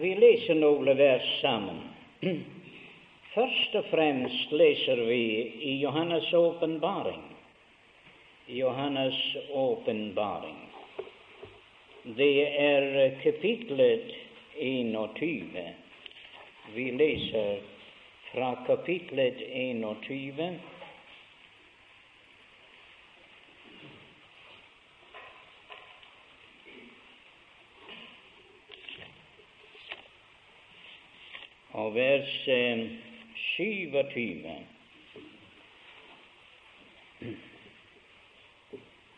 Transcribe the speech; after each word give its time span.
Vi 0.00 0.14
leser 0.14 0.54
noen 0.54 0.96
vers 0.96 1.28
sammen. 1.40 1.78
Først 3.34 3.76
og 3.78 3.86
fremst 3.88 4.52
leser 4.52 5.00
vi 5.08 5.22
i 5.70 5.72
Johannes' 5.80 6.34
åpenbaring. 6.36 7.22
Johannes' 8.46 9.36
åpenbaring. 9.52 10.58
Det 12.18 12.44
er 12.60 13.16
kapitlet 13.22 14.12
21. 14.60 15.64
Vi 16.74 16.90
leser 16.90 17.64
fra 18.32 18.52
kapitlet 18.66 19.40
21 19.48 20.50
og 31.86 31.94
vers 31.94 32.48
27. 33.34 34.54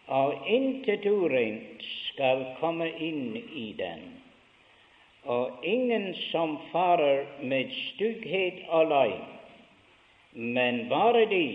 Og 0.06 0.34
intet 0.48 1.06
urent 1.06 1.86
skal 2.10 2.44
komme 2.60 2.90
inn 3.08 3.38
i 3.40 3.70
den, 3.78 4.04
og 5.24 5.64
ingen 5.64 6.10
som 6.28 6.58
farer 6.72 7.24
med 7.40 7.72
stygghet 7.72 8.60
og 8.68 8.92
løgn, 8.92 9.26
men 10.32 10.84
bare 10.92 11.24
de 11.32 11.48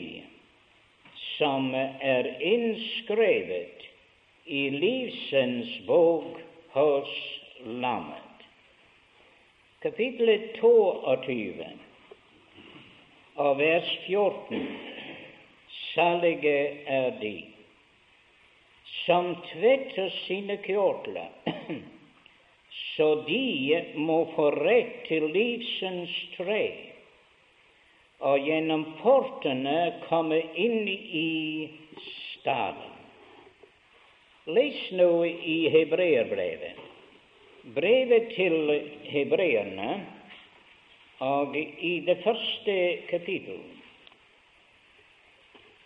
som 1.35 1.73
er 1.77 2.33
innskrevet 2.41 3.89
i 4.45 4.67
livsens 4.81 5.77
bok 5.87 6.41
hos 6.73 7.17
Lammet 7.63 8.22
kapittelet 9.83 10.53
22 10.61 11.65
og 13.35 13.57
vers 13.59 13.89
14. 14.05 14.61
Salige 15.93 16.59
er 16.87 17.09
de 17.19 17.33
som 19.03 19.33
tvetter 19.49 20.07
sine 20.21 20.55
kjortler, 20.63 21.27
så 22.93 23.09
de 23.27 23.81
må 23.99 24.21
få 24.37 24.47
rett 24.55 25.03
til 25.09 25.27
livsens 25.35 26.15
tre, 26.37 26.63
og 28.23 28.39
gjennom 28.47 28.85
portene 29.01 29.77
komme 30.07 30.39
inn 30.55 30.87
i 30.87 31.27
staden. 32.07 32.95
Les 34.47 34.79
nå 34.95 35.11
i 35.27 35.59
Hebreerbrevet 35.75 36.92
brevet 37.63 38.33
til 38.35 38.91
hebreerne 39.03 40.05
og 41.19 41.55
i 41.79 41.99
det 42.05 42.17
første 42.23 42.97
kapittel 43.09 43.59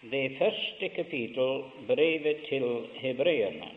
Det 0.01 0.37
første 0.37 0.89
kapittel, 0.89 1.63
brevet 1.87 2.37
til 2.49 2.87
hebreerne. 2.93 3.67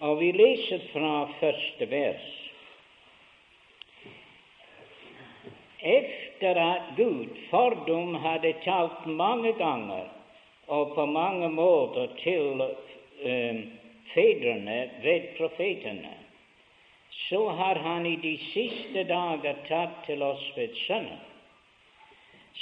Og 0.00 0.20
vi 0.20 0.32
leser 0.32 0.80
fra 0.92 1.28
første 1.40 1.90
vers. 1.90 2.24
Efter 5.82 6.72
at 6.72 6.96
Gud 6.96 7.26
fordom 7.50 8.14
hadde 8.14 8.54
talt 8.64 9.06
mange 9.06 9.52
ganger 9.52 10.08
og 10.66 10.94
på 10.94 11.06
mange 11.06 11.50
måter 11.50 12.06
til 12.22 12.62
eh, 13.22 13.62
fedrene 14.10 14.90
ved 15.02 15.32
profetene, 15.36 16.14
så 17.28 17.48
har 17.48 17.74
Han 17.74 18.06
i 18.06 18.16
de 18.16 18.36
siste 18.52 19.04
dager 19.04 19.62
tatt 19.68 20.04
til 20.06 20.22
oss 20.22 20.44
ved 20.56 20.74
Sønnen, 20.86 21.20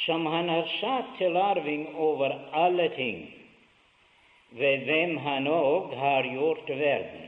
som 0.04 0.26
Han 0.26 0.48
har 0.48 0.68
satt 0.80 1.16
til 1.18 1.36
arving 1.36 1.88
over 1.96 2.36
alle 2.52 2.88
ting, 2.94 3.24
ved 4.50 4.86
hvem 4.86 5.16
Han 5.18 5.46
òg 5.46 5.94
har 5.94 6.28
gjort 6.34 6.68
verden. 6.68 7.26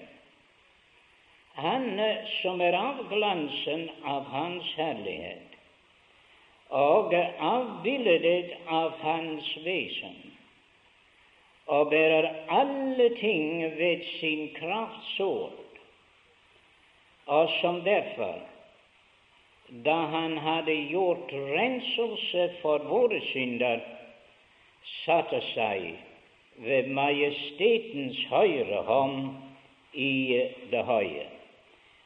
Han 1.54 2.00
som 2.40 2.60
er 2.64 2.74
avglansen 2.78 3.88
av 4.08 4.24
Hans 4.32 4.70
herlighet 4.76 5.52
og 6.72 7.12
avbildet 7.12 8.54
av 8.72 8.94
Hans 9.02 9.50
vesen 9.64 10.31
og 11.66 11.90
bærer 11.90 12.28
alle 12.48 13.08
ting 13.16 13.62
ved 13.78 14.04
sin 14.20 14.48
krafts 14.58 15.20
ord, 15.20 15.52
og 17.26 17.50
som 17.60 17.80
derfor, 17.80 18.38
da 19.84 19.96
han 20.14 20.38
hadde 20.38 20.74
gjort 20.90 21.32
renselse 21.32 22.50
for 22.62 22.78
våre 22.90 23.20
synder, 23.30 23.80
satte 25.04 25.40
seg 25.52 25.94
ved 26.66 26.90
majestetens 26.92 28.18
høyre 28.30 28.82
hånd 28.86 29.30
i 29.94 30.42
det 30.72 30.82
høye. 30.84 31.28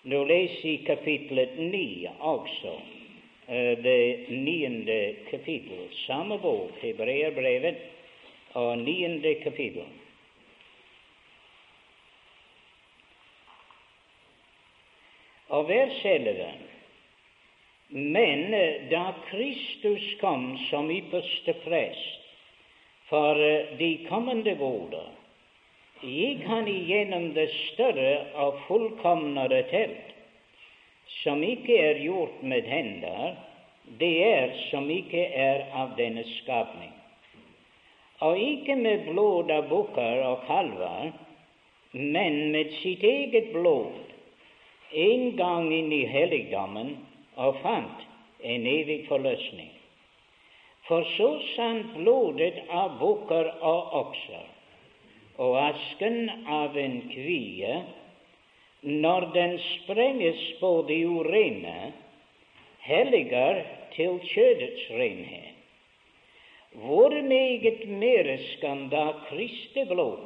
Nå 0.06 0.22
les 0.28 0.60
i 0.64 0.76
kapitlet 0.86 1.56
9 1.58 2.06
også, 2.20 2.74
eh, 3.48 3.72
det 3.82 4.30
niende 4.30 5.16
kapittel, 5.30 5.88
samme 6.06 6.38
bok, 6.38 6.70
Hebreerbrevet, 6.82 7.95
og 8.56 8.78
niende 8.78 9.34
kapittel. 9.42 9.84
Og 15.48 15.68
vers 15.68 15.98
11. 16.04 16.46
Men 17.88 18.50
da 18.90 19.04
Kristus 19.28 20.06
kom 20.20 20.56
som 20.70 20.88
ypperste 20.90 21.54
prest 21.62 22.24
for 23.10 23.38
de 23.78 23.92
kommende 24.08 24.56
goder, 24.58 25.12
gikk 26.02 26.42
han 26.48 26.66
igjennom 26.68 27.30
det 27.36 27.46
større 27.60 28.16
og 28.42 28.58
fullkomnere 28.66 29.62
telt, 29.70 30.12
som 31.22 31.44
ikke 31.46 31.78
er 31.78 32.02
gjort 32.02 32.42
med 32.42 32.66
hender, 32.66 33.38
det 34.00 34.14
er 34.26 34.52
som 34.66 34.90
ikke 34.90 35.28
er 35.30 35.68
av 35.78 35.94
denne 36.00 36.26
skapning 36.40 36.95
og 38.20 38.38
ikke 38.40 38.76
med 38.80 39.06
blod 39.10 39.50
av 39.52 39.68
bukker 39.68 40.22
og 40.24 40.44
kalver, 40.48 41.12
men 41.92 42.38
med 42.52 42.72
sitt 42.80 43.04
eget 43.04 43.52
blod, 43.52 43.92
en 44.92 45.30
gang 45.36 45.70
inn 45.74 45.92
i 45.92 46.04
helligdommen, 46.08 46.96
og 47.36 47.58
fant 47.60 48.04
en 48.40 48.66
evig 48.68 49.02
forløsning. 49.08 49.72
For 50.88 51.04
så 51.16 51.30
sant 51.54 51.96
blodet 51.98 52.62
av 52.70 52.96
bukker 53.00 53.50
og 53.60 53.96
okser 54.04 54.52
og 55.42 55.56
asken 55.60 56.30
av 56.48 56.76
en 56.80 57.00
kvie, 57.10 57.80
når 58.86 59.28
den 59.34 59.56
sprenges 59.60 60.40
på 60.60 60.70
det 60.88 61.02
urene, 61.04 61.92
helliger 62.86 63.60
til 63.96 64.20
kjødets 64.30 64.86
renhet, 64.96 65.55
meget 67.28 67.88
mere 67.88 68.38
skal 68.52 68.88
da 68.90 69.12
Kristi 69.28 69.84
blod, 69.84 70.24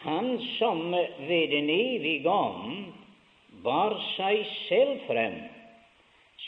Han 0.00 0.38
som 0.58 0.94
ved 1.28 1.52
en 1.52 1.70
evig 1.70 2.26
ånd 2.26 2.92
bar 3.64 3.98
seg 4.16 4.46
selv 4.68 5.02
frem 5.04 5.36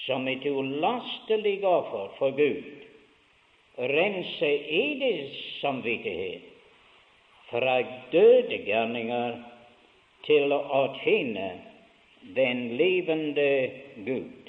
som 0.06 0.28
et 0.28 0.46
ulastelig 0.48 1.58
offer 1.68 2.08
for 2.16 2.32
Gud, 2.38 2.64
rense 3.76 4.50
eders 4.80 5.36
samvittighet 5.60 6.48
fra 7.50 7.76
døde 8.12 8.62
gjerninger 8.64 9.36
til 10.24 10.52
å 10.56 10.86
tjene 11.02 11.50
den 12.36 12.70
levende 12.80 13.50
Gud. 14.06 14.41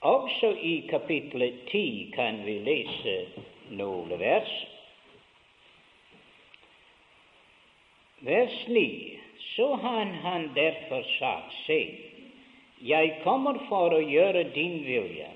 Også 0.00 0.54
i 0.56 0.86
kapittel 0.90 1.58
10 1.68 2.12
kan 2.14 2.38
vi 2.46 2.54
lese 2.64 3.16
noen 3.76 4.14
vers. 4.20 4.52
Vers 8.24 8.56
9. 8.68 9.18
Så 9.56 9.74
har 9.74 10.04
han 10.24 10.48
derfor 10.56 11.04
sagt, 11.18 11.52
se, 11.66 11.80
jeg 12.80 13.12
kommer 13.24 13.60
for 13.68 13.92
å 13.92 14.00
gjøre 14.00 14.46
din 14.56 14.80
vilje. 14.88 15.28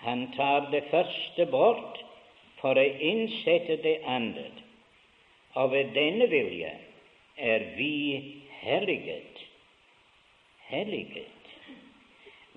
Han 0.00 0.30
tar 0.32 0.70
det 0.72 0.86
første 0.88 1.44
bort 1.52 2.00
for 2.62 2.78
å 2.78 2.90
innsette 3.12 3.82
det 3.84 3.98
andre. 4.08 4.48
Og 5.60 5.74
ved 5.76 5.92
denne 5.92 6.28
vilje 6.32 6.72
er 7.36 7.72
vi 7.76 7.96
helliget. 8.62 9.44
Helliget 10.72 11.37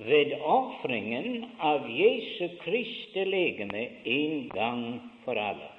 ved 0.06 0.34
ofringen 0.42 1.46
av 1.60 1.86
Jesu 1.90 2.48
Kristi 2.64 3.26
legeme 3.26 3.84
en 4.04 4.48
gang 4.50 4.86
for 5.26 5.38
alle. 5.38 5.70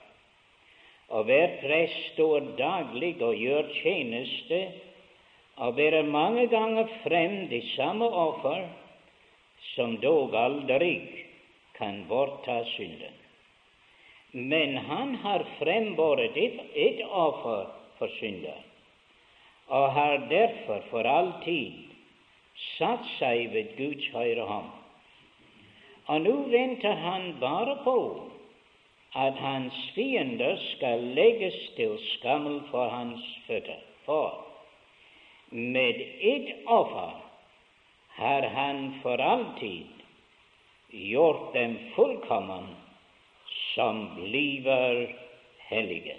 Og 1.10 1.26
hver 1.28 1.58
prest 1.60 2.12
står 2.12 2.54
daglig 2.58 3.16
og 3.22 3.34
gjør 3.36 3.72
tjeneste 3.80 4.60
og 5.56 5.74
bærer 5.76 6.06
mange 6.08 6.46
ganger 6.52 6.88
frem 7.02 7.34
de 7.50 7.60
samme 7.74 8.06
offer, 8.06 8.64
som 9.74 9.98
dog 10.02 10.34
aldri 10.34 10.94
kan 11.76 12.04
bortta 12.08 12.62
synden. 12.76 13.18
Men 14.32 14.76
han 14.88 15.14
har 15.22 15.44
frembåret 15.58 16.36
et, 16.40 16.60
et 16.74 17.02
offer 17.04 17.68
for 17.98 18.14
synder, 18.18 18.58
og 19.68 19.92
har 19.92 20.24
derfor 20.30 20.86
for 20.90 21.06
all 21.06 21.34
tid 21.44 21.81
satt 22.76 23.06
seg 23.18 23.50
ved 23.54 23.74
Guds 23.76 24.08
høyre 24.14 24.46
hånd. 24.48 24.70
Og 26.10 26.20
nå 26.24 26.36
venter 26.52 26.98
han 26.98 27.34
bare 27.40 27.76
på 27.84 27.98
at 29.14 29.36
hans 29.38 29.76
fiender 29.94 30.56
skal 30.72 31.04
legges 31.18 31.58
til 31.76 31.98
skammel 32.14 32.60
for 32.70 32.88
hans 32.88 33.26
føtter. 33.46 33.80
For 34.06 34.40
med 35.50 36.00
ett 36.20 36.54
offer 36.66 37.12
har 38.16 38.48
han 38.56 38.94
for 39.02 39.20
alltid 39.20 39.86
gjort 40.90 41.52
dem 41.54 41.76
fullkommen 41.94 42.66
som 43.74 44.08
bliver 44.16 45.06
hellige. 45.68 46.16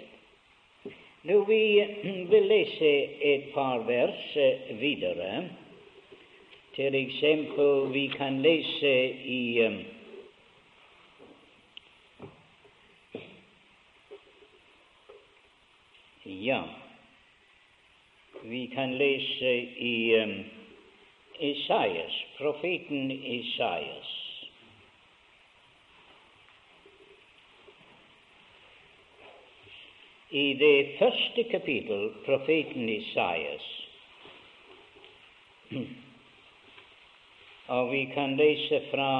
Nå 1.24 1.40
Vi 1.48 2.40
lese 2.40 2.92
et 3.20 3.52
par 3.54 3.78
vers 3.78 4.36
videre. 4.80 5.48
Til 6.74 6.94
eksempel, 6.94 7.92
vi 7.92 8.06
kan 8.16 8.42
lese 8.42 9.10
i 9.24 9.66
um, 9.66 9.76
Ja, 16.24 16.62
vi 18.42 18.66
kan 18.74 18.94
lese 18.94 19.52
i 19.78 20.22
um, 20.22 20.44
Isaias, 21.40 22.24
profeten 22.38 23.10
Isaias. 23.10 24.40
I 30.30 30.52
det 30.52 30.88
første 30.98 31.44
kapittel, 31.50 32.10
profeten 32.26 32.88
Isaias, 32.88 33.88
og 37.68 37.90
vi 37.92 38.04
kan 38.14 38.36
lese 38.36 38.80
fra 38.90 39.10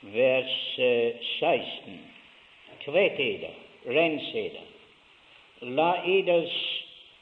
vers 0.00 0.56
16. 1.38 1.98
Tvett 2.84 3.20
eder, 3.20 3.54
rens 3.84 4.28
eder. 4.34 4.66
La 5.60 5.90
eders 6.06 6.54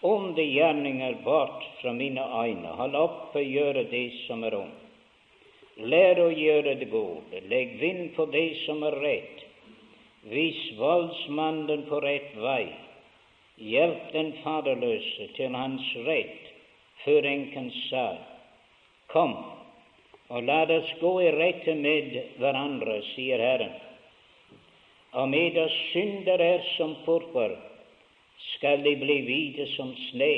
onde 0.00 0.44
gjerninger 0.44 1.14
bort 1.24 1.64
fra 1.80 1.92
mine 1.92 2.20
øyne. 2.20 2.74
Hold 2.78 2.94
opp 2.94 3.36
og 3.36 3.42
gjøre 3.42 3.86
det 3.90 4.10
som 4.26 4.44
er 4.44 4.58
ondt. 4.60 4.82
Lær 5.76 6.20
å 6.22 6.30
gjøre 6.32 6.76
det 6.80 6.88
gode. 6.88 7.40
Legg 7.50 7.76
vind 7.80 8.14
på 8.16 8.24
det 8.32 8.48
som 8.64 8.84
er 8.86 8.96
rett. 9.02 9.42
Vis 10.30 10.60
voldsmannen 10.78 11.84
på 11.90 12.00
rett 12.00 12.32
vei. 12.40 12.70
Hjelp 13.56 14.12
den 14.12 14.32
faderløse 14.44 15.28
til 15.36 15.54
hans 15.56 15.84
rett, 16.06 16.48
før 17.04 17.28
enkens 17.28 17.76
sa, 17.90 18.08
Kom, 19.12 19.32
og 20.28 20.42
la 20.42 20.62
oss 20.74 20.92
gå 21.00 21.12
i 21.22 21.30
rette 21.34 21.74
med 21.78 22.16
hverandre, 22.40 22.98
sier 23.14 23.42
Herren. 23.42 23.74
Og 25.16 25.28
med 25.30 25.56
oss 25.62 25.76
synder 25.92 26.42
er 26.42 26.64
som 26.74 26.96
purpur, 27.04 27.54
skal 28.56 28.82
de 28.84 28.96
bli 29.00 29.20
hvite 29.26 29.68
som 29.76 29.94
sne. 30.08 30.34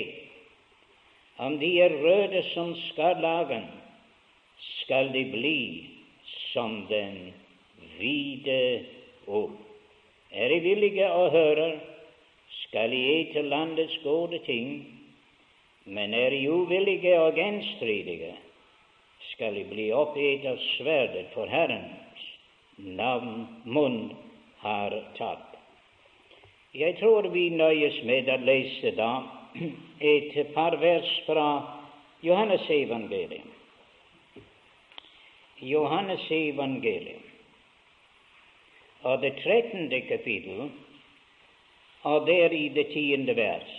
Om 1.39 1.59
de 1.59 1.71
er 1.83 1.95
røde 2.03 2.43
som 2.53 2.75
skarlagen, 2.89 3.65
skal 4.81 5.13
de 5.15 5.25
bli 5.33 5.61
som 6.53 6.83
den 6.91 7.33
hvite 7.97 8.61
ull. 9.27 9.55
Er 10.31 10.53
de 10.53 10.59
villige 10.61 11.09
å 11.09 11.29
høre, 11.33 11.69
skal 12.67 12.93
de 12.93 13.01
ete 13.15 13.43
landets 13.47 13.97
gode 14.05 14.43
ting, 14.45 14.83
men 15.89 16.13
er 16.13 16.35
de 16.35 16.43
uvillige 16.53 17.15
og 17.23 17.39
gjenstridige, 17.39 18.35
skal 19.39 19.65
bli 19.71 19.93
oppgitt 19.93 20.47
av 20.51 20.57
sverdet, 20.57 21.29
for 21.31 21.47
Herrens 21.47 22.23
navn 22.77 23.47
munn 23.63 24.17
har 24.59 24.97
tatt. 25.15 25.55
Jeg 26.75 26.97
tror 26.99 27.29
vi 27.31 27.45
nøyes 27.55 28.01
med 28.03 28.27
å 28.35 28.41
lese 28.43 28.97
da 28.99 29.13
et 30.15 30.35
par 30.59 30.75
vers 30.83 31.15
fra 31.29 31.47
Johannes 32.27 32.67
evangelium. 32.67 33.47
Johannes 35.63 36.27
evangelium 36.35 37.23
og 39.07 39.23
det 39.23 39.37
trettende 39.39 40.03
kapittel, 40.11 40.73
og 42.03 42.27
der 42.27 42.51
i 42.51 42.69
det 42.75 42.89
tiende 42.91 43.39
vers. 43.39 43.75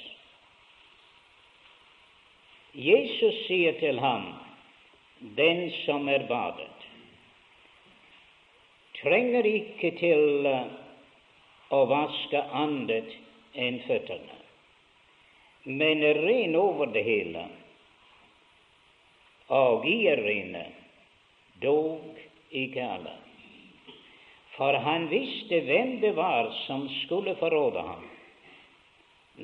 Jesus 2.73 3.47
sier 3.50 3.75
til 3.83 4.00
ham, 4.00 4.38
den 5.19 5.71
som 5.86 6.07
er 6.10 6.24
badet, 6.30 6.86
trenger 9.01 9.48
ikke 9.48 9.92
til 10.00 10.48
å 11.75 11.80
vaske 11.92 12.42
annet 12.62 13.12
enn 13.60 13.80
føttene, 13.88 14.38
men 15.68 16.04
er 16.04 16.21
ren 16.24 16.56
over 16.56 16.92
det 16.94 17.04
hele. 17.04 17.45
Og 19.56 19.86
i 19.89 19.98
er 20.07 20.21
rene, 20.24 20.66
dog 21.62 22.19
ikke 22.56 22.86
alle. 22.86 23.15
For 24.56 24.75
han 24.83 25.07
visste 25.12 25.62
hvem 25.68 25.98
det 26.04 26.12
var 26.18 26.51
som 26.65 26.86
skulle 27.01 27.36
forråde 27.39 27.83
ham. 27.83 28.06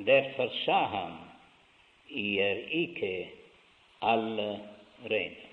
Derfor 0.08 0.52
sa 0.66 0.80
han, 0.92 1.18
I 2.12 2.28
er 2.44 2.62
ikke 2.84 3.14
alle 4.04 4.50
rene. 5.10 5.45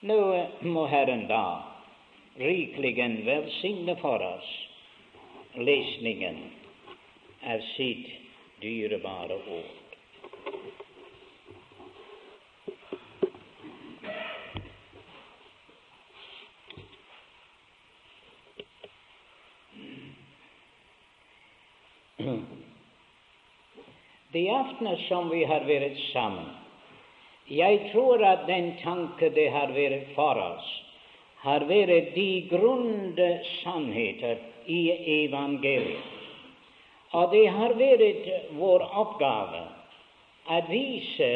Nå 0.00 0.46
må 0.60 0.86
Herren 0.86 1.24
da 1.26 1.62
rikelig 2.38 2.94
velsigne 3.26 3.96
for 3.98 4.22
oss 4.22 4.50
lesningen 5.58 6.38
av 7.42 7.64
sitt 7.74 8.06
dyrebare 8.62 9.34
ord. 9.34 9.74
De 24.32 24.48
aftener 24.50 24.96
som 25.08 25.26
vi 25.34 25.42
har 25.44 25.66
vært 25.66 25.98
sammen, 26.12 26.67
jeg 27.48 27.90
tror 27.92 28.22
at 28.24 28.46
den 28.46 28.74
tanke 28.82 29.30
det 29.34 29.48
har 29.52 29.72
vært 29.72 30.12
for 30.14 30.36
oss, 30.40 30.68
har 31.44 31.64
vært 31.68 32.14
de 32.14 32.30
grunde 32.50 33.28
sannheter 33.62 34.40
i 34.66 34.82
evangeliet. 35.24 36.14
Og 37.16 37.30
det 37.32 37.46
har 37.48 37.72
vært 37.78 38.26
vår 38.58 38.84
oppgave 38.84 39.62
å 40.48 40.58
vise 40.68 41.30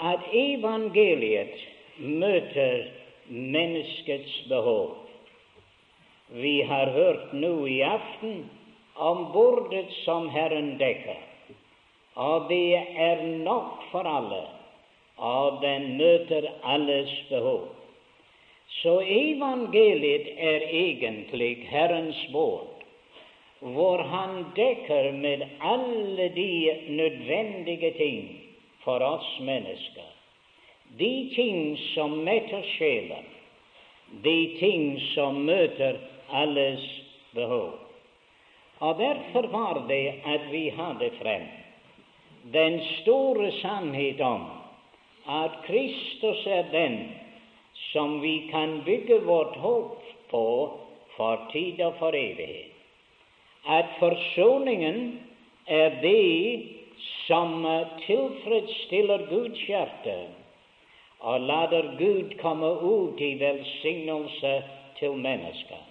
at 0.00 0.30
evangeliet 0.32 1.58
møter 2.00 2.86
menneskets 3.28 4.38
behov. 4.48 4.96
Vi 6.32 6.60
har 6.62 6.92
hørt 6.94 7.34
nå 7.36 7.52
i 7.68 7.82
aften 7.84 8.46
om 8.96 9.26
bordet 9.34 9.88
som 10.04 10.28
Herren 10.32 10.76
dekker, 10.80 11.18
og 12.20 12.48
det 12.48 12.76
er 12.76 13.22
nok 13.44 13.84
for 13.90 14.04
alle, 14.08 14.42
og 15.16 15.60
den 15.62 15.96
møter 15.96 16.48
alles 16.64 17.12
behov. 17.28 17.68
Så 18.80 19.00
evangeliet 19.00 20.28
er 20.36 20.66
egentlig 20.68 21.66
Herrens 21.70 22.20
båt, 22.32 22.84
hvor 23.60 24.02
Han 24.02 24.44
dekker 24.56 25.12
med 25.12 25.46
alle 25.60 26.28
de 26.34 26.76
nødvendige 26.88 27.92
ting 27.96 28.28
for 28.84 29.00
oss 29.04 29.40
mennesker. 29.40 30.08
De 30.98 31.30
ting 31.34 31.78
som 31.94 32.10
metter 32.10 32.62
sjelen, 32.76 33.24
de 34.24 34.56
ting 34.58 35.00
som 35.14 35.34
møter 35.44 35.96
alles 36.32 36.84
behov. 37.34 37.72
Og 38.80 38.98
Derfor 38.98 39.46
var 39.46 39.84
det 39.88 40.14
at 40.24 40.52
vi 40.52 40.68
hadde 40.68 41.10
frem 41.22 41.48
den 42.42 42.80
store 43.02 43.52
sannhet 43.60 44.20
om 44.20 44.46
at 45.28 45.50
Kristus 45.66 46.46
er 46.46 46.62
den 46.72 46.98
som 47.92 48.20
vi 48.20 48.48
kan 48.50 48.82
bygge 48.84 49.20
vårt 49.24 49.56
håp 49.56 50.02
på 50.30 50.46
for 51.16 51.46
tid 51.52 51.80
og 51.80 51.94
for 51.98 52.16
evighet. 52.16 52.72
At 53.68 53.86
forsoningen 53.98 55.20
er 55.66 56.00
det 56.02 56.62
som 57.26 57.66
tilfredsstiller 58.06 59.26
Guds 59.28 59.60
hjerte, 59.68 60.16
og 61.20 61.40
lader 61.40 61.94
Gud 61.98 62.36
komme 62.40 62.70
ut 62.80 63.20
i 63.20 63.34
velsignelse 63.40 64.62
til 64.98 65.16
mennesker. 65.16 65.84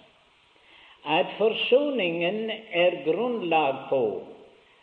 At 1.06 1.26
forsoningen 1.38 2.50
er 2.50 3.04
grunnlag 3.06 3.86
på 3.88 4.22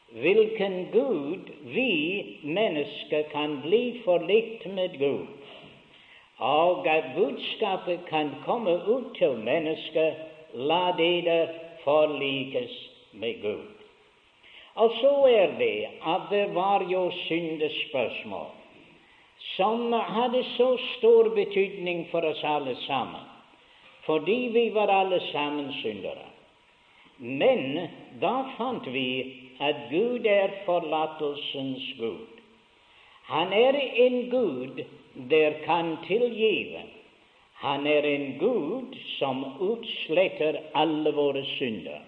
hvilken 0.09 0.87
Gud 0.91 1.49
vi 1.61 2.39
mennesker 2.43 3.23
kan 3.31 3.61
bli 3.61 4.01
forlikt 4.05 4.65
med 4.65 4.97
Gud, 4.99 5.27
og 6.37 6.87
at 6.87 7.03
budskapet 7.15 7.99
kan 8.09 8.31
komme 8.45 8.77
ut 8.87 9.15
til 9.17 9.37
mennesker 9.37 10.13
la 10.53 10.91
dere 10.97 11.47
forlikes 11.83 12.75
med 13.13 13.41
Gud. 13.41 13.65
Og 14.75 14.91
så 15.01 15.13
er 15.25 15.57
det 15.57 15.87
at 16.05 16.29
det 16.29 16.55
var 16.55 16.85
jo 16.89 17.11
syndespørsmål 17.27 18.53
som 19.55 19.93
hadde 19.93 20.43
så 20.57 20.77
stor 20.97 21.29
betydning 21.35 22.07
for 22.11 22.25
oss 22.25 22.43
alle 22.43 22.75
sammen, 22.85 23.21
fordi 24.05 24.49
vi 24.53 24.69
var 24.73 24.87
alle 24.87 25.19
sammen 25.31 25.73
syndere. 25.81 26.25
Men 27.17 27.89
da 28.21 28.33
fant 28.57 28.87
vi 28.93 29.46
at 29.59 29.75
Gud 29.89 30.25
er 30.25 30.49
forlatelsens 30.65 31.85
Gud. 31.99 32.27
Han 33.23 33.53
er 33.53 33.73
en 34.05 34.29
Gud 34.29 34.83
der 35.29 35.51
kan 35.65 35.97
tilgive. 36.07 36.81
Han 37.53 37.87
er 37.87 38.05
en 38.05 38.37
Gud 38.39 38.95
som 39.17 39.43
utsletter 39.59 40.59
alle 40.73 41.11
våre 41.11 41.43
synder. 41.57 42.03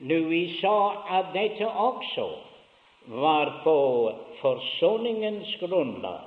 Nå 0.00 0.18
vi 0.30 0.42
sa 0.60 0.76
at 1.18 1.30
dette 1.34 1.68
også 1.68 2.26
var 3.06 3.60
på 3.64 3.78
forsoningens 4.40 5.56
grunnlag. 5.60 6.24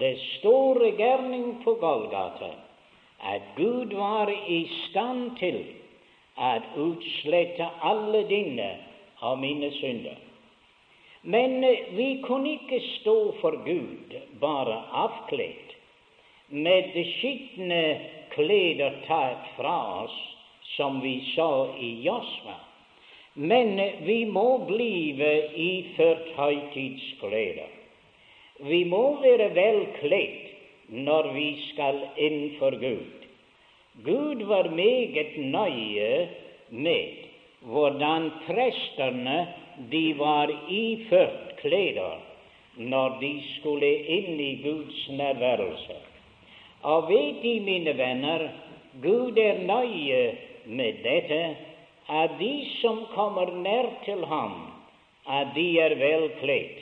Det 0.00 0.18
store 0.38 0.90
gjerning 0.96 1.62
på 1.64 1.74
Golgata, 1.80 2.50
at 3.22 3.42
Gud 3.56 3.94
var 3.94 4.28
i 4.48 4.64
stand 4.88 5.36
til 5.38 5.60
å 6.36 6.52
utslette 6.88 7.68
alle 7.84 8.24
dine 8.28 8.70
og 9.22 9.38
mine 9.38 9.70
synder. 9.78 10.18
Men 11.22 11.62
vi 11.96 12.08
kunne 12.24 12.56
ikke 12.58 12.80
stå 12.98 13.16
for 13.40 13.56
Gud 13.64 14.16
bare 14.40 14.80
avkledd, 15.04 15.76
med 16.48 16.90
skitne 17.16 17.82
klær 18.34 18.98
tatt 19.06 19.46
fra 19.56 19.76
oss, 20.02 20.16
som 20.74 20.98
vi 21.04 21.14
sa 21.32 21.50
i 21.78 21.94
Josva. 22.04 22.58
Men 23.34 23.78
vi 24.04 24.24
må 24.28 24.64
blive 24.68 25.30
iført 25.56 26.34
høytidsklær. 26.36 27.62
Vi 28.68 28.82
må 28.84 29.04
være 29.22 29.48
velkledd 29.56 30.50
når 31.06 31.32
vi 31.32 31.48
skal 31.70 32.02
inn 32.20 32.42
for 32.58 32.76
Gud. 32.82 33.22
Gud 34.04 34.42
var 34.50 34.68
meget 34.74 35.36
nøye 35.38 36.28
med 36.70 37.21
hvordan 37.66 38.30
prestene 38.46 39.38
de 39.90 40.04
var 40.18 40.50
iført 40.68 41.56
klær 41.60 42.00
når 42.76 43.18
de 43.20 43.32
skulle 43.58 43.90
inn 44.16 44.40
i 44.40 44.54
Guds 44.62 45.08
nærværelse. 45.08 45.96
Og 46.82 47.08
vet 47.08 47.42
De, 47.42 47.60
mine 47.60 47.92
venner, 47.98 48.48
Gud 49.02 49.38
er 49.38 49.60
nøye 49.66 50.22
med 50.66 51.02
dette 51.04 51.42
at 52.08 52.38
de 52.38 52.54
som 52.80 53.04
kommer 53.14 53.52
nær 53.62 53.88
til 54.04 54.24
ham, 54.26 54.56
at 55.28 55.54
de 55.54 55.66
er 55.80 55.94
velkledd. 56.00 56.80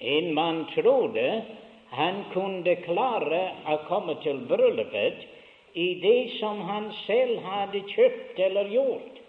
En 0.00 0.32
mann 0.34 0.64
trodde 0.74 1.42
han 1.90 2.24
kunne 2.32 2.76
klare 2.86 3.42
å 3.68 3.78
komme 3.88 4.14
til 4.22 4.40
bryllupet 4.48 5.26
i 5.74 5.88
det 6.02 6.38
som 6.38 6.60
han 6.68 6.88
selv 7.06 7.42
hadde 7.44 7.82
kjøpt 7.90 8.38
eller 8.46 8.70
gjort, 8.72 9.21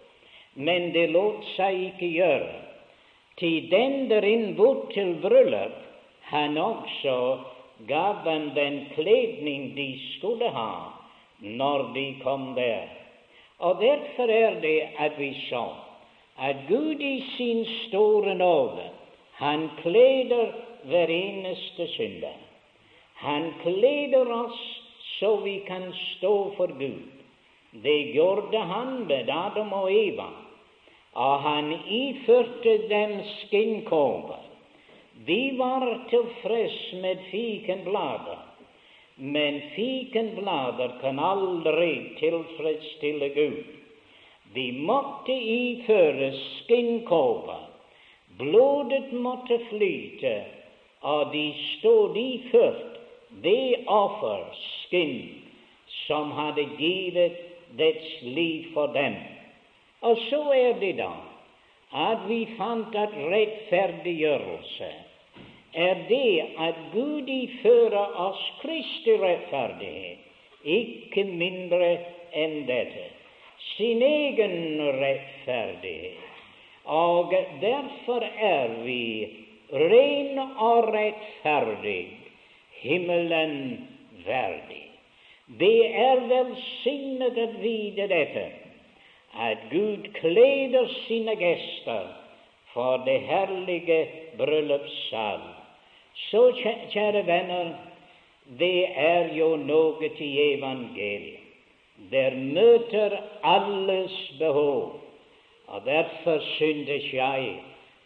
men 0.53 0.91
det 0.93 1.09
lot 1.09 1.45
seg 1.55 1.79
ikke 1.89 2.09
gjøre. 2.17 2.51
Til 3.37 3.69
den 3.71 4.09
der 4.09 4.25
innbudt 4.27 4.91
til 4.93 5.15
bryllup, 5.21 5.79
han 6.29 6.57
også 6.57 7.15
gav 7.87 8.21
dem 8.25 8.51
den 8.55 8.85
kledning 8.95 9.73
de 9.77 9.87
skulle 10.15 10.49
ha 10.49 10.73
når 11.39 11.89
de 11.95 12.05
kom 12.23 12.53
der. 12.55 12.85
Og 13.59 13.81
derfor 13.81 14.29
er 14.29 14.59
det 14.61 14.79
at 14.99 15.17
vi 15.19 15.33
så 15.49 15.65
at 16.37 16.55
Gud 16.67 16.99
i 16.99 17.23
sin 17.37 17.65
store 17.87 18.35
nåde, 18.35 18.89
han 19.33 19.69
kleder 19.81 20.51
hver 20.83 21.07
eneste 21.07 21.87
synder. 21.87 22.37
Han 23.15 23.53
kleder 23.61 24.31
oss 24.33 24.83
så 25.19 25.35
vi 25.35 25.59
kan 25.67 25.93
stå 25.93 26.53
for 26.57 26.67
Gud. 26.67 27.11
Det 27.83 28.13
gjorde 28.13 28.59
han 28.59 29.07
med 29.07 29.29
Adam 29.29 29.73
og 29.73 29.93
Eva, 29.93 30.29
og 31.13 31.39
han 31.39 31.73
iførte 31.89 32.77
dem 32.89 33.19
skinnkåper. 33.37 34.41
De 35.27 35.41
var 35.57 35.85
tilfreds 36.09 36.79
med 37.01 37.21
fikenblader 37.31 38.41
men 39.15 39.61
fikenblader 39.75 40.97
kan 41.01 41.19
aldri 41.19 42.15
tilfredsstille 42.19 43.29
Gud. 43.29 43.63
De 44.53 44.71
måtte 44.71 45.33
iføre 45.33 46.31
skinnkåper. 46.33 47.61
Blodet 48.37 49.13
måtte 49.13 49.59
flyte, 49.69 50.33
og 51.01 51.31
de 51.33 51.45
stod 51.77 52.17
iført 52.17 52.97
det 53.45 53.85
offer, 53.87 54.45
skinn, 54.57 55.19
som 56.07 56.31
hadde 56.33 56.65
givet 56.79 57.37
dets 57.77 58.21
liv 58.21 58.71
for 58.73 58.93
dem. 58.97 59.15
Og 60.03 60.19
så 60.29 60.41
er 60.51 60.79
det 60.81 60.97
da 60.99 61.13
at 61.93 62.23
vi 62.27 62.43
fant 62.57 62.95
at 62.97 63.13
rettferdiggjørelse 63.31 64.91
er 65.73 65.95
det 66.09 66.45
at 66.59 66.75
Gud 66.93 67.29
ifører 67.29 68.17
oss 68.27 68.41
Kristi 68.61 69.15
rettferdighet, 69.17 70.19
ikke 70.63 71.23
mindre 71.25 71.89
enn 72.37 72.59
dette, 72.69 73.07
sin 73.73 74.01
egen 74.05 74.81
rettferdighet. 74.99 76.29
Og 76.85 77.33
derfor 77.61 78.25
er 78.25 78.75
vi 78.83 79.03
ren 79.73 80.39
og 80.43 80.91
rettferdig, 80.93 82.05
himmelen 82.83 83.55
verdig. 84.25 84.83
Det 85.59 85.77
er 85.99 86.21
velsignet 86.29 87.37
å 87.39 87.47
vite 87.63 88.07
dette, 88.11 88.45
at 89.39 89.57
Gud 89.71 90.13
kleder 90.13 90.87
sine 91.07 91.35
gester 91.35 92.07
for 92.73 92.97
det 93.05 93.19
herlige 93.21 94.07
bryllupssal. 94.37 95.39
Så, 96.29 96.51
kjære 96.91 97.25
venner, 97.27 97.73
det 98.59 98.85
er 98.95 99.33
jo 99.33 99.55
noe 99.55 100.09
til 100.17 100.39
evangeliet. 100.53 101.39
Der 102.11 102.35
møter 102.35 103.17
alles 103.43 104.33
behov. 104.39 104.99
Og 105.67 105.85
derfor 105.85 106.39
syntes 106.57 107.13
jeg 107.13 107.55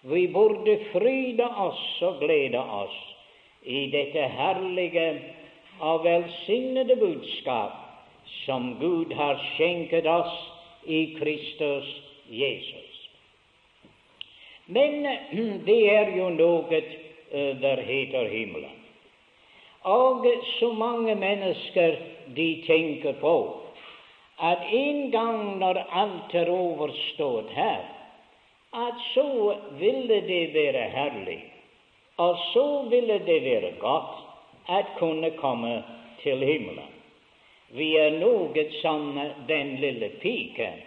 vi 0.01 0.27
burde 0.27 0.79
fryde 0.91 1.47
oss 1.57 2.01
og 2.01 2.19
glede 2.19 2.59
oss 2.59 2.95
i 3.65 3.89
dette 3.91 4.27
herlige 4.29 5.07
og 5.79 6.03
velsignede 6.03 6.95
budskap 6.95 7.73
som 8.45 8.77
Gud 8.79 9.13
har 9.15 9.41
skjenket 9.55 10.07
oss 10.07 10.37
i 10.87 11.15
Kristus 11.19 11.85
Jesus. 12.29 13.09
Men 14.65 15.03
det 15.67 15.79
er 15.91 16.15
jo 16.17 16.29
noe 16.29 16.81
der 17.61 17.81
heter 17.83 18.27
himmelen. 18.31 18.75
Og 19.87 20.25
så 20.59 20.71
mange 20.73 21.15
mennesker 21.15 21.95
de 22.35 22.47
tenker 22.67 23.13
på 23.21 23.35
at 24.39 24.57
en 24.71 25.11
gang 25.11 25.57
når 25.59 25.79
alt 25.91 26.35
er 26.35 26.49
overstått 26.51 27.49
her, 27.55 27.85
at 28.73 28.99
så 29.13 29.55
ville 29.79 30.21
det 30.27 30.43
være 30.53 30.89
herlig, 30.93 31.39
og 32.17 32.37
så 32.53 32.67
ville 32.89 33.19
det 33.25 33.39
være 33.43 33.71
godt 33.79 34.19
at 34.69 34.85
kunne 34.99 35.31
komme 35.39 35.83
til 36.23 36.43
himmelen. 36.45 36.96
Vi 37.75 37.97
er 37.99 38.19
noe 38.21 38.63
som 38.81 39.09
den 39.47 39.75
lille 39.81 40.09
piken. 40.21 40.79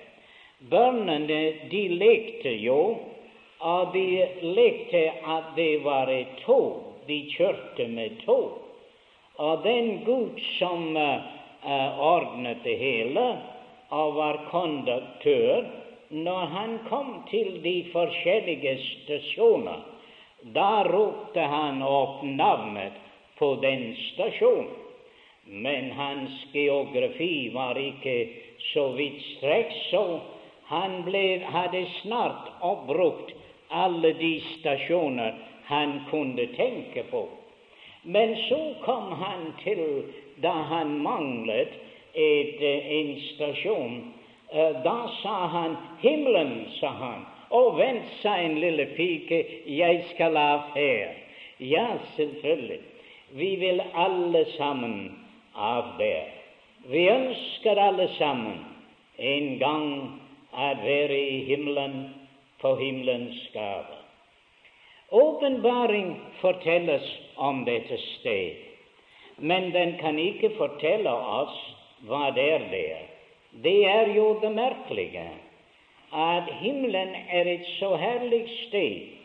Børnene 0.70 1.40
de 1.72 1.82
lekte 1.92 2.52
jo 2.56 2.80
og 3.60 3.92
de 3.92 4.24
lekte 4.40 5.02
at 5.28 5.52
det 5.56 5.82
var 5.84 6.08
et 6.12 6.40
tog. 6.44 6.86
De 7.06 7.20
kjørte 7.34 7.88
med 7.88 8.20
tog. 8.24 8.60
Og 9.40 9.62
den 9.64 10.04
Gud 10.04 10.40
som 10.58 10.96
uh, 10.96 12.00
ordnet 12.00 12.64
det 12.64 12.76
hele 12.80 13.26
og 13.90 14.14
var 14.16 14.38
konduktør, 14.50 15.66
når 16.10 16.52
han 16.54 16.76
kom 16.88 17.22
til 17.30 17.60
de 17.62 17.76
forskjellige 17.92 18.76
stasjoner 18.84 19.86
Da 20.54 20.82
ropte 20.86 21.40
han 21.40 21.82
opp 21.84 22.22
navnet 22.24 22.96
på 23.38 23.54
den 23.60 23.90
stasjonen. 24.06 24.79
Men 25.52 25.90
hans 25.90 26.30
geografi 26.52 27.50
var 27.54 27.78
ikke 27.78 28.28
så 28.72 28.92
vidtstrekt, 28.94 29.74
så 29.90 30.20
han 30.70 31.00
ble, 31.02 31.40
hadde 31.42 31.82
snart 32.00 32.52
oppbrukt 32.62 33.32
alle 33.70 34.12
de 34.20 34.36
stasjoner 34.54 35.34
han 35.66 36.00
kunne 36.10 36.46
tenke 36.54 37.02
på. 37.10 37.24
Men 38.02 38.36
så 38.46 38.60
kom 38.84 39.12
han 39.18 39.50
til 39.64 39.82
da 40.42 40.52
han 40.70 41.00
manglet 41.02 41.74
et, 42.14 42.62
eh, 42.62 42.92
en 42.98 43.10
stasjon. 43.34 44.12
Eh, 44.52 44.82
da 44.84 45.10
sa 45.22 45.46
han 45.46 45.76
'Himmelen', 46.00 46.78
sa 46.80 46.88
han. 46.88 47.26
Og 47.50 47.78
vent, 47.78 48.06
sa 48.22 48.36
en 48.36 48.60
lille 48.60 48.86
pike, 48.86 49.44
'jeg 49.66 50.04
skal 50.14 50.36
av 50.36 50.60
her'. 50.74 51.14
Ja, 51.58 51.98
selvfølgelig. 52.16 52.80
Vi 53.30 53.56
vil 53.56 53.82
alle 53.94 54.44
sammen 54.44 55.19
av 55.54 55.96
det. 55.98 56.24
Vi 56.90 57.08
ønsker 57.08 57.76
alle 57.76 58.08
sammen 58.16 58.64
en 59.16 59.58
gang 59.60 59.88
å 60.50 60.68
være 60.82 61.18
i 61.18 61.40
himmelen 61.50 61.96
på 62.60 62.74
himmelens 62.80 63.40
gave. 63.52 63.98
Åpenbaring 65.10 66.14
fortelles 66.40 67.06
om 67.36 67.64
dette 67.64 67.98
sted, 67.98 68.56
men 69.36 69.70
den 69.74 69.96
kan 69.98 70.18
ikke 70.18 70.52
fortelle 70.58 71.12
oss 71.12 71.56
hva 72.06 72.30
det 72.36 72.46
er 72.54 72.66
der. 72.70 73.06
Det 73.64 73.78
er 73.90 74.12
jo 74.14 74.36
det 74.42 74.52
merkelige 74.54 75.26
at 76.10 76.46
himmelen 76.60 77.14
er 77.30 77.48
et 77.50 77.66
så 77.78 77.94
herlig 77.98 78.44
sted, 78.66 79.16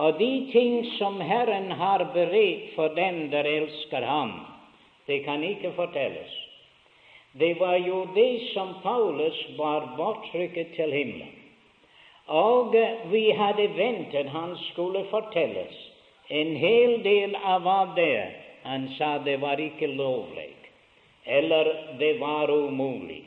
og 0.00 0.18
de 0.18 0.32
ting 0.52 0.86
som 0.96 1.20
Herren 1.20 1.70
har 1.76 2.04
beredt 2.14 2.72
for 2.76 2.96
dem 2.96 3.28
der 3.32 3.48
elsker 3.48 4.04
Ham, 4.08 4.32
det 5.06 5.24
kan 5.24 5.44
ikke 5.44 5.72
fortelles. 5.76 6.32
Det 7.32 7.60
var 7.60 7.76
jo 7.76 8.04
det 8.14 8.40
som 8.52 8.74
Paulus 8.82 9.38
var 9.58 9.94
bortrykket 9.96 10.74
til 10.76 10.92
himmelen. 10.92 11.38
Og 12.26 12.74
vi 13.10 13.30
hadde 13.30 13.68
ventet 13.76 14.28
han 14.30 14.56
skulle 14.70 15.04
fortelles 15.10 15.74
en 16.28 16.56
hel 16.56 17.00
del 17.04 17.34
av 17.36 17.64
hva 17.66 17.80
det 17.96 18.38
Han 18.62 18.84
sa 18.94 19.18
det 19.18 19.40
var 19.42 19.58
ikke 19.58 19.86
lovlig, 19.86 20.54
eller 21.26 21.70
det 21.98 22.12
var 22.20 22.50
umulig 22.50 23.24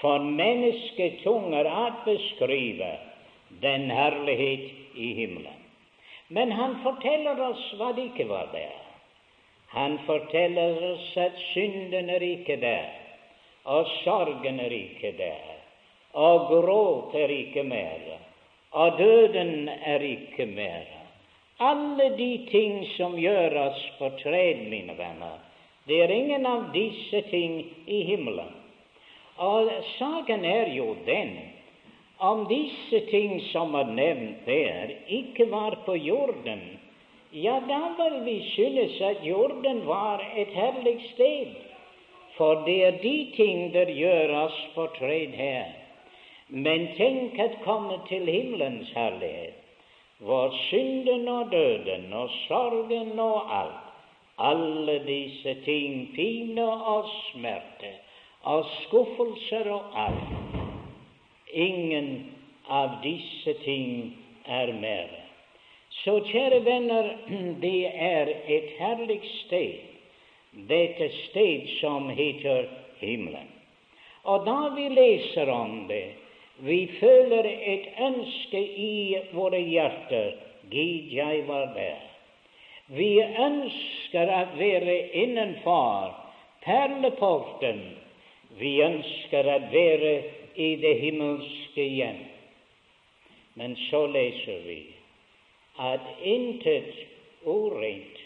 for 0.00 0.20
mennesketunger 0.20 1.64
å 1.64 1.86
beskrive 2.04 2.90
den 3.62 3.88
herlighet 3.90 4.68
i 4.94 5.14
himmelen. 5.16 5.64
Men 6.28 6.52
han 6.52 6.76
forteller 6.84 7.40
oss 7.48 7.64
hva 7.78 7.94
det 7.96 8.10
ikke 8.10 8.28
var 8.28 8.52
der. 8.52 8.76
Han 9.68 9.98
forteller 10.06 10.92
oss 10.92 11.16
at 11.16 11.36
synden 11.52 12.08
er 12.10 12.22
ikke 12.24 12.56
der, 12.56 12.88
og 13.68 13.88
sorgen 14.02 14.60
er 14.60 14.72
ikke 14.72 15.12
der, 15.18 15.58
og 16.16 16.48
gråt 16.48 17.14
er 17.14 17.28
ikke 17.28 17.62
mer, 17.68 18.14
og 18.72 18.96
døden 18.98 19.68
er 19.68 20.00
ikke 20.00 20.46
mer. 20.46 20.88
Alle 21.60 22.08
de 22.16 22.46
ting 22.50 22.86
som 22.96 23.18
gjør 23.18 23.56
oss 23.66 23.82
fortred, 23.98 24.64
mine 24.70 24.96
venner, 24.96 25.36
det 25.88 26.00
er 26.04 26.12
ingen 26.16 26.46
av 26.46 26.68
disse 26.72 27.22
ting 27.30 27.60
i 27.86 28.02
himmelen. 28.08 28.54
Og 29.38 29.70
saken 29.98 30.44
er 30.44 30.72
jo 30.74 30.94
den 31.06 31.36
om 32.18 32.46
disse 32.50 33.00
ting 33.10 33.38
som 33.52 33.74
er 33.78 33.90
nevnt 33.94 34.46
der, 34.46 34.96
ikke 35.06 35.50
var 35.50 35.78
på 35.86 35.94
jorden, 35.94 36.77
ja, 37.32 37.60
da 37.68 37.80
vil 37.98 38.24
vi 38.24 38.50
synes 38.50 39.00
at 39.00 39.26
jorden 39.26 39.86
var 39.86 40.22
et 40.36 40.48
herlig 40.48 41.00
sted. 41.14 41.54
For 42.36 42.62
det 42.66 42.84
er 42.84 42.90
de 43.02 43.32
ting 43.36 43.72
der 43.74 43.90
gjør 43.90 44.34
oss 44.44 44.58
fortred 44.74 45.34
her. 45.34 45.74
Men 46.48 46.86
tenk 46.96 47.38
at 47.38 47.58
komme 47.64 47.98
til 48.08 48.24
himmelens 48.30 48.88
herlighet, 48.94 49.58
hvor 50.18 50.54
synden 50.68 51.28
og 51.28 51.52
døden 51.52 52.12
og 52.12 52.30
sorgen 52.46 53.18
og 53.20 53.58
alt, 53.60 53.84
alle 54.38 54.98
disse 55.06 55.54
ting, 55.64 56.08
pine 56.14 56.64
og 56.64 57.10
smerte 57.30 57.92
og 58.42 58.64
skuffelser 58.86 59.70
og 59.70 59.82
alt, 60.06 60.56
ingen 61.52 62.30
av 62.70 63.00
disse 63.02 63.52
ting 63.64 64.14
er 64.46 64.72
mer. 64.72 65.27
Så 66.04 66.20
kjære 66.30 66.64
venner, 66.64 67.12
det 67.64 67.86
er 67.94 68.34
et 68.46 68.74
herlig 68.78 69.22
sted 69.42 69.88
dette 70.52 71.08
sted 71.28 71.68
som 71.80 72.08
heter 72.08 72.68
himmelen. 72.98 73.48
Og 74.24 74.44
da 74.46 74.68
vi 74.74 74.88
leser 74.88 75.50
om 75.50 75.86
det, 75.88 76.14
vi 76.58 76.86
føler 77.00 77.46
et 77.46 77.86
ønske 78.02 78.58
i 78.60 79.18
våre 79.32 79.60
hjerter 79.62 80.34
Gid, 80.68 81.12
jeg 81.14 81.44
var 81.48 81.70
der. 81.76 82.02
Vi 82.92 83.20
ønsker 83.22 84.28
å 84.32 84.42
være 84.58 84.96
innenfor 85.22 86.12
perleporten. 86.64 87.80
Vi 88.58 88.74
ønsker 88.84 89.48
å 89.48 89.58
være 89.72 90.12
i 90.58 90.74
det 90.82 90.94
himmelske 91.00 91.86
hjem. 91.94 92.20
Men 93.54 93.76
så 93.88 94.04
leser 94.10 94.64
vi 94.66 94.80
at 95.78 96.04
intet 96.22 96.94
urent 97.46 98.18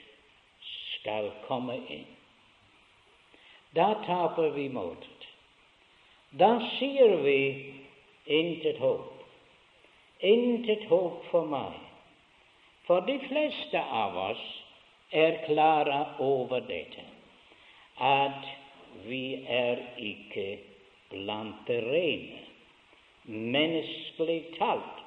skal 0.95 1.31
komme 1.47 1.77
inn. 1.89 2.09
Da 3.77 3.95
taper 4.07 4.51
vi 4.57 4.69
motet. 4.69 5.29
Da 6.33 6.55
sier 6.79 7.17
vi 7.25 7.41
intet 8.25 8.81
håp. 8.81 9.25
Intet 10.21 10.85
håp 10.89 11.25
for 11.31 11.49
meg. 11.49 11.77
For 12.87 13.05
de 13.07 13.19
fleste 13.29 13.81
av 13.81 14.17
oss 14.31 14.45
er 15.13 15.43
klare 15.47 16.01
over 16.25 16.65
dette, 16.67 17.05
at 18.01 18.49
vi 19.07 19.45
er 19.47 19.83
ikke 20.01 20.47
blant 21.13 21.67
det 21.69 21.83
rene. 21.85 22.41
Menneskelig 23.29 24.41
talt, 24.57 25.03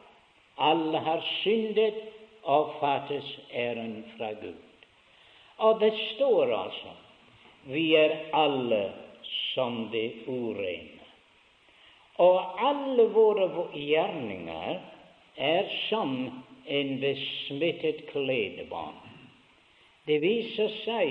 alle 0.56 1.02
har 1.04 1.26
syndet 1.42 1.98
og 2.46 2.76
fattes 2.80 3.32
æren 3.54 4.04
fra 4.18 4.32
Gud. 4.42 4.62
Og 5.58 5.80
det 5.80 5.94
står 6.14 6.54
altså 6.54 6.94
vi 7.66 7.96
er 7.96 8.12
alle 8.34 8.92
som 9.54 9.88
det 9.92 10.12
urene. 10.28 10.92
Og 12.22 12.62
alle 12.70 13.08
våre 13.12 13.48
gjerninger 13.74 14.78
er 15.36 15.72
som 15.90 16.14
en 16.66 16.94
besmittet 17.02 18.06
kledebånd. 18.12 19.02
Det 20.06 20.22
viser 20.22 20.70
seg 20.84 21.10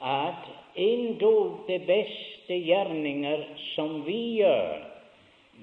at 0.00 0.48
endog 0.80 1.68
de 1.68 1.78
beste 1.84 2.56
gjerninger 2.64 3.44
som 3.74 4.00
vi 4.08 4.40
gjør, 4.40 4.80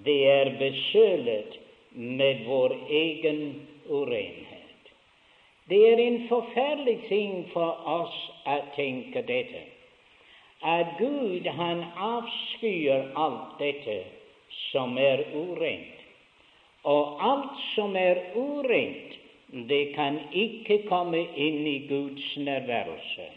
det 0.06 0.20
er 0.30 0.56
besølet 0.62 1.58
med 1.94 2.46
vår 2.46 2.78
egen 2.90 3.44
urenhet. 3.90 4.53
Det 5.70 5.80
er 5.92 6.00
en 6.00 6.28
forferdelig 6.28 6.98
ting 7.08 7.36
for 7.54 7.86
oss 7.88 8.16
å 8.46 8.58
tenke 8.76 9.24
dette, 9.28 9.62
at 10.64 10.98
Gud 11.00 11.48
han 11.58 11.86
avskyr 11.96 13.14
alt 13.16 13.56
dette 13.60 14.02
som 14.72 14.98
er 15.00 15.24
urent. 15.32 16.04
Og 16.84 17.24
alt 17.24 17.60
som 17.76 17.96
er 17.96 18.20
urent, 18.36 19.16
det 19.70 19.94
kan 19.96 20.20
ikke 20.36 20.82
komme 20.90 21.24
inn 21.40 21.64
i 21.68 21.78
Guds 21.88 22.26
nærværelse. 22.38 23.30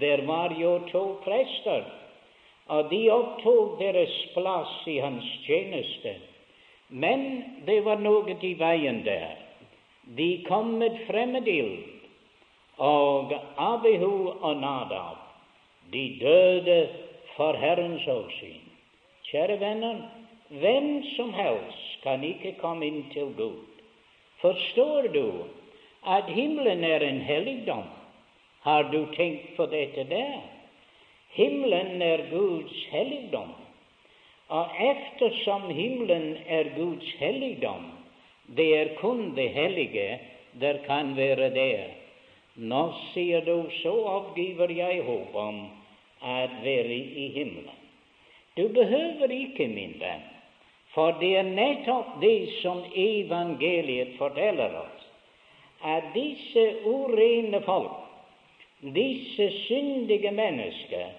Der 0.00 0.24
var 0.26 0.54
jo 0.56 0.78
to 0.88 1.04
prester, 1.24 1.84
og 2.66 2.88
de 2.90 3.02
opptok 3.12 3.76
deres 3.80 4.14
plass 4.34 4.78
i 4.88 4.98
hans 5.04 5.26
tjeneste. 5.44 6.16
Men 6.88 7.26
det 7.66 7.82
var 7.84 8.00
noe 8.00 8.38
i 8.40 8.54
veien 8.58 9.04
der. 9.04 9.45
De 10.14 10.44
kom 10.48 10.66
med 10.78 10.98
fremmedild, 11.06 11.82
og 12.78 13.32
Abihu 13.56 14.28
og 14.40 14.56
Nadab, 14.56 15.16
de 15.92 16.18
døde 16.20 16.88
for 17.36 17.52
Herrens 17.52 18.06
åsyn. 18.06 18.62
Kjære 19.26 19.60
venner, 19.60 19.96
hvem 20.48 21.04
som 21.16 21.32
helst 21.34 22.02
kan 22.02 22.24
ikke 22.24 22.54
komme 22.60 22.86
inn 22.86 23.02
til 23.12 23.32
Gud. 23.36 23.64
Forstår 24.40 25.08
du 25.14 25.26
at 26.06 26.30
himmelen 26.30 26.84
er 26.84 27.02
en 27.02 27.20
helligdom? 27.20 27.88
Har 28.62 28.82
du 28.92 29.06
tenkt 29.16 29.56
på 29.56 29.66
dette 29.66 30.06
der? 30.10 30.40
Himmelen 31.34 32.02
er 32.02 32.30
Guds 32.30 32.84
helligdom. 32.90 33.50
Og 34.48 34.66
eftersom 34.80 35.70
himmelen 35.70 36.36
er 36.46 36.70
Guds 36.76 37.12
helligdom, 37.18 37.90
det 38.46 38.68
er 38.76 38.94
kun 39.00 39.34
det 39.34 39.48
hellige 39.48 40.18
der 40.60 40.78
kan 40.86 41.16
være 41.16 41.50
der. 41.54 41.88
Nå 42.56 42.92
sier 43.12 43.44
du, 43.44 43.66
så 43.82 43.92
avgiver 44.08 44.70
jeg 44.72 45.02
håp 45.04 45.34
om 45.34 45.66
at 46.22 46.50
være 46.62 46.94
i 46.94 47.28
himmelen. 47.34 47.74
Du 48.56 48.68
behøver 48.68 49.30
ikke, 49.30 49.68
min 49.68 49.98
venn, 50.00 50.22
for 50.94 51.18
det 51.20 51.34
er 51.36 51.50
nettopp 51.50 52.14
det 52.22 52.48
som 52.62 52.80
evangeliet 52.94 54.14
forteller 54.16 54.78
oss, 54.80 55.04
at 55.84 56.08
disse 56.14 56.64
urene 56.88 57.60
folk, 57.66 57.98
disse 58.96 59.50
syndige 59.66 60.32
mennesker, 60.32 61.12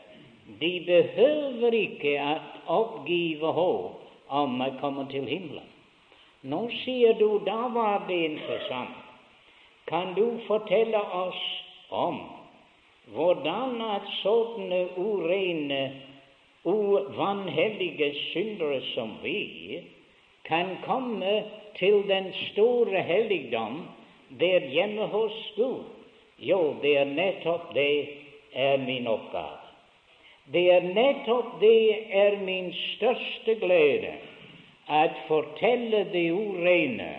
de 0.59 0.73
behøver 0.87 1.77
ikke 1.77 2.17
å 2.17 2.35
oppgive 2.79 3.53
håp 3.53 4.31
om 4.41 4.61
å 4.63 4.73
komme 4.81 5.05
til 5.13 5.29
himmelen. 5.29 5.76
Nå 6.41 6.67
sier 6.83 7.13
du, 7.13 7.39
da 7.45 7.67
var 7.73 8.05
det 8.07 8.17
interessant. 8.25 8.95
Kan 9.85 10.13
du 10.13 10.39
fortelle 10.47 11.01
oss 11.01 11.43
om 11.89 12.19
hvordan 13.15 13.81
at 13.81 14.07
sånne 14.21 14.81
urene 14.99 15.81
uvanhellige 16.67 18.11
syndere 18.33 18.81
som 18.93 19.15
vi 19.23 19.83
kan 20.47 20.75
komme 20.83 21.43
til 21.79 22.03
den 22.07 22.33
store 22.49 23.01
helligdom 23.01 23.85
der 24.39 24.67
hjemme 24.67 25.07
hos 25.07 25.37
Gud. 25.55 25.85
Jo, 26.37 26.75
det 26.81 26.97
er 26.97 27.05
nettopp 27.05 27.73
det 27.73 28.09
er 28.53 28.77
min 28.77 29.07
oppgave. 29.07 29.63
Det 30.53 30.65
er 30.71 30.83
nettopp 30.93 31.59
det 31.61 32.13
er 32.13 32.37
min 32.43 32.73
største 32.73 33.55
glede 33.55 34.13
at 34.89 35.15
fortelle 35.27 36.05
de 36.13 36.33
urene 36.33 37.13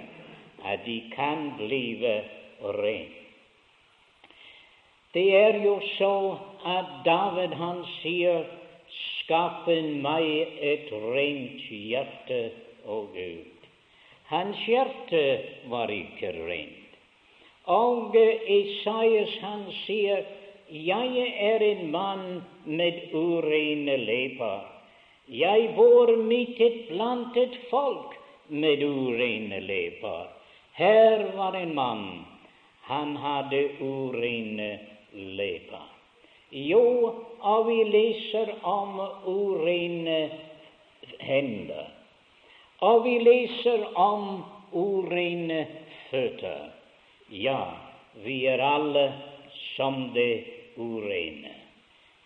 at 0.64 0.81
de 0.87 1.02
kan 1.14 1.52
blive 1.59 2.22
rene. 2.61 3.14
Det 5.14 5.37
er 5.37 5.62
jo 5.64 5.81
så 5.96 6.38
at 6.66 6.88
David 7.04 7.54
han 7.57 7.85
sier 8.00 8.44
Skape 8.88 9.74
meg 10.00 10.24
et 10.64 10.88
rent 10.92 11.64
hjerte, 11.68 12.38
å 12.88 13.02
Gud. 13.12 13.66
Hans 14.31 14.62
hjerte 14.64 15.20
var 15.68 15.92
ikke 15.92 16.31
rent. 16.33 16.96
Og 17.68 18.16
Isaias 18.16 19.35
han 19.44 19.66
sier, 19.83 20.24
jeg 20.72 21.28
er 21.50 21.64
en 21.66 21.85
mann 21.92 22.24
med 22.64 23.12
urene 23.12 23.98
leper. 24.00 24.64
Jeg 25.29 25.75
bor 25.77 26.09
midt 26.17 26.61
et 26.61 26.87
blant 26.88 27.37
et 27.37 27.57
folk 27.69 28.14
med 28.49 28.81
urene 28.81 29.61
leper. 29.61 30.31
Her 30.73 31.25
var 31.37 31.57
en 31.59 31.75
mann, 31.75 32.25
han 32.88 33.17
hadde 33.17 33.61
urene 33.85 34.71
leper. 35.12 35.85
Jo, 36.51 37.12
og 37.45 37.67
vi 37.69 37.83
leser 37.85 38.55
om 38.64 38.97
urene 39.29 40.31
hender. 41.21 41.93
Og 42.81 43.05
vi 43.05 43.19
leser 43.21 43.85
om 44.01 44.45
urene 44.73 45.67
føtter. 46.09 46.71
Ja, 47.29 47.61
vi 48.25 48.47
er 48.49 48.64
alle 48.64 49.11
som 49.77 50.09
det 50.14 50.45
urene. 50.81 51.53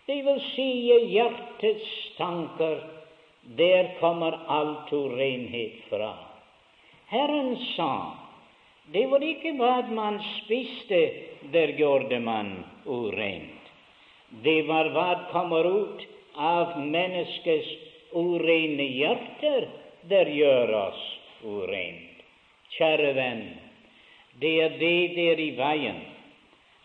Det 0.07 0.21
vil 0.23 0.39
si 0.53 0.69
hjertets 1.11 1.91
tanker, 2.17 2.92
der 3.43 3.99
kommer 3.99 4.39
alt 4.47 4.93
renhet 4.93 5.83
fra. 5.89 6.13
Herren 7.07 7.57
sa 7.75 8.17
det 8.91 9.05
var 9.07 9.23
ikke 9.23 9.53
hva 9.55 9.75
man 9.95 10.17
spiste, 10.43 10.99
der 11.53 11.71
gjorde 11.77 12.19
man 12.19 12.63
urent. 12.85 13.69
Det 14.43 14.63
var 14.67 14.89
hva 14.91 15.09
kommer 15.31 15.63
ut 15.63 16.03
av 16.35 16.75
menneskets 16.81 17.69
urene 18.11 18.87
hjerter, 18.97 19.69
der 20.09 20.31
gjør 20.35 20.73
oss 20.81 21.03
urent. 21.47 22.23
Kjære 22.73 23.13
venn, 23.15 23.43
det 24.41 24.53
er 24.65 24.77
det 24.81 24.99
der 25.15 25.39
i 25.39 25.51
veien, 25.55 26.01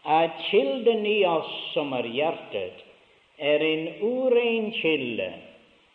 at 0.04 0.38
kilden 0.50 1.06
i 1.08 1.22
oss 1.26 1.50
som 1.72 1.92
er 1.96 2.06
hjertet, 2.12 2.84
er 3.38 3.64
en 3.64 3.86
uren 4.04 4.70
kilde, 4.76 5.32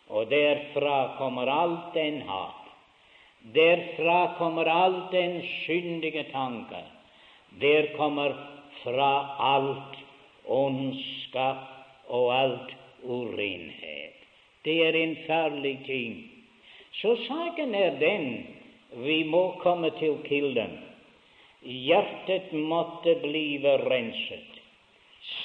og 0.08 0.30
derfra 0.30 1.16
kommer 1.18 1.48
alt 1.48 1.96
en 1.96 2.20
hat. 2.28 2.60
Derfra 3.54 4.34
kommer 4.38 4.68
alt 4.68 5.14
en 5.14 5.42
syndige 5.64 6.24
tanke. 6.32 6.82
Der 7.60 7.92
kommer 7.96 8.32
fra 8.82 9.12
alt 9.56 9.98
ondskap 10.44 11.56
og 12.08 12.34
alt 12.40 12.74
urenhet. 13.02 14.16
Det 14.64 14.76
er 14.86 14.96
en 14.96 15.16
farlig 15.26 15.78
ting. 15.86 16.30
Så 16.92 17.16
saken 17.28 17.74
er 17.74 17.98
den 18.00 18.46
vi 19.04 19.22
må 19.22 19.56
komme 19.60 19.90
til 19.98 20.18
kilden. 20.24 20.78
Hjertet 21.62 22.52
måtte 22.52 23.14
blive 23.22 23.76
renset. 23.90 24.60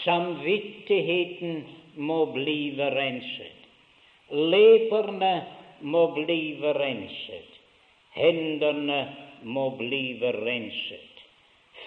Samvittigheten 0.03 1.63
må 1.95 2.25
blive 2.25 2.89
renset. 2.95 3.58
Leperne 4.31 5.45
må 5.81 6.07
blive 6.13 6.73
renset. 6.73 7.59
Hendene 8.13 9.15
må 9.43 9.69
blive 9.77 10.31
renset. 10.45 11.23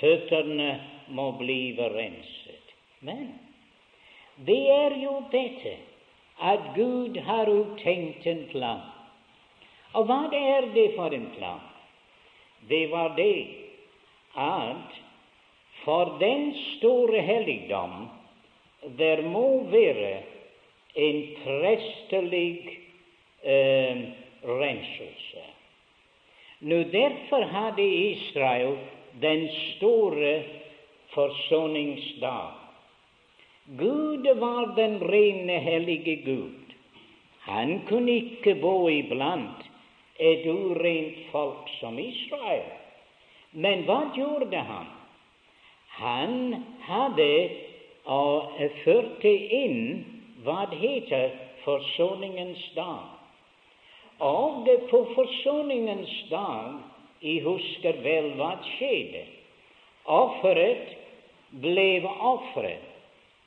Føttene 0.01 0.81
må 1.09 1.31
blive 1.39 1.89
renset. 1.95 2.75
Men 3.01 3.39
det 4.47 4.71
er 4.71 4.97
jo 5.03 5.23
dette 5.33 5.77
at 6.43 6.73
Gud 6.75 7.17
har 7.17 7.51
uttenkt 7.51 8.27
en 8.27 8.47
plan. 8.51 8.81
Og 9.93 10.09
hva 10.09 10.25
er 10.33 10.67
det 10.75 10.89
for 10.97 11.15
en 11.15 11.29
plan? 11.37 11.61
Det 12.69 12.91
var 12.91 13.15
det 13.17 13.47
at 14.39 15.01
for 15.85 16.17
den 16.21 16.55
store 16.55 17.21
helligdom 17.21 18.09
der 18.99 19.23
må 19.23 19.65
være 19.71 20.23
en 20.95 21.21
prestelig 21.45 22.81
eh, 23.43 24.03
renselse. 24.43 25.45
Nå 26.59 26.83
Derfor 26.93 27.43
hadde 27.43 27.83
Israel 27.83 28.77
den 29.21 29.49
store 29.49 30.43
forsoningsdag. 31.15 32.51
Gud 33.65 34.27
var 34.39 34.75
den 34.77 35.01
rene, 35.01 35.59
hellige 35.59 36.17
Gud. 36.17 36.75
Han 37.41 37.81
kunne 37.89 38.13
ikke 38.13 38.55
bo 38.55 38.89
iblant 38.89 39.67
et 40.19 40.47
urent 40.47 41.19
folk 41.33 41.71
som 41.81 41.99
Israel. 41.99 42.71
Men 43.53 43.85
hva 43.89 44.01
gjorde 44.15 44.57
han? 44.57 44.87
Han 45.99 46.63
hadde 46.87 47.33
og 48.05 48.55
førte 48.85 49.33
inn 49.33 50.05
hva 50.45 50.67
heter 50.71 51.37
forsoningens 51.65 52.63
dag. 52.77 53.11
Og 54.23 54.69
på 54.91 55.05
forsoningens 55.15 56.17
dag 56.31 56.81
Jeg 57.23 57.45
husker 57.45 58.01
vel 58.03 58.33
hva 58.35 58.57
skjedde. 58.67 59.21
Offeret 60.11 60.89
ble 61.63 62.03
offeret, 62.03 62.89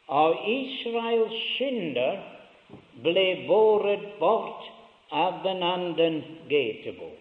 og 0.07 0.45
Israels 0.47 1.35
synder 1.57 2.21
ble 3.03 3.25
båret 3.49 4.05
bort 4.21 4.69
av 5.11 5.41
den 5.43 5.63
anden 5.63 6.21
Getebo. 6.47 7.11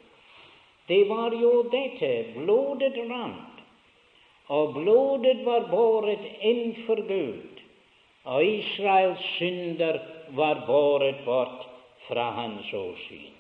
Det 0.87 1.03
var 1.09 1.35
jo 1.35 1.65
dette 1.73 2.13
blodet 2.37 3.03
rant, 3.11 3.63
og 4.53 4.77
blodet 4.79 5.41
var 5.47 5.67
båret 5.73 6.23
innenfor 6.41 7.03
Gud, 7.09 7.54
og 8.25 8.45
Israels 8.45 9.25
synder 9.37 9.99
var 10.29 10.65
båret 10.67 11.25
bort 11.25 11.67
fra 12.09 12.31
hans 12.31 12.73
åsyn. 12.73 13.33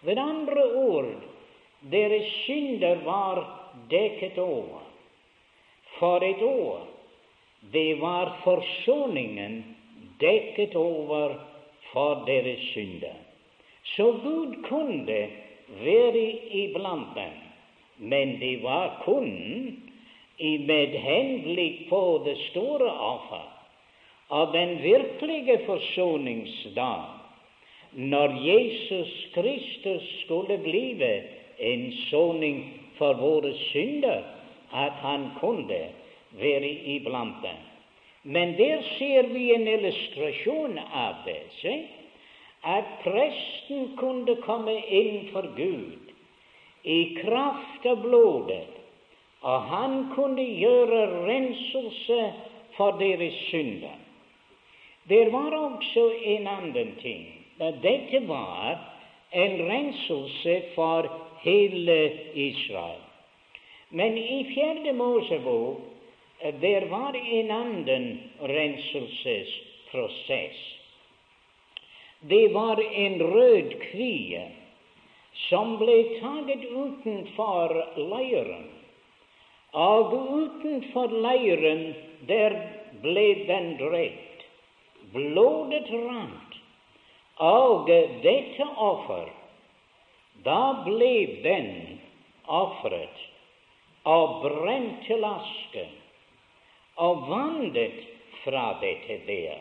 Ved 0.00 0.18
andre 0.18 0.64
ord, 0.74 1.12
deres 1.92 2.32
synder 2.44 3.04
var 3.04 3.44
dekket 3.90 4.38
over. 4.38 4.82
For 5.98 6.24
et 6.24 6.42
år 6.42 6.88
det 7.72 8.00
var 8.00 8.36
forsoningen 8.44 9.62
dekket 10.20 10.74
over 10.76 11.38
for 11.92 12.24
deres 12.26 12.60
synder. 12.72 13.14
Så 13.84 14.12
Gud 14.22 14.56
kunne 14.68 15.28
være 15.82 16.26
iblant 16.50 17.14
dem, 17.14 17.32
men 17.96 18.36
det 18.40 18.62
var 18.62 19.00
kun 19.04 19.30
med 20.66 20.98
henblikk 21.06 21.88
på 21.88 22.22
det 22.26 22.36
store 22.50 22.90
offer 22.90 23.51
av 24.32 24.52
den 24.52 24.78
virkelige 24.82 25.58
forsoningsdag, 25.66 27.00
når 27.92 28.36
Jesus 28.40 29.10
Kristus 29.34 30.06
skulle 30.24 30.56
blive 30.58 31.10
en 31.58 31.82
soning 32.08 32.62
for 32.96 33.18
våre 33.20 33.52
synder, 33.68 34.22
at 34.72 34.96
han 35.04 35.26
kunne 35.40 35.82
være 36.40 36.70
iblant 36.94 37.42
dem. 37.44 37.58
Men 38.22 38.54
der 38.56 38.80
ser 38.96 39.28
vi 39.34 39.50
en 39.54 39.68
illustrasjon 39.68 40.78
av 40.78 41.14
det. 41.26 41.42
Se? 41.60 41.74
At 42.64 42.88
presten 43.02 43.90
kunne 43.98 44.36
komme 44.46 44.78
inn 44.86 45.26
for 45.32 45.50
Gud 45.56 46.12
i 46.88 47.00
kraft 47.20 47.84
av 47.86 48.00
blodet, 48.06 48.70
og 49.42 49.68
han 49.74 49.98
kunne 50.14 50.46
gjøre 50.46 51.02
renselse 51.26 52.20
for 52.78 52.96
deres 53.02 53.36
synder. 53.50 53.98
Det 55.08 55.24
var 55.32 55.54
også 55.58 56.12
en 56.34 56.46
annen 56.46 56.94
ting. 57.02 57.26
Dette 57.58 58.20
var 58.26 58.78
en 59.30 59.68
renselse 59.68 60.62
for 60.74 61.08
hele 61.42 62.12
Israel. 62.34 63.00
Men 63.88 64.18
i 64.18 64.54
Fjerde 64.54 64.92
Mosebok 64.92 65.80
eh, 66.40 66.54
der 66.60 66.86
var 66.88 67.16
en 67.16 67.50
annen 67.50 68.20
renselsesprosess. 68.40 70.78
Det 72.20 72.48
var 72.54 72.94
en 72.94 73.22
rød 73.22 73.72
kvie 73.90 74.50
som 75.48 75.78
ble 75.80 76.04
taget 76.20 76.64
utenfor 76.70 77.86
leiren. 77.96 78.68
Og 79.72 80.12
utenfor 80.14 81.08
leiren 81.24 81.94
der 82.28 82.52
ble 83.02 83.34
den 83.48 83.76
drept. 83.80 84.31
Blodet 85.12 85.90
rant. 85.90 86.58
Og 87.42 87.88
dette 88.22 88.66
offer, 88.76 89.28
da 90.44 90.84
ble 90.84 91.14
den 91.44 91.70
ofret 92.46 93.20
og 94.08 94.40
brent 94.42 95.04
til 95.06 95.24
aske 95.24 95.84
og 97.02 97.26
vandret 97.28 98.00
fra 98.42 98.72
dette 98.82 99.18
der. 99.26 99.60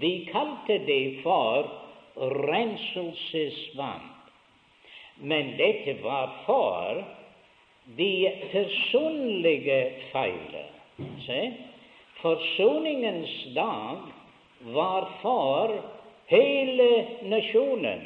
De 0.00 0.12
kalte 0.30 0.78
det 0.86 1.22
for 1.22 1.68
renselsesvann. 2.16 4.08
Men 5.16 5.54
dette 5.58 5.98
var 6.02 6.32
for 6.46 7.02
de 7.98 8.14
personlige 8.52 9.80
feiler. 10.12 10.70
Se? 11.26 11.42
Forsoningens 12.22 13.36
dag 13.56 14.21
var 14.64 15.08
for 15.22 15.82
hele 16.26 17.06
nasjonen. 17.22 18.00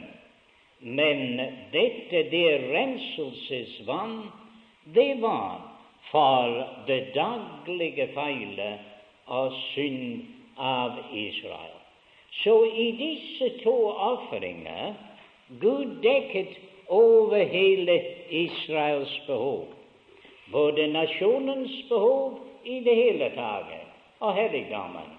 Men 0.78 1.36
dette 1.72 2.22
det 2.30 2.58
renselsesvann 2.72 4.18
det 4.84 5.14
var 5.20 5.60
for 6.10 6.68
det 6.86 7.14
daglige 7.14 8.08
feilet 8.14 8.78
og 9.26 9.52
synd 9.72 10.22
av 10.56 11.00
Israel. 11.12 11.74
Så 12.42 12.64
i 12.64 12.90
disse 12.98 13.50
to 13.62 13.74
ofringer 13.88 14.94
Gud 15.60 15.98
dekket 16.02 16.56
over 16.88 17.44
hele 17.44 17.96
Israels 18.30 19.20
behov, 19.26 19.66
både 20.52 20.86
nasjonens 20.92 21.74
behov 21.88 22.38
i 22.64 22.80
det 22.84 22.94
hele 22.94 23.30
tatt 23.34 23.72
og 24.20 24.34
helligdommen, 24.34 25.15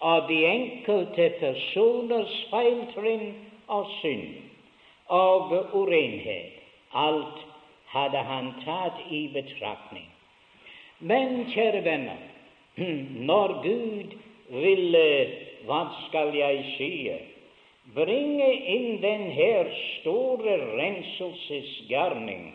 og 0.00 0.28
de 0.28 0.38
enkelte 0.48 1.28
personers 1.40 2.36
feiltrinn 2.50 3.34
og 3.68 3.90
synd 4.00 4.38
og 5.12 5.52
urenhet. 5.76 6.56
Alt 6.94 7.44
hadde 7.92 8.22
han 8.26 8.52
tatt 8.64 9.02
i 9.10 9.26
betraktning. 9.34 10.06
Men, 11.00 11.44
kjære 11.52 11.84
venner, 11.84 12.22
når 13.30 13.54
Gud 13.64 14.16
ville, 14.62 15.04
hva 15.68 15.82
skal 16.06 16.32
jeg 16.36 16.64
si, 16.76 16.92
bringe 17.94 18.48
inn 18.74 19.00
den 19.02 19.26
her 19.34 19.70
store 20.00 20.56
renselsesgjerning 20.78 22.50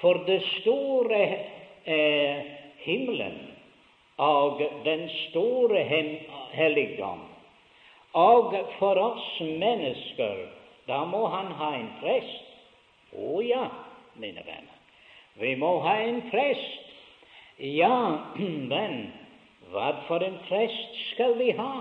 for 0.00 0.22
det 0.26 0.40
store 0.60 1.22
eh, 1.84 2.44
himmelen 2.84 3.38
og 4.22 4.60
den 4.84 5.08
store 5.28 5.82
helligdom, 6.56 7.22
og 8.12 8.52
for 8.78 8.98
oss 9.00 9.28
mennesker, 9.40 10.46
da 10.88 11.04
må 11.08 11.26
han 11.32 11.52
ha 11.56 11.72
en 11.78 11.90
prest. 12.00 12.48
Å 13.12 13.24
oh, 13.36 13.40
ja, 13.44 13.66
mine 14.20 14.44
venner. 14.44 14.78
Vi 15.40 15.54
må 15.56 15.78
ha 15.84 15.96
en 16.04 16.20
prest. 16.30 16.90
Ja, 17.56 18.32
men 18.72 19.12
hva 19.72 19.92
for 20.08 20.24
en 20.24 20.36
prest 20.48 20.98
skal 21.12 21.38
vi 21.38 21.52
ha? 21.56 21.74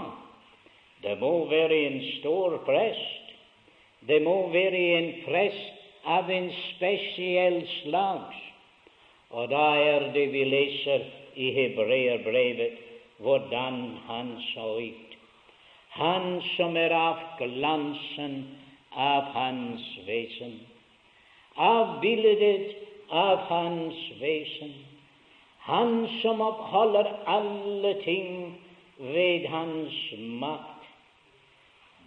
Det 1.01 1.17
må 1.19 1.31
være 1.49 1.79
en 1.87 1.99
stor 2.19 2.59
prest. 2.67 3.33
Det 4.07 4.21
må 4.23 4.35
være 4.53 4.83
en 4.97 5.09
prest 5.25 6.05
av 6.07 6.29
en 6.31 6.47
spesiell 6.75 7.61
slags. 7.81 8.37
Og 9.31 9.49
da 9.51 9.65
er 9.79 10.07
det 10.15 10.27
vi 10.31 10.45
leser 10.47 11.05
i 11.39 11.51
hebreerbrevet 11.55 12.90
hvordan 13.21 13.79
han 14.07 14.35
så 14.53 14.73
ut. 14.79 15.15
Han 15.89 16.41
som 16.55 16.77
er 16.77 16.93
av 16.95 17.23
glansen 17.39 18.43
av 18.91 19.31
hans 19.35 19.87
vesen 20.07 20.59
avbildet 21.55 22.75
av 23.09 23.37
Hans 23.37 23.95
vesen, 24.19 24.73
Han 25.59 26.07
som 26.21 26.41
oppholder 26.41 27.11
alle 27.25 27.93
ting 28.03 28.55
ved 28.97 29.45
Hans 29.49 30.13
makt, 30.17 30.87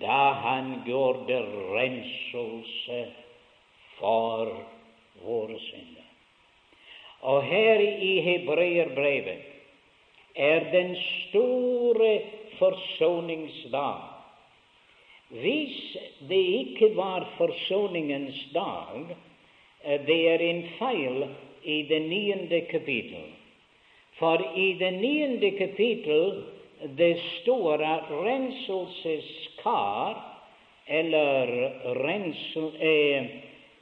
da 0.01 0.33
Han 0.33 0.83
gjorde 0.87 1.43
renselse 1.75 3.07
for 3.99 4.51
våre 5.23 5.59
synder. 5.59 6.03
Og 7.23 7.43
her 7.43 7.81
i 7.81 8.21
hebreerbrevet 8.21 9.54
er 10.35 10.71
den 10.73 10.97
store 10.97 12.21
forsoningsdag. 12.59 14.01
Hvis 15.29 15.97
det 16.29 16.45
ikke 16.61 16.97
var 16.97 17.29
forsoningens 17.39 18.49
dag, 18.55 19.17
Eh, 19.85 20.07
det 20.07 20.29
er 20.29 20.39
en 20.41 20.69
feil 20.79 21.27
i 21.65 21.83
det 21.89 22.03
niende 22.03 22.61
kapittel. 22.71 23.25
For 24.19 24.53
i 24.57 24.73
det 24.79 24.93
niende 24.93 25.51
kapittel 25.59 26.43
det 26.99 27.21
står 27.41 27.85
at 27.85 28.11
renselseskar, 28.11 30.31
eller 30.87 31.47
rensel, 32.05 32.71
eh, 32.81 33.25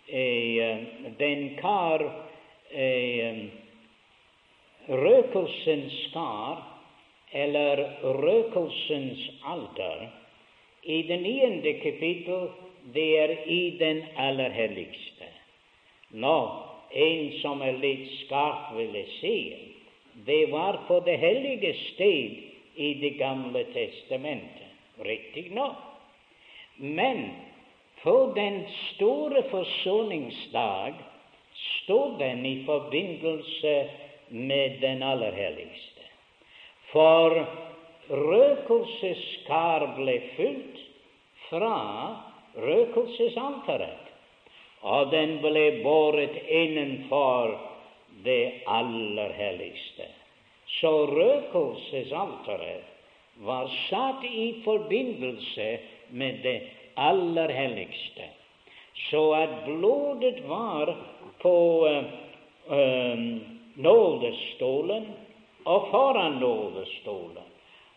eh, 0.08 0.76
den 1.18 1.56
kar 1.58 2.02
eh, 2.70 3.36
Røkelsens 4.88 5.92
skar, 6.08 6.62
eller 7.32 7.84
røkelsens 8.02 9.30
alter, 9.44 10.08
i 10.82 11.02
det 11.06 11.20
niende 11.22 11.72
kapittel, 11.82 12.48
det 12.94 13.18
er 13.18 13.36
i 13.46 13.76
den 13.78 14.02
aller 14.18 14.50
helligste. 14.50 15.28
Nå, 16.10 16.38
en 16.92 17.28
som 17.38 17.62
er 17.62 17.78
litt 17.78 18.08
skarp, 18.24 18.72
ville 18.76 19.04
si, 19.20 19.36
det 20.26 20.50
var 20.50 20.82
på 20.88 20.98
det 21.06 21.16
hellige 21.18 21.72
sted 21.86 22.42
i 22.74 22.94
Det 23.00 23.14
gamle 23.18 23.64
testamentet, 23.72 24.72
riktignok. 25.04 25.76
Men 26.76 27.30
på 28.02 28.32
den 28.36 28.62
store 28.94 29.42
forsoningsdag 29.50 30.94
stod 31.54 32.18
den 32.18 32.46
i 32.46 32.64
forbindelse 32.64 33.74
med 34.32 34.80
den 34.80 35.02
aller 35.02 35.32
helligste. 35.32 36.06
For 36.92 37.36
røkelseskar 38.08 39.86
ble 39.96 40.16
fylt 40.36 40.80
fra 41.48 41.76
røkelsesalteret 42.56 44.02
og 44.82 45.12
den 45.12 45.36
ble 45.42 45.82
båret 45.82 46.34
innenfor 46.50 47.54
det 48.24 48.62
aller 48.66 49.32
helligste. 49.36 50.08
Så 50.80 50.90
røkelsesalteret 51.10 52.82
var 53.46 53.70
satt 53.86 54.24
i 54.26 54.62
forbindelse 54.64 55.78
med 56.10 56.42
det 56.42 56.60
aller 56.96 57.48
helligste, 57.54 58.22
så 59.08 59.32
at 59.38 59.48
blodet 59.66 60.42
var 60.48 60.96
på 61.42 61.86
øh, 61.88 63.18
nådestolen 63.74 65.06
og 65.64 65.88
foran 65.90 66.40
nådestolen, 66.42 67.48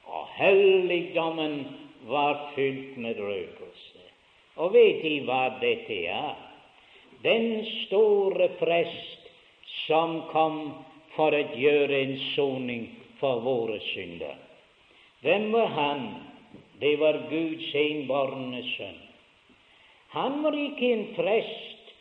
og 0.05 0.27
helligdommen 0.37 1.63
var 2.07 2.51
fylt 2.55 2.97
med 2.97 3.19
røkelse. 3.19 4.03
Og 4.55 4.73
vet 4.73 5.01
De 5.03 5.19
hva 5.27 5.57
dette 5.59 6.03
er? 6.07 6.35
den 7.25 7.65
store 7.65 8.49
prest 8.59 9.29
som 9.87 10.21
kom 10.29 10.59
for 11.15 11.33
å 11.33 11.43
gjøre 11.57 12.01
en 12.03 12.17
soning 12.35 12.83
for 13.19 13.41
våre 13.45 13.79
synder. 13.93 14.35
Hvem 15.25 15.49
var 15.55 15.71
han? 15.73 16.03
Det 16.79 16.95
var 17.01 17.23
Guds 17.31 17.71
enbårne 17.79 18.61
sønn. 18.75 18.99
Han 20.13 20.41
var 20.43 20.57
ikke 20.59 20.91
en 20.91 21.07
prest 21.15 21.93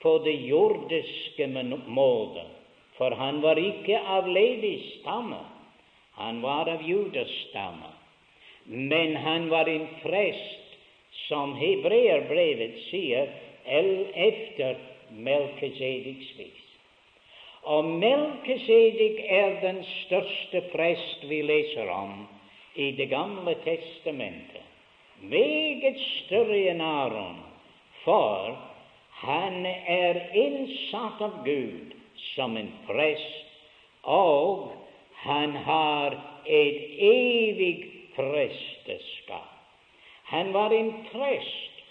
på 0.00 0.16
det 0.24 0.36
jordiske 0.48 1.48
måte, 1.92 2.46
for 3.00 3.16
han 3.16 3.38
var 3.40 3.56
ikke 3.56 3.96
av 3.96 4.26
Levis 4.28 4.82
stamme. 5.00 5.40
Han 6.20 6.42
var 6.44 6.68
av 6.68 6.82
Judas 6.84 7.30
stamme. 7.48 7.94
Men 8.64 9.14
han 9.16 9.46
var 9.48 9.68
en 9.72 9.86
prest 10.02 10.74
som 11.24 11.54
hebreerbrevet 11.56 12.74
sier 12.90 13.30
efter 13.64 14.76
Melkesediks 15.16 16.34
vis. 16.36 16.66
Og 17.72 17.88
Melkesedik 17.88 19.22
er 19.24 19.56
den 19.62 19.80
største 20.04 20.60
prest 20.68 21.24
vi 21.30 21.40
leser 21.40 21.88
om 21.88 22.26
i 22.74 22.90
Det 23.00 23.08
gamle 23.08 23.54
testamentet. 23.64 24.66
Meget 25.24 25.96
større 26.00 26.60
enn 26.74 26.84
Aron, 26.84 27.40
for 28.04 28.60
han 29.24 29.64
er 29.64 30.20
innsatt 30.36 31.24
av 31.24 31.40
Gud 31.48 31.96
som 32.34 32.56
en 32.56 32.72
prest, 32.86 33.46
og 34.02 34.72
han 35.24 35.56
har 35.66 36.16
et 36.46 36.80
evig 37.06 37.74
presteskap. 38.16 39.50
Han 40.30 40.52
var 40.52 40.72
en 40.72 40.92
prest 41.12 41.82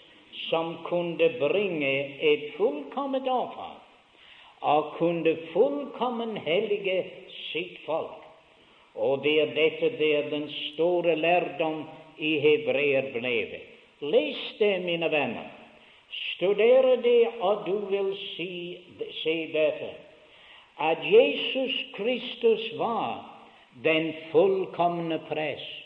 som 0.48 0.76
kunne 0.86 1.28
bringe 1.38 1.92
et 2.32 2.50
fullkomment 2.56 3.28
offer 3.28 3.76
og 4.60 4.94
kunne 4.98 5.36
fullkommen 5.52 6.36
hellige 6.36 7.04
sitt 7.52 7.78
folk. 7.86 8.20
Og 8.94 9.22
det 9.24 9.36
er 9.40 9.54
dette 9.56 9.92
det 9.98 10.10
er 10.16 10.30
den 10.32 10.48
store 10.50 11.16
lærdom 11.16 11.84
i 12.18 12.38
hebreerbrevet. 12.42 13.66
Les 14.00 14.40
det, 14.58 14.80
mine 14.84 15.10
venner. 15.12 15.48
Studere 16.10 16.96
det, 17.02 17.28
og 17.40 17.66
du 17.66 17.76
vil 17.90 18.14
si, 18.34 18.78
se 19.22 19.36
dette. 19.52 19.90
At 20.80 21.04
Jesus 21.04 21.76
Kristus 21.96 22.78
var 22.78 23.24
den 23.84 24.12
fullkomne 24.32 25.18
prest. 25.28 25.76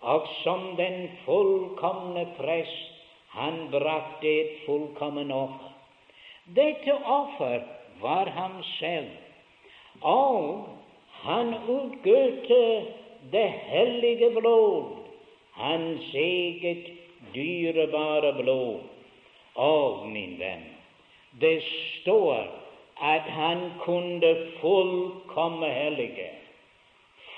Og 0.00 0.26
som 0.42 0.76
den 0.76 1.08
fullkomne 1.24 2.24
prest 2.38 2.92
han 3.36 3.66
brakte 3.70 4.28
et 4.28 4.52
fullkommen 4.66 5.32
offer. 5.32 5.72
Dette 6.56 6.94
offer 7.04 7.60
var 8.00 8.30
ham 8.32 8.62
selv. 8.78 9.10
Og 10.00 10.68
han 11.24 11.54
utgøte 11.68 12.60
det 13.32 13.48
hellige 13.68 14.30
blod, 14.30 14.84
hans 15.52 16.14
eget 16.14 16.92
dyrebare 17.34 18.32
blod. 18.42 18.80
Og, 19.54 20.06
min 20.08 20.36
venn, 20.38 20.64
det 21.40 21.62
står 21.64 22.65
at 23.00 23.22
han 23.22 23.72
kunne 23.80 24.36
fullkomme 24.60 25.66
hellige. 25.66 26.30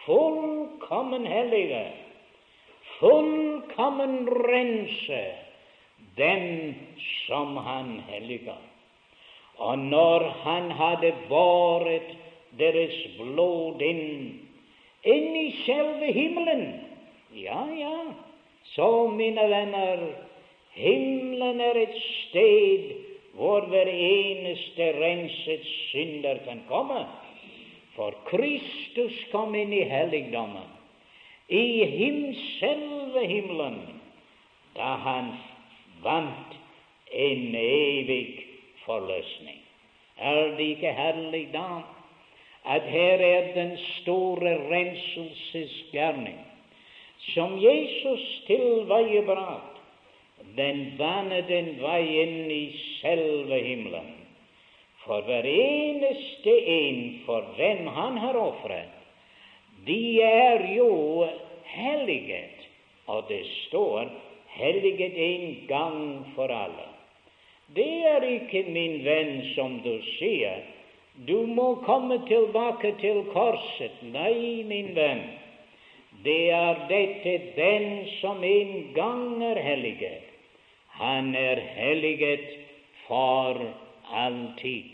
Fullkommen 0.05 1.27
hellige. 1.27 1.92
Fullkommen 2.99 4.29
rense 4.29 5.25
dem 6.16 6.75
som 7.27 7.57
han 7.57 8.01
helliger. 8.09 8.62
Og 9.59 9.79
når 9.79 10.29
han 10.44 10.71
hadde 10.71 11.12
båret 11.29 12.14
deres 12.59 12.94
blod 13.18 13.83
inn, 13.83 14.38
inn 15.03 15.37
i 15.37 15.51
selve 15.64 16.12
himmelen 16.12 16.68
Ja, 17.35 17.66
ja, 17.77 17.99
så, 18.75 19.09
mine 19.12 19.44
venner, 19.51 20.01
himmelen 20.73 21.61
er 21.61 21.77
et 21.77 21.99
sted 22.03 23.08
hvor 23.38 23.68
hver 23.70 23.87
eneste 23.92 24.90
renset 24.98 25.66
synder 25.66 26.40
kan 26.44 26.64
komme. 26.68 27.05
For 27.94 28.14
Kristus 28.27 29.14
kom 29.33 29.55
inn 29.55 29.72
i 29.74 29.85
helligdommen, 29.87 30.66
i 31.48 31.85
him 31.87 32.35
selve 32.59 33.22
himmelen, 33.27 33.79
da 34.74 34.96
han 35.05 35.31
vant 36.03 36.59
en 37.11 37.55
evig 37.55 38.44
forløsning. 38.85 39.62
Er 40.18 40.57
det 40.59 40.66
ikke 40.74 40.92
herlig 40.92 41.48
da 41.55 41.83
at 42.66 42.83
her 42.90 43.22
er 43.22 43.53
den 43.55 43.77
store 43.79 44.59
renselsesgjerning 44.70 46.38
som 47.33 47.59
Jesus 47.62 48.42
tilveiebrakt? 48.46 49.67
Den 50.59 50.97
baner 50.99 51.42
den 51.49 51.77
vei 51.83 52.05
inn 52.23 52.51
i 52.51 52.62
selve 52.99 53.61
himmelen. 53.62 54.14
For 55.05 55.25
hver 55.25 55.47
eneste 55.49 56.55
en 56.75 57.03
for 57.27 57.47
hvem 57.57 57.87
han 57.97 58.18
har 58.18 58.37
ofret, 58.37 58.94
de 59.87 60.21
er 60.23 60.66
jo 60.75 61.29
helliget. 61.64 62.66
Og 63.07 63.25
det 63.29 63.44
står 63.47 64.11
helliget 64.59 65.16
en 65.16 65.66
gang 65.68 66.01
for 66.35 66.53
alle. 66.53 66.88
Det 67.77 67.92
er 68.11 68.25
ikke, 68.25 68.64
min 68.73 69.05
venn, 69.05 69.42
som 69.55 69.79
du 69.85 69.94
sier, 70.18 70.64
du 71.29 71.47
må 71.47 71.75
komme 71.85 72.21
tilbake 72.29 72.94
til 73.01 73.25
korset. 73.33 73.97
Nei, 74.12 74.64
min 74.68 74.94
venn, 74.97 75.25
det 76.25 76.51
er 76.55 76.85
dette 76.88 77.35
den 77.57 78.07
som 78.21 78.44
en 78.44 78.73
gang 78.97 79.42
er 79.44 79.61
helliget. 79.62 80.27
Han 80.98 81.34
er 81.34 81.61
helliget 81.61 82.46
for 83.06 83.61
alltid. 84.12 84.84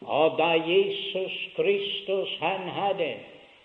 Og 0.00 0.38
da 0.38 0.50
Jesus 0.68 1.36
Kristus 1.56 2.36
han 2.40 2.68
hadde 2.68 3.14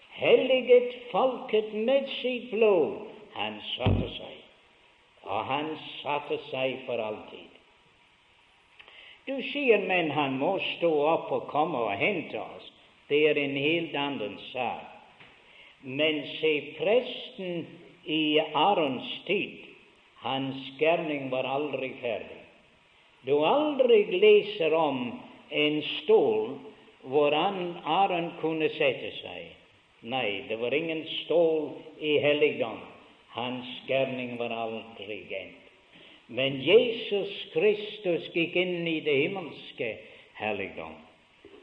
helliget 0.10 0.96
folket 1.12 1.74
med 1.74 2.08
sitt 2.22 2.50
blod, 2.52 3.08
han 3.36 3.62
satte 3.76 4.10
seg. 4.18 4.38
Og 5.24 5.46
han 5.46 5.74
satte 6.02 6.40
seg 6.50 6.84
for 6.86 7.00
alltid. 7.04 7.48
Du 9.28 9.38
sier, 9.52 9.84
men 9.88 10.12
han 10.12 10.40
må 10.42 10.56
stå 10.76 10.92
opp 11.08 11.32
og 11.32 11.50
komme 11.52 11.78
og 11.88 12.00
hente 12.00 12.40
oss. 12.42 12.72
Det 13.08 13.22
er 13.30 13.38
en 13.38 13.56
helt 13.56 13.96
annen 13.96 14.38
sak. 14.52 14.88
Men 15.82 16.24
se, 16.40 16.54
presten 16.78 17.68
i 18.06 18.40
Arons 18.54 19.08
tid, 19.28 19.71
hans 20.22 20.58
gjerning 20.80 21.30
var 21.30 21.44
aldri 21.50 21.94
ferdig. 22.02 22.42
Du 23.26 23.34
aldri 23.46 24.04
leser 24.22 24.74
om 24.74 25.20
en 25.50 25.82
stol 26.02 26.54
hvor 27.02 27.34
Aron 27.34 28.32
kunne 28.42 28.70
sette 28.78 29.12
seg. 29.22 29.50
Nei, 30.02 30.46
det 30.50 30.58
var 30.62 30.74
ingen 30.74 31.04
stol 31.22 31.74
i 32.02 32.18
helligdom. 32.22 32.80
Hans 33.34 33.70
gjerning 33.88 34.38
var 34.38 34.54
aldri 34.54 35.24
gent. 35.30 35.58
Men 36.32 36.62
Jesus 36.64 37.32
Kristus 37.54 38.30
gikk 38.34 38.56
inn 38.56 38.88
i 38.88 39.00
det 39.04 39.18
himmelske 39.26 39.90
helligdom, 40.40 40.94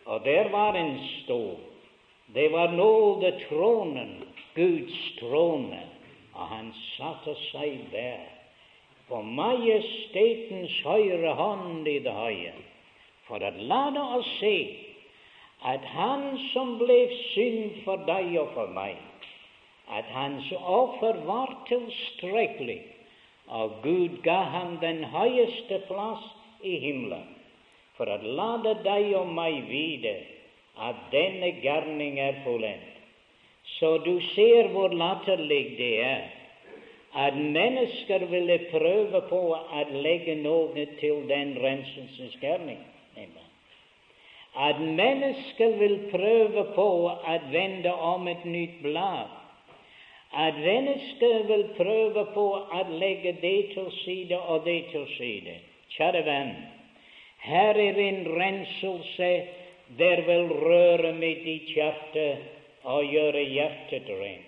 og 0.04 0.26
der 0.26 0.50
var 0.52 0.76
en 0.76 0.98
stol. 1.22 1.56
Det 2.36 2.50
var 2.52 2.74
nådetronen, 2.76 4.18
Guds 4.54 4.98
trone, 5.16 5.80
og 6.34 6.50
han 6.52 6.68
satte 6.96 7.32
seg 7.48 7.78
der 7.94 8.37
på 9.08 9.22
majestetens 9.22 10.74
høyre 10.84 11.32
hånd 11.38 11.88
i 11.88 11.98
det 12.04 12.12
høye, 12.12 12.52
for 13.28 13.42
å 13.44 13.52
la 13.70 13.84
oss 14.18 14.28
se 14.38 14.56
at 15.68 15.84
han 15.94 16.30
som 16.52 16.76
ble 16.80 16.98
synd 17.32 17.80
for 17.84 18.04
deg 18.08 18.34
og 18.40 18.52
for 18.54 18.70
meg, 18.76 18.96
at 19.88 20.06
hans 20.12 20.46
offer 20.60 21.18
var 21.26 21.56
tilstrekkelig 21.68 22.82
og 23.48 23.80
Gud 23.82 24.20
ga 24.24 24.42
ham 24.52 24.76
den 24.82 25.04
høyeste 25.08 25.80
plass 25.88 26.24
i 26.62 26.76
himmelen 26.82 27.24
for 27.96 28.10
å 28.12 28.18
lade 28.22 28.74
deg 28.84 29.14
og 29.18 29.30
meg 29.34 29.62
vite 29.70 30.14
at 30.78 30.98
denne 31.10 31.50
gjerning 31.62 32.20
er 32.22 32.42
fullendt. 32.44 32.94
Så 33.78 33.98
du 34.04 34.20
ser 34.34 34.70
hvor 34.72 34.92
latterlig 34.94 35.64
det 35.80 35.94
er 36.04 36.20
at 37.18 37.34
mennesker 37.36 38.26
ville 38.30 38.58
prøve 38.70 39.22
på 39.30 39.40
å 39.54 39.82
legge 40.04 40.36
noe 40.42 40.84
til 41.00 41.24
den 41.30 41.56
renselsesgjerning. 41.62 42.78
At 44.58 44.78
mennesker 44.80 45.74
vil 45.80 45.98
prøve 46.12 46.64
på 46.76 46.86
å 47.08 47.34
vende 47.52 47.92
om 48.12 48.30
et 48.30 48.46
nytt 48.46 48.78
blad 48.82 49.34
at 50.32 50.58
mennesker 50.60 51.46
vil 51.48 51.64
prøve 51.76 52.24
på 52.34 52.44
å 52.56 52.82
legge 53.00 53.32
det 53.40 53.70
til 53.72 53.88
side 54.04 54.36
og 54.36 54.64
det 54.64 54.82
til 54.92 55.06
side. 55.16 55.54
Kjære 55.88 56.24
venn, 56.26 56.52
her 57.48 57.80
er 57.80 58.00
en 58.02 58.20
renselse 58.36 59.30
der 59.98 60.22
vil 60.26 60.52
røre 60.52 61.14
med 61.16 61.40
ditt 61.46 61.72
hjerte 61.72 62.26
og 62.84 63.08
gjøre 63.08 63.46
hjertet 63.48 64.10
rent. 64.20 64.47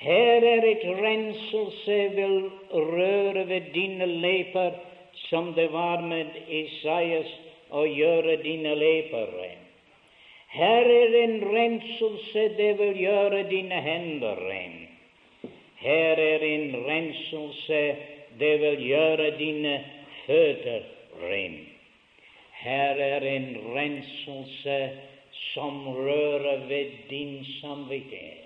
Her 0.00 0.44
er 0.48 0.64
et 0.64 0.84
renselse 1.02 1.96
vil 2.16 2.50
røre 2.72 3.48
ved 3.48 3.72
dine 3.74 4.06
leper, 4.06 4.70
som 5.12 5.52
det 5.54 5.72
var 5.72 6.00
med 6.00 6.26
Isaias, 6.48 7.40
og 7.70 7.88
gjøre 7.88 8.36
dine 8.42 8.74
leper 8.74 9.26
ren. 9.40 9.58
Her 10.48 10.88
er 10.90 11.24
en 11.24 11.44
renselse, 11.56 12.48
det 12.56 12.78
vil 12.78 12.96
gjøre 12.98 13.42
dine 13.50 13.82
hender 13.82 14.40
ren. 14.48 14.88
Her 15.76 16.16
er 16.16 16.38
en 16.38 16.86
renselse, 16.86 17.96
det 18.40 18.60
vil 18.60 18.86
gjøre 18.86 19.30
dine 19.38 19.84
føtter 20.26 20.80
ren. 21.22 21.58
Her 22.52 22.94
er 22.94 23.20
en 23.20 23.56
renselse 23.74 24.90
som 25.32 25.88
rører 25.88 26.66
ved 26.68 26.86
din 27.10 27.44
samvittighet, 27.60 28.39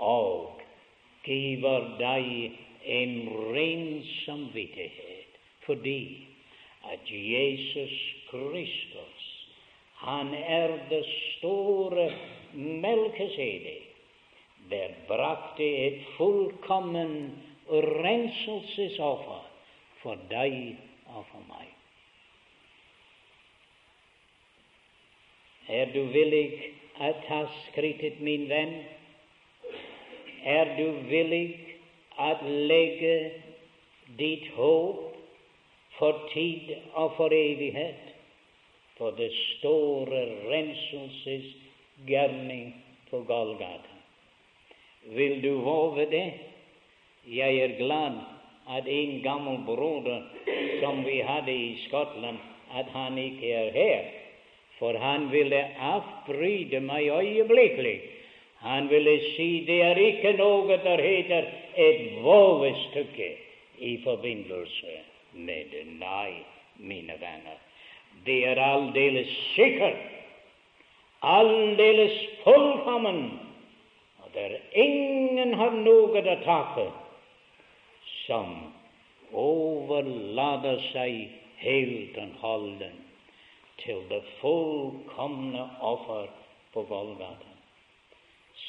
og 0.00 0.60
giver 1.24 1.86
deg 2.00 2.26
en 2.84 3.14
ren 3.52 4.00
samvittighet, 4.24 5.36
fordi 5.66 6.26
at 6.92 7.12
Jesus 7.12 7.96
Kristus, 8.30 9.26
han 10.00 10.34
er 10.34 10.78
det 10.90 11.04
store 11.36 12.08
melkesedet, 12.54 13.82
der 14.70 14.96
brakte 15.08 15.66
et 15.86 16.00
fullkommen 16.16 17.14
renselsesoffer 17.70 19.44
for 20.02 20.16
deg 20.30 20.76
og 21.06 21.26
for 21.30 21.44
meg. 21.48 21.68
Er 25.70 25.92
du 25.94 26.00
villig 26.10 26.72
å 26.98 27.12
ta 27.26 27.44
skrittet, 27.66 28.18
min 28.24 28.48
venn? 28.50 28.80
Er 30.44 30.76
du 30.76 30.90
villig 31.08 31.58
at 32.18 32.36
legge 32.44 33.30
ditt 34.18 34.48
håp 34.56 35.16
for 35.98 36.12
tid 36.32 36.76
og 36.94 37.12
for 37.16 37.28
evighet 37.34 38.14
på 38.98 39.10
det 39.18 39.32
store 39.36 40.26
renselsesgjerning 40.52 42.74
på 43.10 43.20
Golgata? 43.28 43.94
Vil 45.16 45.42
du 45.42 45.54
våge 45.64 46.06
det? 46.10 46.32
Jeg 47.26 47.56
er 47.56 47.78
glad 47.78 48.12
at 48.68 48.88
en 48.88 49.22
gammel 49.22 49.58
broder 49.66 50.22
som 50.80 51.04
vi 51.04 51.20
hadde 51.20 51.52
i 51.52 51.78
Skottland, 51.88 52.38
at 52.74 52.86
han 52.94 53.18
ikke 53.18 53.52
er 53.52 53.70
her 53.72 54.20
for 54.80 54.96
han 54.96 55.28
ville 55.32 55.60
avbryte 55.76 56.80
meg 56.80 57.10
øyeblikkelig. 57.12 57.98
Han 58.60 58.88
ville 58.88 59.16
si 59.34 59.64
det 59.66 59.80
er 59.82 59.96
ikke 59.96 60.34
noe 60.36 60.76
der 60.84 61.00
heter 61.00 61.46
et 61.80 62.00
vovestykke 62.22 63.28
i 63.80 63.96
forbindelse 64.04 64.96
med 65.32 65.70
det. 65.72 65.86
Nei, 66.00 66.42
mine 66.76 67.16
venner, 67.20 67.56
det 68.26 68.40
er 68.52 68.60
aldeles 68.60 69.30
sikkert, 69.54 70.00
aldeles 71.22 72.16
fullkommen, 72.44 73.22
og 74.20 74.32
der 74.34 74.58
ingen 74.72 75.54
har 75.56 75.76
noe 75.76 76.20
å 76.20 76.36
takke 76.44 76.88
som 78.26 78.56
overlater 79.32 80.80
seg 80.90 81.30
helt 81.60 82.18
og 82.20 82.36
holdent 82.44 83.06
til 83.80 84.02
det 84.10 84.20
fullkomne 84.40 85.64
offer 85.80 86.28
på 86.74 86.84
Golgata. 86.88 87.49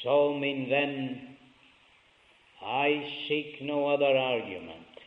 Så, 0.00 0.32
min 0.32 0.70
venn, 0.70 1.20
I 2.62 3.02
seek 3.28 3.60
no 3.60 3.86
other 3.86 4.16
argument. 4.16 5.00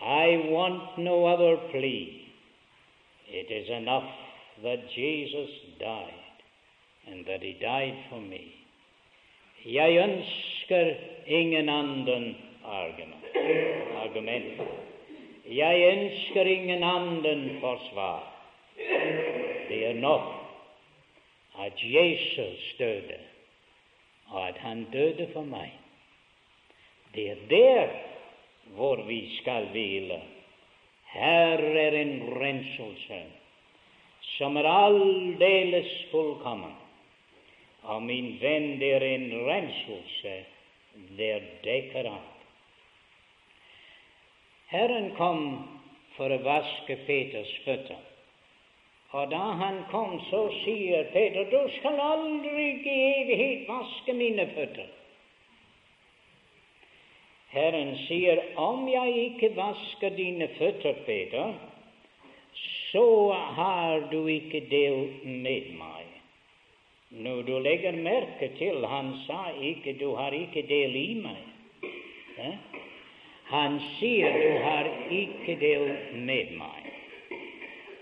I 0.00 0.50
want 0.50 0.98
no 0.98 1.26
other 1.26 1.56
plea. 1.70 2.28
It 3.28 3.50
is 3.50 3.68
enough 3.68 4.10
that 4.62 4.90
Jesus 4.90 5.50
died, 5.78 6.36
and 7.06 7.26
that 7.26 7.42
He 7.42 7.52
died 7.60 7.98
for 8.08 8.20
me. 8.20 8.54
Jeg 9.66 9.98
ønsker 9.98 10.94
ingen 11.26 11.68
annen 11.68 12.36
argument. 12.64 13.24
argument. 13.96 14.60
Jeg 15.46 15.98
ønsker 15.98 16.44
ingen 16.44 16.82
annen 16.82 17.60
forsvar. 17.60 18.34
Det 19.68 19.86
er 19.86 19.94
nok 19.94 20.38
at 21.60 21.72
Jesus 21.82 22.74
døde, 22.78 23.18
at 24.34 24.58
han 24.58 24.84
døde 24.92 25.28
for 25.32 25.42
meg. 25.42 25.72
Det 27.14 27.30
er 27.30 27.44
der 27.50 27.88
hvor 28.76 29.02
vi 29.02 29.36
skal 29.40 29.68
hvile. 29.72 30.20
Her 31.08 31.58
er 31.58 31.96
en 31.96 32.40
renselse 32.40 33.22
som 34.36 34.56
er 34.56 34.68
aldeles 34.68 35.92
fullkommen. 36.10 36.74
Og 37.82 38.02
min 38.02 38.36
venn, 38.40 38.76
det 38.80 38.92
er 38.94 39.06
en 39.06 39.30
renselse 39.46 40.34
der 41.16 41.40
dekker 41.64 42.10
alt. 42.10 42.34
Herren 44.68 45.14
kom 45.16 45.44
for 46.16 46.34
å 46.34 46.42
vaske 46.44 46.98
Peters 47.06 47.54
føtter. 47.64 48.07
Og 49.16 49.30
da 49.30 49.44
han 49.56 49.78
kom, 49.90 50.18
så 50.28 50.42
sier 50.60 51.08
Peter, 51.12 51.48
du 51.48 51.70
skal 51.78 51.96
aldri 52.00 52.64
i 52.76 52.96
evighet 53.22 53.68
vaske 53.68 54.12
mine 54.12 54.44
føtter. 54.52 54.90
Herren 57.48 57.94
sier, 58.04 58.42
om 58.60 58.84
jeg 58.88 59.14
ikke 59.30 59.54
vasker 59.56 60.12
dine 60.16 60.50
føtter, 60.58 61.00
Peter, 61.06 61.54
så 62.90 63.32
har 63.56 64.10
du 64.10 64.26
ikke 64.28 64.60
del 64.68 65.08
med 65.24 65.72
meg. 65.78 66.04
Når 67.08 67.42
du 67.42 67.54
legger 67.64 67.96
merke 67.96 68.50
til, 68.58 68.84
han 68.84 69.14
sa 69.24 69.46
ikke, 69.56 69.96
du 70.00 70.12
har 70.18 70.36
ikke 70.36 70.66
del 70.68 70.96
i 70.96 71.14
meg. 71.22 71.40
Han 73.48 73.80
sier, 73.96 74.36
du 74.36 74.60
har 74.66 74.90
ikke 75.08 75.56
del 75.56 75.88
med 76.28 76.52
meg. 76.60 76.77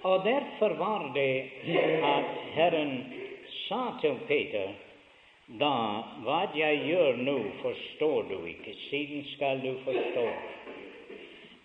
Og 0.03 0.25
derfor 0.25 0.69
var 0.69 1.11
det 1.15 1.51
at 2.05 2.25
Herren 2.55 3.05
sa 3.69 3.99
til 4.01 4.19
Peter 4.29 4.75
da 5.47 6.03
hva 6.27 6.41
jeg 6.59 6.81
gjør 6.89 7.21
nå, 7.23 7.37
forstår 7.63 8.23
du 8.31 8.39
ikke, 8.51 8.75
siden 8.89 9.23
skal 9.35 9.61
du 9.63 9.77
forstå. 9.85 10.27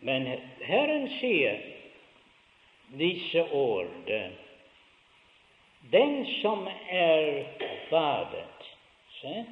Men 0.06 0.28
Herren 0.62 1.08
sier 1.18 1.58
disse 2.98 3.42
ord 3.52 3.90
Den 5.92 6.26
som 6.42 6.68
er 6.90 7.44
badet 7.90 8.70
se, 9.18 9.46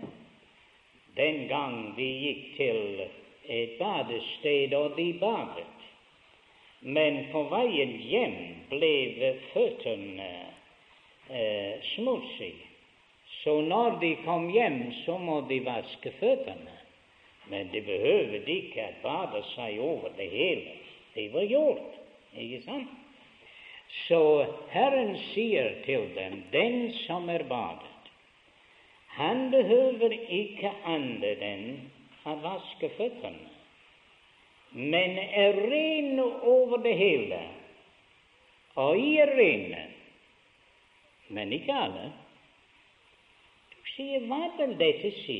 Den 1.17 1.47
gang 1.49 1.97
vi 1.97 2.09
gikk 2.21 2.45
til 2.57 3.01
et 3.49 3.77
badested, 3.79 4.73
og 4.77 4.93
de 4.97 5.09
badet 5.19 5.78
men 6.79 7.25
på 7.31 7.43
veien 7.51 7.91
hjem 8.07 8.35
ble 8.71 9.33
føttene 9.51 10.29
eh, 11.27 11.81
smutsige. 11.95 12.67
Så 13.43 13.61
når 13.61 13.99
de 14.01 14.13
kom 14.25 14.49
hjem, 14.51 14.81
så 15.05 15.17
må 15.17 15.41
de 15.47 15.59
vaske 15.63 16.11
føttene. 16.19 16.75
Men 17.49 17.69
de 17.73 17.81
behøvde 17.81 18.41
ikke 18.51 18.85
å 18.85 18.97
bade 19.03 19.43
seg 19.53 19.79
over 19.83 20.13
det 20.17 20.27
hele. 20.31 20.75
Det 21.15 21.29
var 21.33 21.47
gjort, 21.49 21.99
ikke 22.37 22.63
sant? 22.65 22.97
Så 24.05 24.21
Herren 24.69 25.15
sier 25.31 25.79
til 25.85 26.11
dem, 26.15 26.43
den 26.53 26.91
som 27.07 27.29
er 27.33 27.43
badet, 27.49 27.95
han 29.17 29.49
behøver 29.51 30.13
ikke 30.13 30.69
annet 30.87 31.41
enn 31.43 31.71
å 32.29 32.35
vaske 32.43 32.91
føttene 32.99 33.58
men 34.71 35.17
er 35.17 35.53
ren 35.69 36.19
over 36.19 36.77
det 36.77 36.95
hele. 36.97 37.39
Og 38.75 38.97
I 38.99 39.15
er 39.19 39.31
rene, 39.37 39.85
men 41.27 41.53
ikke 41.53 41.73
alle. 41.73 42.09
Du 43.73 43.89
sier, 43.95 44.27
hva 44.29 44.43
vil 44.57 44.75
dette 44.79 45.11
si? 45.23 45.39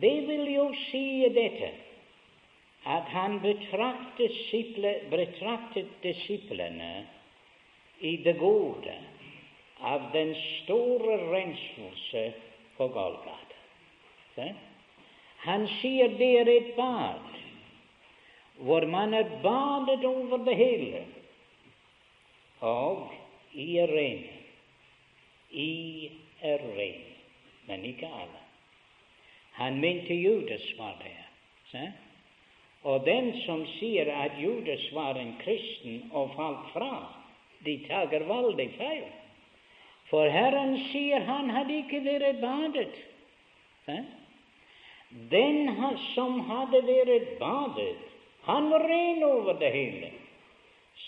Det 0.00 0.14
vil 0.28 0.46
jo 0.54 0.68
si 0.86 1.26
dette 1.34 1.72
at 2.84 3.08
han 3.12 3.38
betraktet, 3.40 4.38
betraktet 5.10 5.92
disiplene 6.02 7.06
i 8.00 8.16
det 8.24 8.36
gode 8.38 8.96
av 9.80 10.10
den 10.12 10.34
store 10.62 11.18
renselse 11.32 12.24
på 12.76 12.88
Golgata. 12.88 14.50
Han 15.44 15.66
sier 15.80 16.16
det 16.18 16.30
er 16.40 16.50
et 16.50 16.74
bad 16.76 17.34
hvor 18.56 18.86
man 18.86 19.14
er 19.14 19.28
badet 19.42 20.04
over 20.04 20.44
det 20.44 20.56
hele. 20.56 21.04
Og 22.60 23.12
I 23.52 23.76
er 23.78 23.86
ren. 23.86 24.24
I 25.50 26.10
er 26.42 26.58
ren, 26.76 27.02
men 27.66 27.84
ikke 27.84 28.06
alle. 28.06 28.40
Han 29.52 29.80
mente 29.80 30.14
Judas 30.14 30.78
var 30.78 30.96
der. 31.02 31.20
Se? 31.70 31.92
Og 32.84 33.06
den 33.06 33.32
som 33.46 33.66
sier 33.78 34.10
at 34.12 34.40
Judas 34.42 34.82
var 34.94 35.16
en 35.16 35.36
kristen 35.40 36.10
og 36.12 36.34
falt 36.36 36.72
fra, 36.72 36.96
de 37.64 37.78
tager 37.88 38.26
veldig 38.28 38.70
feil. 38.76 39.06
For 40.10 40.28
Herren 40.28 40.76
sier 40.90 41.24
han 41.24 41.48
hadde 41.50 41.78
ikke 41.80 42.02
vært 42.04 42.42
badet. 42.42 42.98
Se? 43.86 44.00
Den 45.30 45.70
som 46.12 46.42
hadde 46.48 46.82
vært 46.86 47.38
badet, 47.40 48.13
han 48.44 48.70
var 48.70 48.88
ren 48.88 49.22
over 49.24 49.54
det 49.60 49.70
hele, 49.70 50.10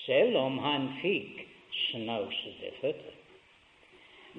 selv 0.06 0.36
om 0.36 0.58
han 0.58 0.88
fikk 1.02 1.44
snausete 1.90 2.72
føtter. 2.80 3.14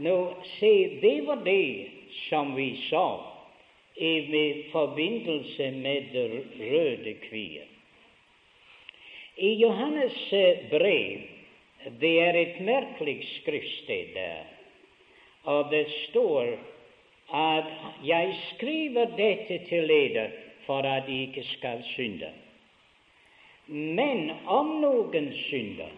Nå, 0.02 0.18
se, 0.58 1.00
det 1.02 1.22
var 1.26 1.42
det 1.46 1.90
som 2.28 2.56
vi 2.56 2.70
sa 2.90 3.08
i 3.98 4.64
forbindelse 4.72 5.72
med 5.72 6.12
det 6.14 6.28
røde 6.60 7.14
kvier. 7.24 7.66
I 9.38 9.54
Johannes 9.62 10.18
brev 10.70 11.26
det 12.02 12.14
er 12.22 12.38
et 12.38 12.58
merkelig 12.66 13.20
skriftsted 13.36 14.14
der, 14.16 14.46
og 15.46 15.70
det 15.72 15.86
står 16.10 16.58
at 17.34 17.70
'jeg 18.04 18.36
skriver 18.54 19.06
dette 19.18 19.66
til 19.70 19.88
dere 19.88 20.32
for 20.66 20.82
at 20.82 21.08
de 21.08 21.22
ikke 21.22 21.44
skal 21.44 21.84
synde'. 21.84 22.47
Men 23.68 24.32
om 24.46 24.78
noen 24.82 25.34
synder, 25.50 25.92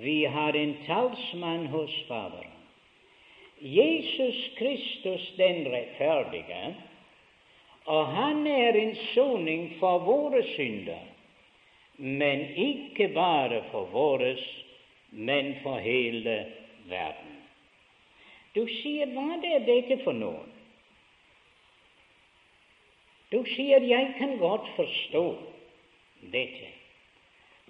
vi 0.00 0.24
har 0.24 0.56
en 0.56 0.74
talsmann 0.86 1.66
hos 1.66 1.92
Faderen. 2.08 2.50
Jesus 3.60 4.38
Kristus 4.56 5.26
den 5.36 5.68
rettferdige, 5.72 6.74
og 7.84 8.06
han 8.16 8.46
er 8.48 8.76
en 8.80 8.96
soning 9.12 9.68
for 9.78 10.02
våre 10.08 10.40
synder, 10.54 11.04
men 11.96 12.48
ikke 12.56 13.10
bare 13.14 13.62
for 13.70 13.92
våre, 13.92 14.34
men 15.12 15.54
for 15.62 15.78
hele 15.84 16.38
verden. 16.88 17.38
Du 18.54 18.64
sier, 18.80 19.12
hva 19.12 19.36
er 19.44 19.64
dette 19.68 20.00
for 20.02 20.16
noe? 20.16 20.42
Du 23.30 23.42
sier, 23.52 23.82
jeg 23.84 24.14
kan 24.18 24.38
godt 24.40 24.66
forstå 24.76 25.26
dette, 26.32 26.70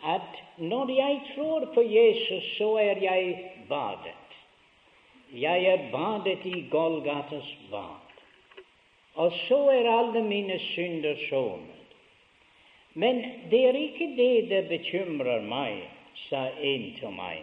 at 0.04 0.42
når 0.58 0.90
jeg 0.90 1.20
tror 1.34 1.64
på 1.74 1.82
Jesus, 1.82 2.56
så 2.58 2.74
er 2.76 3.00
jeg 3.02 3.50
badet. 3.68 4.20
Jeg 5.32 5.64
er 5.64 5.90
badet 5.92 6.44
i 6.46 6.66
Golgatas 6.70 7.56
bad, 7.70 8.18
og 9.14 9.32
så 9.48 9.58
er 9.70 9.90
alle 9.98 10.22
mine 10.22 10.58
synder 10.58 11.16
sonet. 11.28 11.70
Men 12.94 13.24
det 13.50 13.64
er 13.68 13.74
ikke 13.74 14.12
det 14.16 14.50
det 14.50 14.68
bekymrer 14.68 15.42
meg, 15.42 15.82
sa 16.28 16.46
en 16.62 16.84
til 17.00 17.10
meg. 17.16 17.42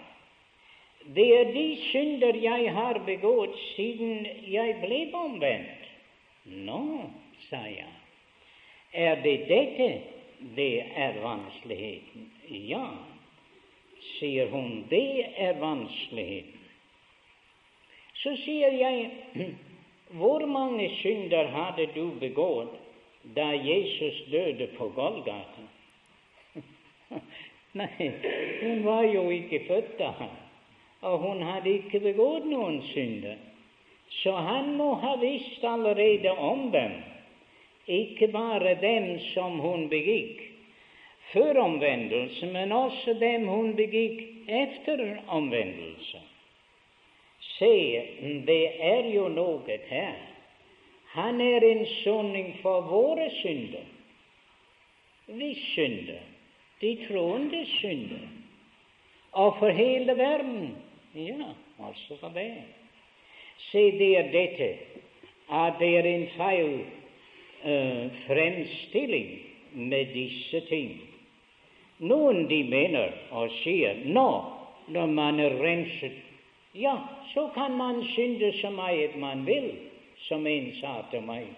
Det 1.15 1.27
er 1.39 1.51
de 1.51 1.65
synder 1.89 2.37
jeg 2.39 2.71
har 2.73 3.01
begått 3.05 3.57
siden 3.73 4.27
jeg 4.47 4.77
ble 4.83 5.01
omvendt. 5.17 5.89
Nå, 6.45 7.09
sa 7.49 7.65
jeg, 7.67 7.91
er 8.93 9.19
det 9.25 9.37
dette 9.49 9.89
det 10.55 10.83
er 10.95 11.19
vanskeligheten? 11.23 12.31
Ja, 12.49 12.85
sier 14.17 14.49
hun, 14.49 14.85
det 14.89 15.25
er 15.37 15.59
vanskeligheten. 15.59 16.59
Så 18.21 18.35
sier 18.43 18.73
jeg, 18.77 19.11
hvor 20.19 20.45
mange 20.45 20.89
synder 20.99 21.49
hadde 21.53 21.87
du 21.95 22.11
begått 22.21 22.77
da 23.35 23.51
Jesus 23.53 24.23
døde 24.31 24.67
på 24.77 24.89
Golgata? 24.95 25.65
Nei, 27.79 28.09
hun 28.61 28.83
var 28.85 29.05
jo 29.07 29.29
ikke 29.31 29.63
født 29.67 29.95
da, 29.99 30.11
og 31.07 31.19
hun 31.23 31.41
hadde 31.45 31.71
ikke 31.79 32.01
begått 32.03 32.45
noen 32.49 32.81
synder. 32.91 33.39
Så 34.21 34.33
han 34.35 34.73
må 34.75 34.93
ha 34.99 35.15
visst 35.21 35.63
allerede 35.63 36.33
om 36.35 36.67
dem, 36.73 36.97
ikke 37.91 38.31
bare 38.31 38.75
dem 38.81 39.13
som 39.33 39.59
hun 39.59 39.89
begikk 39.91 40.41
før 41.31 41.59
omvendelse, 41.63 42.45
men 42.45 42.71
også 42.71 43.15
dem 43.19 43.47
hun 43.47 43.75
begikk 43.75 44.21
etter 44.47 45.21
omvendelse. 45.27 46.19
Se, 47.39 47.75
det 48.47 48.65
er 48.79 49.07
jo 49.13 49.27
noe 49.31 49.79
her. 49.87 50.19
Han 51.13 51.41
er 51.41 51.63
en 51.67 51.85
soning 52.01 52.53
for 52.61 52.87
våre 52.87 53.29
synder. 53.41 53.87
Vi 55.27 55.53
synder, 55.73 56.23
de 56.81 56.91
troende 57.07 57.65
synder, 57.77 58.27
og 59.31 59.57
for 59.59 59.69
hele 59.69 60.17
verden. 60.17 60.75
Ja, 61.15 61.51
altså 61.79 62.17
for 62.19 62.31
det. 62.35 62.63
Se, 63.71 63.83
det 63.99 64.11
er 64.17 64.31
dette 64.31 64.71
at 65.51 65.79
det 65.79 65.91
er 65.97 66.07
en 66.07 66.27
feil 66.37 66.73
uh, 67.63 68.09
fremstilling 68.27 69.39
med 69.73 70.13
disse 70.13 70.63
ting. 70.69 70.97
Noen 72.01 72.47
de 72.49 72.63
mener 72.65 73.13
og 73.31 73.53
sier 73.61 74.01
nå, 74.05 74.29
når 74.91 75.07
man 75.13 75.39
er 75.39 75.55
renset 75.61 76.17
ja, 76.73 76.97
så 77.33 77.49
kan 77.53 77.71
man 77.77 78.03
synde 78.15 78.53
så 78.61 78.69
mye 78.69 79.09
man 79.19 79.45
vil, 79.45 79.71
som 80.17 80.47
en 80.47 80.71
sa 80.79 81.01
til 81.11 81.23
meg. 81.27 81.49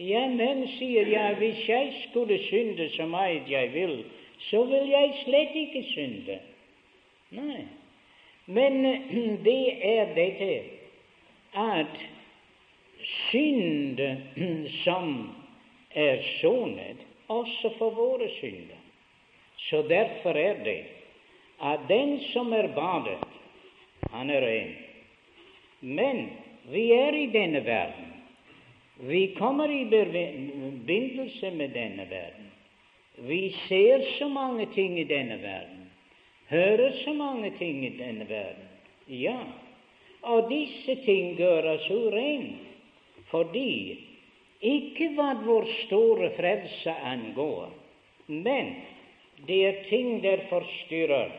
Ja, 0.00 0.28
men, 0.28 0.64
sier 0.78 1.08
jeg, 1.12 1.34
hvis 1.36 1.68
jeg 1.68 1.92
skulle 2.08 2.38
synde 2.46 2.88
så 2.96 3.06
mye 3.06 3.42
jeg 3.48 3.72
vil, 3.74 4.04
så 4.48 4.64
vil 4.64 4.88
jeg 4.88 5.12
slett 5.24 5.56
ikke 5.60 5.82
synde. 5.92 6.38
Nei. 7.36 7.66
Men 8.46 8.80
det 9.46 9.64
er 9.84 10.14
dette 10.16 10.54
at 11.52 12.00
synd 13.04 14.00
som 14.84 15.30
er 15.90 16.22
sonet, 16.40 16.96
også 17.26 17.72
for 17.78 17.94
våre 17.94 18.28
synder. 18.38 18.78
Så 19.70 19.82
derfor 19.88 20.36
er 20.38 20.64
det 20.64 20.84
at 21.60 21.80
den 21.88 22.18
som 22.32 22.52
er 22.52 22.70
badet, 22.74 23.20
han 24.10 24.30
er 24.30 24.40
ren. 24.40 24.70
Men 25.80 26.28
vi 26.72 26.90
er 26.92 27.14
i 27.14 27.26
denne 27.32 27.64
verden. 27.64 28.08
Vi 29.00 29.26
kommer 29.38 29.68
i 29.68 29.84
forbindelse 29.84 31.50
med 31.50 31.68
denne 31.68 32.06
verden. 32.10 32.50
Vi 33.16 33.50
ser 33.68 34.04
så 34.18 34.28
mange 34.28 34.66
ting 34.74 34.98
i 35.00 35.04
denne 35.04 35.42
verden, 35.42 35.90
hører 36.48 36.92
så 37.04 37.12
mange 37.12 37.52
ting 37.58 37.84
i 37.86 37.96
denne 37.98 38.28
verden. 38.28 38.68
Ja, 39.06 39.38
og 40.22 40.50
disse 40.50 40.94
ting 41.04 41.36
gjør 41.36 41.74
oss 41.74 41.88
urene, 41.90 42.69
fordi 43.30 43.98
ikke 44.60 45.12
hva 45.16 45.34
vår 45.44 45.68
store 45.86 46.30
frelse 46.36 46.94
angår, 47.12 47.70
men 48.26 48.74
det 49.48 49.60
er 49.66 49.84
ting 49.88 50.20
der 50.22 50.44
forstyrrer 50.50 51.32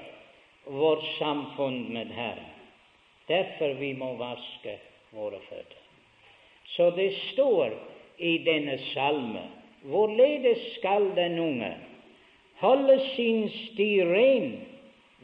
vårt 0.65 1.03
samfunn 1.19 1.93
med 1.93 2.13
Herren. 2.15 2.49
Derfor 3.27 3.77
vi 3.79 3.93
må 3.93 4.13
vaske 4.19 4.77
våre 5.13 5.39
føtter. 5.49 5.77
Så 6.75 6.89
det 6.95 7.11
står 7.31 7.75
i 8.17 8.37
denne 8.45 8.77
salme 8.91 9.43
hvorledes 9.81 10.61
skal 10.77 11.11
den 11.15 11.39
unge 11.39 11.71
holde 12.61 12.99
sin 13.15 13.47
sti 13.49 13.89
ren 14.05 14.51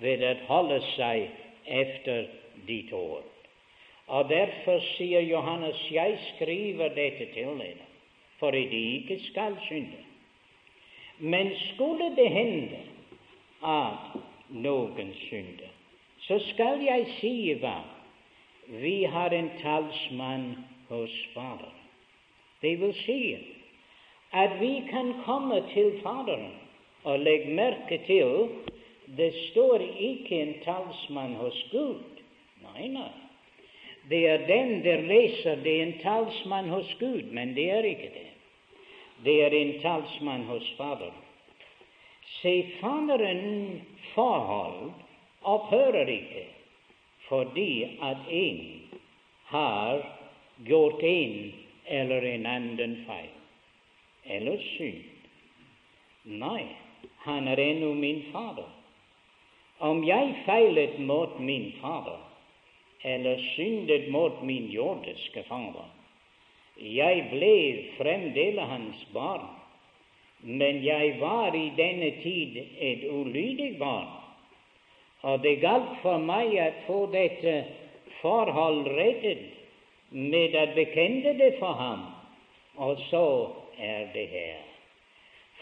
ved 0.01 0.23
å 0.25 0.33
holde 0.49 0.79
seg 0.95 1.27
efter 1.65 2.29
ditt 2.69 2.93
ord. 2.93 3.26
Og 4.07 4.29
derfor 4.29 4.79
sier 4.95 5.19
Johannes, 5.27 5.79
jeg 5.91 6.19
skriver 6.35 6.93
dette 6.95 7.27
til 7.33 7.57
dere, 7.59 7.87
for 8.39 8.47
at 8.47 8.71
de 8.71 8.83
ikke 8.99 9.19
skal 9.23 9.57
synde. 9.67 10.03
Men 11.19 11.51
skulle 11.73 12.15
det 12.15 12.29
hende 12.29 12.79
at 13.65 14.15
noen 14.49 15.11
synder, 15.27 15.73
så 16.27 16.39
skal 16.53 16.83
jeg 16.85 17.07
si 17.19 17.53
hva 17.59 17.79
vi 18.67 19.03
har 19.03 19.33
en 19.33 19.49
talsmann 19.61 20.47
hos 20.89 21.13
Faderen. 21.33 21.75
Det 22.61 22.79
vil 22.79 22.93
si 22.93 23.37
at 24.33 24.59
vi 24.59 24.83
kan 24.89 25.13
komme 25.25 25.63
til 25.73 25.99
Faderen. 26.03 26.51
Og 27.03 27.19
legg 27.19 27.47
merke 27.55 28.01
til 28.07 28.49
det 29.17 29.33
står 29.49 29.79
ikke 29.79 30.41
en 30.41 30.53
talsmann 30.65 31.35
hos 31.39 31.65
Gud. 31.71 32.03
Nei, 32.63 32.87
nei. 32.87 33.26
Det 34.09 34.27
er 34.27 34.47
den 34.47 34.83
der 34.83 35.01
leser 35.01 35.55
det 35.63 35.73
er 35.79 35.85
en 35.85 35.97
talsmann 35.99 36.69
hos 36.69 36.93
Gud, 36.99 37.31
men 37.31 37.55
det 37.55 37.69
er 37.71 37.83
ikke 37.83 38.11
det. 38.13 38.27
Det 39.23 39.43
er 39.43 39.55
en 39.55 39.73
talsmann 39.81 40.43
hos 40.47 40.67
Faderen. 40.77 41.23
Se, 42.41 42.53
Faderen 42.81 43.81
forhold 44.13 44.91
opphører 45.41 46.07
ikke 46.07 46.45
fordi 47.27 47.83
at 48.01 48.17
en 48.29 48.81
har 49.45 50.03
gjort 50.65 51.03
en 51.03 51.53
eller 51.87 52.21
en 52.21 52.45
annen 52.45 52.95
feil 53.07 53.33
eller 54.25 54.63
synd. 54.75 55.03
Nei, 56.23 56.63
han 57.23 57.47
er 57.47 57.59
ennå 57.59 57.93
min 57.93 58.23
Fader. 58.31 58.69
Om 59.79 60.03
jeg 60.07 60.35
feilet 60.45 60.99
mot 60.99 61.39
min 61.39 61.71
Fader, 61.81 62.26
eller 63.01 63.37
syndet 63.55 64.09
mot 64.11 64.43
min 64.43 64.69
jordiske 64.71 65.43
Fader, 65.47 65.85
jeg 66.77 67.23
ble 67.31 67.53
fremdeles 67.97 68.69
hans 68.69 69.05
barn, 69.13 69.47
men 70.41 70.83
jeg 70.85 71.17
var 71.19 71.55
i 71.55 71.71
denne 71.77 72.11
tid 72.21 72.59
et 72.77 73.07
ulydig 73.09 73.77
barn. 73.79 74.11
Og 75.25 75.41
det 75.41 75.55
galt 75.63 75.97
for 76.03 76.21
meg 76.21 76.53
å 76.61 76.67
få 76.85 76.99
dette 77.13 77.55
forhold 78.21 78.85
rettet 78.93 79.47
med 80.11 80.55
å 80.55 80.67
bekjenne 80.77 81.33
det 81.39 81.55
for 81.57 81.73
ham, 81.81 82.05
og 82.77 83.01
så 83.09 83.25
er 83.81 84.07
det 84.13 84.27
her. 84.31 84.61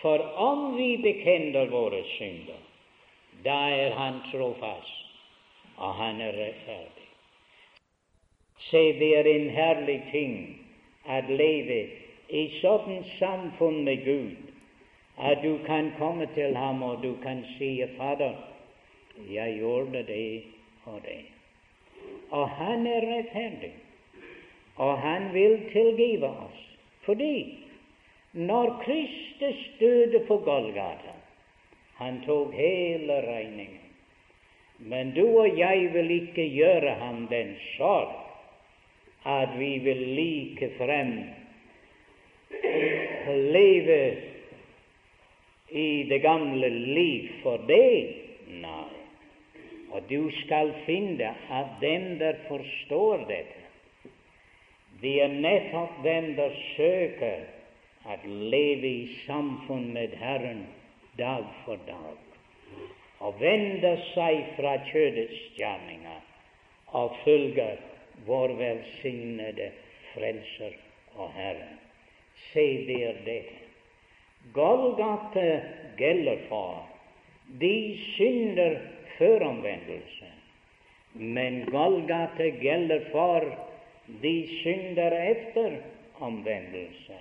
For 0.01 0.21
om 0.37 0.75
vi 0.75 0.97
bekjenner 1.01 1.71
våre 1.71 2.03
synder, 2.17 2.59
da 3.47 3.57
er 3.71 3.95
Han 3.95 4.19
trofast, 4.31 5.01
og 5.77 5.95
Han 5.95 6.21
er 6.21 6.35
rettferdig. 6.35 7.04
Se, 8.57 8.81
det 8.99 9.11
er 9.17 9.27
en 9.29 9.49
herlig 9.49 10.01
ting 10.11 10.35
å 11.05 11.21
leve 11.29 11.79
i 12.29 12.47
sånn 12.61 13.03
samfunn 13.19 13.83
med 13.85 14.03
Gud 14.05 14.45
at 15.17 15.41
du 15.43 15.57
kan 15.65 15.91
komme 15.99 16.27
til 16.35 16.55
ham 16.57 16.83
og 16.83 17.01
du 17.01 17.13
kan 17.23 17.43
si 17.57 17.83
'Fader, 17.97 18.35
jeg 19.29 19.57
gjorde 19.59 20.03
det 20.03 20.43
og 20.85 20.99
det'. 21.03 21.31
Og 22.31 22.49
han 22.49 22.87
er 22.87 23.01
rettferdig, 23.01 23.73
og 24.75 24.97
han 24.97 25.33
vil 25.33 25.71
tilgive 25.71 26.27
oss. 26.27 26.59
Fordi 27.05 27.57
når 28.33 28.81
Kristus 28.83 29.69
døde 29.79 30.19
på 30.27 30.37
Golgata, 30.37 31.15
han 31.95 32.21
tok 32.25 32.53
hele 32.53 33.21
regningen. 33.21 33.79
Men 34.79 35.13
du 35.15 35.39
og 35.39 35.57
jeg 35.57 35.93
vil 35.93 36.11
ikke 36.11 36.43
gjøre 36.43 36.93
ham 36.99 37.27
den 37.27 37.55
sorg 37.77 38.24
at 39.25 39.55
vi 39.59 39.77
vil 39.83 40.01
like 40.17 40.69
frem 40.77 41.17
leve 43.27 44.17
i 45.69 46.03
det 46.09 46.21
gamle 46.21 46.69
liv 46.69 47.29
for 47.41 47.57
deg? 47.67 48.13
Nei. 48.61 48.91
Og 49.95 50.03
du 50.09 50.29
skal 50.43 50.73
finne 50.85 51.31
at 51.49 51.77
dem 51.81 52.17
der 52.19 52.37
forstår 52.49 53.25
dette, 53.29 53.61
de 55.01 55.19
er 55.23 55.31
nettopp 55.31 56.03
dem 56.03 56.33
der 56.37 56.53
søker 56.75 57.45
at 58.11 58.25
leve 58.25 58.87
i 58.87 59.17
samfunn 59.25 59.93
med 59.93 60.13
Herren 60.19 60.65
dag 61.17 61.47
for 61.65 61.79
dag, 61.87 62.19
og 63.19 63.39
vende 63.39 63.95
seg 64.13 64.53
fra 64.57 64.77
kjødets 64.91 65.41
gjerninger 65.57 66.21
og 66.99 67.15
følger 67.23 67.79
vår 68.25 68.49
velsignede 68.49 69.71
Frelser 70.13 70.77
og 71.15 71.31
Herre. 71.35 71.67
Se, 72.51 72.65
det 72.87 72.99
er 73.03 73.21
dette. 73.25 73.61
Golgata 74.53 75.61
gjelder 75.97 76.43
for 76.49 76.85
de 77.59 77.97
synder 78.13 78.77
før 79.17 79.45
omvendelse, 79.47 80.29
men 81.13 81.63
Golgata 81.71 82.51
gjelder 82.61 83.07
for 83.11 83.47
de 84.21 84.35
synder 84.61 85.15
etter 85.17 85.79
omvendelse. 86.19 87.17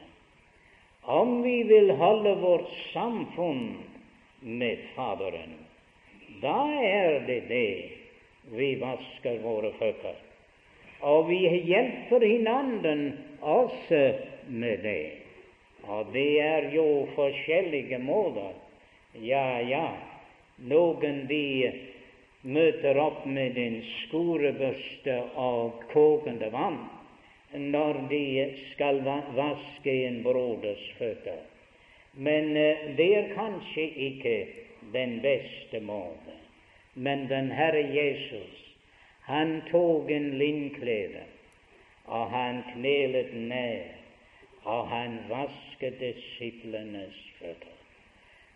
Om 1.03 1.43
vi 1.43 1.63
vil 1.69 1.93
holde 2.01 2.35
vårt 2.41 2.69
samfunn 2.93 3.67
med 4.41 4.85
Faderen, 4.95 5.57
da 6.43 6.61
er 6.85 7.21
det 7.29 7.41
det 7.49 8.53
vi 8.53 8.75
vasker 8.81 9.41
våre 9.45 9.73
føtter 9.81 10.21
og 11.05 11.29
vi 11.29 11.43
hjelper 11.69 12.25
hinanden 12.25 13.05
også 13.41 14.03
med 14.49 14.83
det. 14.83 15.11
Og 15.85 16.09
det 16.13 16.41
er 16.41 16.71
jo 16.73 17.07
forskjellige 17.15 17.99
måter. 18.01 18.55
Ja, 19.21 19.61
ja, 19.61 19.89
noen 20.65 21.27
de 21.29 21.73
møter 22.43 22.99
opp 23.01 23.27
med 23.29 23.59
en 23.61 23.79
skurebørste 23.89 25.21
og 25.41 25.85
kokende 25.93 26.51
vann 26.53 26.81
når 27.55 28.01
de 28.11 28.25
skal 28.73 28.99
vaske 29.37 29.93
en 30.09 30.23
broders 30.25 30.83
føtter. 30.99 31.45
Men 32.15 32.57
eh, 32.57 32.89
det 32.99 33.11
er 33.19 33.31
kanskje 33.37 33.87
ikke 34.09 34.35
den 34.95 35.21
beste 35.23 35.81
måten. 35.81 36.41
Men 36.95 37.29
den 37.31 37.51
Herre 37.55 37.83
Jesus 37.95 38.64
han 39.25 39.63
tok 39.71 40.11
en 40.11 40.31
linnklede, 40.39 41.23
og 42.05 42.31
han 42.31 42.63
knelet 42.75 43.33
ned, 43.35 43.85
og 44.65 44.89
han 44.89 45.19
vasket 45.29 45.97
disiplenes 46.01 47.17
føtter. 47.39 47.73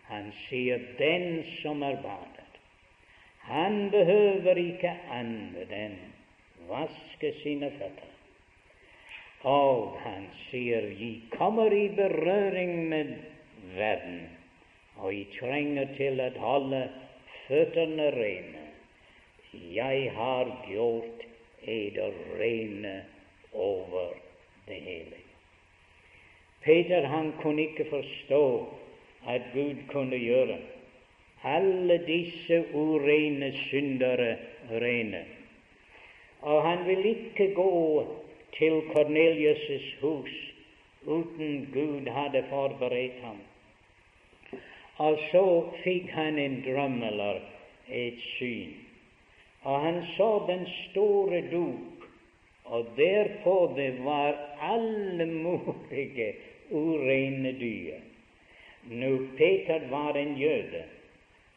Han 0.09 0.31
sier, 0.49 0.79
'Den 0.97 1.43
som 1.61 1.83
er 1.83 1.95
badet, 2.01 2.53
han 3.39 3.91
behøver 3.91 4.55
ikke 4.57 4.93
annet 5.11 5.73
enn 5.73 5.97
vaske 6.69 7.33
sine 7.41 7.71
føtter.' 7.71 8.15
Og 9.43 9.99
han 10.03 10.29
sier, 10.49 10.81
'Vi 10.81 11.21
kommer 11.31 11.71
i 11.71 11.87
berøring 11.87 12.89
med 12.89 13.15
verden, 13.75 14.29
og 14.97 15.11
vi 15.11 15.27
trenger 15.39 15.95
til 15.97 16.21
å 16.21 16.29
holde 16.39 16.89
føttene 17.47 18.11
rene.' 18.11 18.68
Jeg 19.53 20.11
har 20.15 20.65
gjort 20.69 21.25
eder 21.61 22.11
rene 22.39 23.05
over 23.53 24.13
det 24.67 24.75
hele. 24.75 25.15
Peter 26.63 27.05
han 27.05 27.33
kunne 27.41 27.61
ikke 27.61 27.85
forstå 27.89 28.73
at 29.27 29.41
Gud 29.53 29.75
kunne 29.87 30.17
gjøre 30.17 30.57
alle 31.43 31.97
disse 32.07 32.63
urene 32.73 33.53
syndere 33.69 34.37
rene. 34.71 35.25
Og 36.41 36.63
han 36.63 36.87
vil 36.87 37.05
ikke 37.05 37.53
gå 37.55 38.07
til 38.57 38.81
Kornelius' 38.91 39.95
hus 40.01 40.35
uten 41.05 41.69
Gud 41.73 42.09
hadde 42.11 42.43
forberedt 42.49 43.21
ham. 43.23 43.39
Og 44.97 45.19
så 45.31 45.45
fikk 45.83 46.11
han 46.11 46.39
en 46.39 46.61
drøm 46.67 47.03
eller 47.03 47.39
et 47.87 48.19
syn 48.37 48.88
og 49.63 49.81
han 49.81 50.03
så 50.15 50.29
den 50.47 50.67
store 50.67 51.41
duk, 51.51 52.05
og 52.65 52.85
derpå 52.97 53.73
det 53.75 53.91
var 54.05 54.37
alle 54.61 55.25
mulige 55.25 56.33
urene 56.71 57.51
dyr. 57.59 57.99
Nå, 58.89 59.17
Peter 59.37 59.89
var 59.89 60.17
en 60.17 60.37
jøde, 60.37 60.83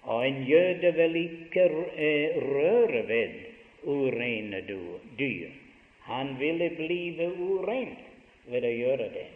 og 0.02 0.28
en 0.28 0.42
jøde 0.44 0.94
vil 0.96 1.16
ikke 1.16 1.68
eh, 1.96 2.38
røre 2.42 3.04
ved 3.08 3.36
urene 3.82 4.62
dyr. 5.18 5.48
Han 6.02 6.36
ville 6.38 6.70
blive 6.70 7.28
urein 7.38 7.94
ved 8.50 8.66
å 8.66 8.72
gjøre 8.74 9.08
det. 9.14 9.28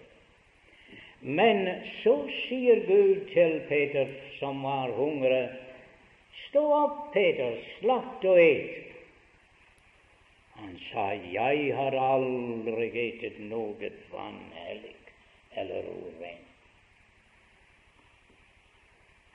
Men 1.23 1.63
så 2.03 2.17
sier 2.47 2.83
Gud 2.87 3.29
til 3.33 3.61
Peter, 3.69 4.11
som 4.39 4.63
var 4.67 4.91
hungrig, 4.99 5.47
Stå 6.57 6.75
opp, 6.75 7.01
Peter, 7.13 7.59
slakt 7.77 8.23
og 8.25 8.39
et. 8.41 8.93
Han 10.57 10.71
sa, 10.87 11.03
Jeg 11.13 11.67
har 11.77 11.93
aldri 12.01 12.87
etet 12.97 13.35
noe 13.51 13.91
vanhellig 14.09 14.95
eller 15.61 15.85
urent. 15.93 16.71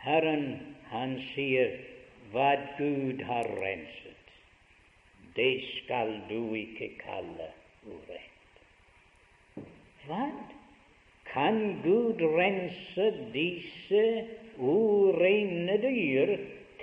Herren, 0.01 0.47
han 0.89 1.13
sier, 1.27 1.75
hva 2.33 2.55
Gud 2.79 3.21
har 3.29 3.49
renset, 3.59 4.31
det 5.35 5.51
skal 5.75 6.15
du 6.31 6.55
ikke 6.57 6.87
kalle 7.03 7.51
urent. 7.85 8.57
Hva? 10.07 10.25
Kan 11.29 11.61
Gud 11.85 12.25
rense 12.33 13.11
disse 13.37 14.01
urene 14.57 15.77
dyr 15.85 16.33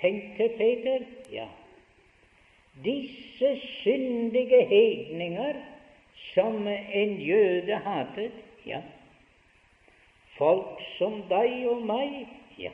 tenkte 0.01 0.49
Peter. 0.59 1.05
Ja, 1.33 1.49
disse 2.85 3.57
syndige 3.83 4.65
hedninger 4.71 5.55
som 6.35 6.67
en 6.69 7.21
jøde 7.21 7.77
hatet, 7.85 8.33
ja. 8.67 8.83
Folk 10.39 10.83
som 10.99 11.23
deg 11.31 11.67
og 11.67 11.83
meg, 11.87 12.29
ja. 12.59 12.71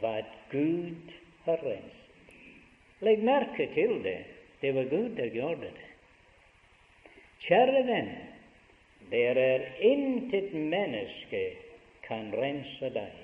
Hva 0.00 0.20
Gud 0.50 1.12
har 1.44 1.60
renset. 1.60 1.98
Legg 3.02 3.24
merke 3.26 3.66
til 3.74 3.98
det. 4.04 4.20
Det 4.62 4.70
var 4.74 4.86
Gud 4.90 5.16
der 5.18 5.32
gjorde 5.34 5.66
det. 5.66 5.88
Kjære 7.42 7.80
venn, 7.86 8.10
der 9.10 9.38
er 9.42 9.64
intet 9.82 10.52
menneske 10.54 11.40
kan 12.06 12.30
rense 12.38 12.90
deg, 12.94 13.21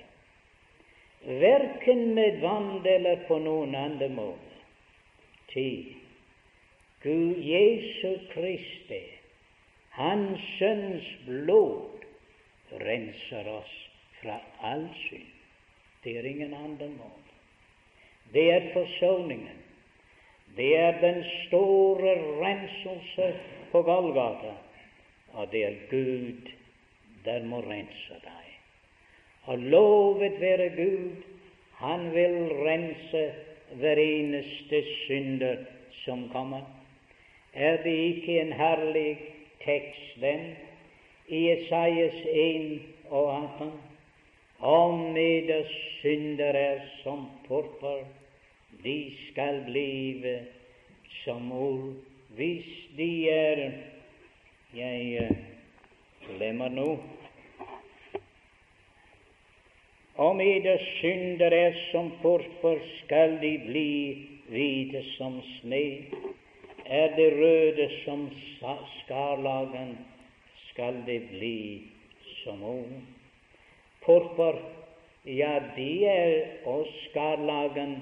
verken 1.24 2.14
med 2.14 2.40
vann 2.40 2.86
eller 2.86 3.16
på 3.28 3.38
noen 3.38 3.74
annen 3.74 4.14
måte. 4.14 4.58
Ti, 5.52 5.96
Gud 7.02 7.38
Jesu 7.44 8.18
Kristi, 8.32 9.02
Hans 9.96 10.42
Sønns 10.58 11.06
blod, 11.26 12.04
renser 12.84 13.48
oss 13.48 13.74
fra 14.20 14.40
all 14.60 14.86
synd. 15.08 15.34
Det 16.02 16.18
er 16.18 16.28
ingen 16.28 16.54
annen 16.54 16.94
måte. 16.98 17.34
Det 18.32 18.50
er 18.52 18.70
forsoningen. 18.74 19.64
Det 20.56 20.76
er 20.76 21.00
den 21.00 21.22
store 21.46 22.14
renselse 22.40 23.32
på 23.72 23.82
Golgata, 23.82 24.54
og 25.32 25.52
det 25.52 25.64
er 25.64 25.80
Gud 25.90 26.52
der 27.24 27.44
må 27.44 27.60
rense 27.60 28.20
deg. 28.24 28.47
Og 29.49 29.59
lovet 29.59 30.40
være 30.40 30.68
Gud, 30.76 31.11
han 31.74 32.14
vil 32.14 32.34
rense 32.66 33.32
hver 33.80 33.96
eneste 33.96 34.82
synder 35.07 35.57
som 36.05 36.28
kommer. 36.28 36.61
Er 37.55 37.82
det 37.82 37.94
ikke 37.96 38.40
en 38.40 38.53
herlig 38.53 39.18
tekst, 39.64 40.20
den, 40.20 40.40
i 41.28 41.51
Esaias 41.51 42.14
1 42.32 42.80
og 43.11 43.36
18? 43.36 43.72
Om 44.59 45.16
eders 45.16 45.72
synder 46.01 46.53
er 46.53 46.80
som 47.03 47.26
purpur, 47.46 48.05
de 48.84 49.12
skal 49.30 49.64
blive 49.66 50.38
som 51.24 51.53
ull. 51.53 51.94
Hvis 52.36 52.64
de 52.96 53.30
er 53.30 53.70
Jeg 54.76 55.30
glemmer 56.36 56.68
nå. 56.68 56.99
Om 60.18 60.40
eders 60.42 60.82
synder 60.98 61.54
er 61.54 61.76
som 61.92 62.08
purpur, 62.22 62.80
skal 63.04 63.36
de 63.38 63.52
bli 63.62 63.90
hvite 64.50 65.04
som 65.12 65.36
sne. 65.60 66.10
Er 66.86 67.14
det 67.14 67.28
røde 67.36 67.86
som 68.02 68.24
skarlagen, 68.96 69.92
skal 70.70 70.98
de 71.06 71.20
bli 71.30 71.60
som 72.40 72.64
ung. 72.66 73.06
purpur, 74.02 74.58
ja, 75.24 75.60
de 75.76 76.04
er 76.04 76.66
og 76.66 76.86
skarlagen, 77.04 77.96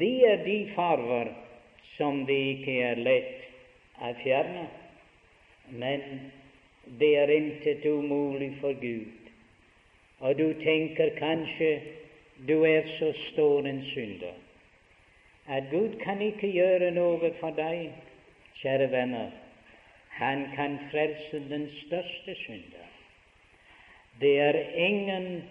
de 0.00 0.10
er 0.24 0.44
de 0.44 0.58
farver 0.76 1.34
som 1.96 2.24
det 2.26 2.40
ikke 2.56 2.80
er 2.88 3.04
lett 3.04 3.48
å 4.00 4.16
fjerne. 4.24 4.68
Men 5.68 6.30
det 7.00 7.16
er 7.20 7.36
intet 7.36 7.84
umulig 7.84 8.54
for 8.62 8.72
Gud. 8.80 9.27
Og 10.18 10.38
du 10.38 10.52
tenker 10.62 11.14
kanskje 11.18 11.80
du 12.48 12.62
er 12.64 12.86
så 12.98 13.12
stor 13.30 13.66
en 13.66 13.82
synder 13.92 14.34
at 15.48 15.62
Gud 15.70 15.96
kan 16.04 16.20
ikke 16.22 16.50
gjøre 16.52 16.90
noe 16.92 17.30
for 17.40 17.56
deg, 17.56 17.88
kjære 18.60 18.90
venner. 18.92 19.30
Han 20.18 20.44
kan 20.56 20.76
frelse 20.90 21.40
den 21.48 21.68
største 21.86 22.34
synder. 22.42 22.84
Det 24.20 24.34
er 24.40 24.58
ingen 24.76 25.42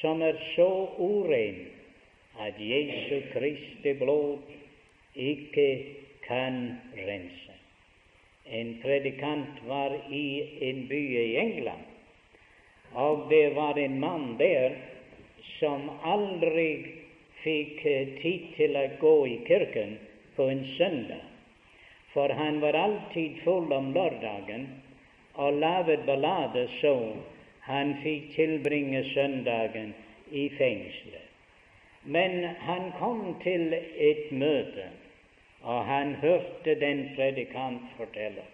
som 0.00 0.22
er 0.22 0.36
så 0.54 0.68
uren 0.98 1.62
at 2.40 2.60
Jesu 2.60 3.20
Kristi 3.32 3.94
blod 3.96 4.38
ikke 5.14 5.68
kan 6.26 6.76
rense. 7.08 7.54
En 8.46 8.76
predikant 8.82 9.62
var 9.66 9.94
i 10.12 10.26
en 10.68 10.84
by 10.88 11.02
i 11.22 11.36
England, 11.36 11.86
og 12.96 13.26
det 13.30 13.54
var 13.54 13.78
en 13.78 14.00
mann 14.00 14.36
der 14.38 14.76
som 15.58 15.90
aldri 16.02 16.68
fikk 17.42 17.82
tid 18.22 18.46
til 18.56 18.76
å 18.80 18.86
gå 19.00 19.14
i 19.28 19.36
kirken 19.48 19.98
på 20.36 20.48
en 20.52 20.64
søndag, 20.78 21.20
for 22.14 22.32
han 22.32 22.60
var 22.64 22.78
alltid 22.80 23.36
full 23.44 23.72
om 23.76 23.92
lørdagen 23.94 24.66
og 25.36 25.60
laget 25.60 26.06
ballade 26.08 26.64
så 26.80 26.96
han 27.68 27.94
fikk 28.00 28.32
tilbringe 28.38 29.04
søndagen 29.12 29.92
i 30.30 30.48
fengselet. 30.56 31.22
Men 32.06 32.44
han 32.64 32.92
kom 32.98 33.34
til 33.42 33.74
et 33.74 34.30
møte, 34.30 34.88
og 35.66 35.84
han 35.84 36.14
hørte 36.22 36.76
den 36.80 37.08
predikant 37.16 37.88
fortelle. 37.98 38.44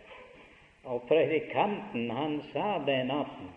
Og 0.88 1.04
predikanten, 1.06 2.10
han 2.10 2.40
sa 2.50 2.78
den 2.86 3.12
natten 3.12 3.50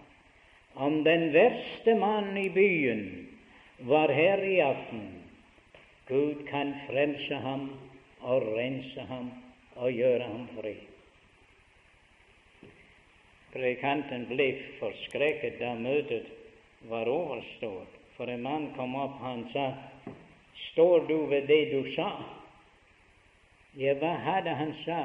om 0.76 1.04
den 1.04 1.32
verste 1.34 1.96
mann 1.96 2.38
i 2.38 2.50
byen 2.50 3.28
var 3.80 4.10
her 4.10 4.44
i 4.44 4.62
aften. 4.62 5.08
Gud 6.08 6.48
kan 6.48 6.74
frelse 6.88 7.36
ham 7.36 7.70
og 8.22 8.44
rense 8.58 9.02
ham 9.10 9.32
og 9.76 9.92
gjøre 9.92 10.24
ham 10.24 10.48
fri. 10.58 10.76
Predikanten 13.56 14.26
ble 14.28 14.50
forskrekket 14.80 15.62
da 15.62 15.74
møtet 15.80 16.28
var 16.92 17.08
overstått. 17.08 18.02
For 18.16 18.32
en 18.32 18.44
mann 18.44 18.70
kom 18.76 18.96
opp, 19.00 19.20
han 19.24 19.46
sa, 19.54 19.70
Står 20.72 21.08
du 21.08 21.26
ved 21.32 21.48
det 21.48 21.72
du 21.72 21.92
sa? 21.96 22.10
Ja, 23.76 23.96
hva 24.00 24.14
hadde 24.24 24.54
han 24.56 24.72
sa? 24.86 25.02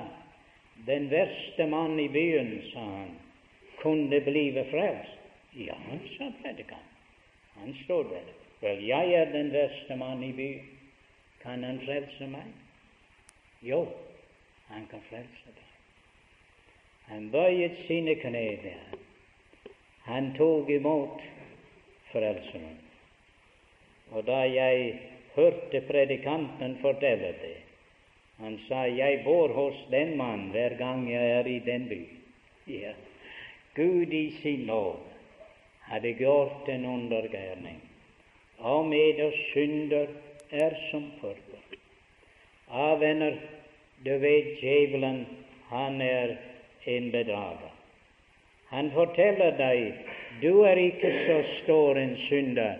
Den 0.87 1.09
verste 1.11 1.67
mann 1.67 1.99
i 2.01 2.09
byen, 2.09 2.53
sa 2.73 2.85
han, 2.85 3.17
kunne 3.83 4.21
blive 4.27 4.65
frelst. 4.71 5.20
Ja, 5.53 5.75
sa 6.19 6.33
predikanten. 6.43 6.87
Han 7.55 7.75
står 7.85 8.05
der. 8.05 8.23
Vel, 8.61 8.85
jeg 8.87 9.13
er 9.13 9.33
den 9.33 9.53
verste 9.53 9.97
mann 9.97 10.23
i 10.23 10.33
byen. 10.33 10.69
Kan 11.43 11.65
han 11.65 11.81
frelse 11.81 12.27
meg? 12.29 12.53
Jo, 13.63 13.87
han 14.69 14.87
kan 14.91 15.01
frelse 15.09 15.55
deg. 15.57 15.67
Han 17.09 17.31
bøyet 17.33 17.81
sine 17.87 18.15
kne 18.21 18.45
der. 18.63 18.99
Han 20.05 20.33
tok 20.37 20.71
imot 20.71 21.23
Frelseren. 22.11 22.79
Og 24.11 24.27
da 24.27 24.41
jeg 24.51 24.99
hørte 25.37 25.81
predikanten 25.87 26.77
fortelle 26.83 27.35
det, 27.39 27.57
han 28.41 28.57
sa 28.69 28.87
jeg 28.89 29.21
bor 29.25 29.53
hos 29.55 29.77
den 29.91 30.17
mann 30.19 30.49
hver 30.51 30.75
gang 30.79 31.05
jeg 31.11 31.37
er 31.39 31.47
i 31.47 31.59
den 31.65 31.87
by. 31.89 32.01
Ja, 32.67 32.93
Gud 33.77 34.13
i 34.13 34.31
sin 34.43 34.67
lov 34.67 35.10
hadde 35.91 36.15
gjort 36.19 36.69
en 36.69 36.85
undergjerning. 36.87 37.81
Og 38.59 38.87
med 38.87 39.21
oss 39.25 39.39
synder 39.53 40.13
er 40.51 40.77
som 40.91 41.11
purpur. 41.21 41.79
Ja, 42.71 42.95
venner, 43.01 43.37
du 44.05 44.13
vet 44.23 44.57
djevelen, 44.63 45.25
han 45.69 46.01
er 46.01 46.37
en 46.87 47.11
bedrager. 47.11 47.75
Han 48.71 48.91
forteller 48.95 49.57
deg 49.59 49.97
du 50.41 50.63
er 50.63 50.79
ikke 50.79 51.11
så 51.27 51.39
stor 51.63 51.99
en 51.99 52.15
synder 52.29 52.79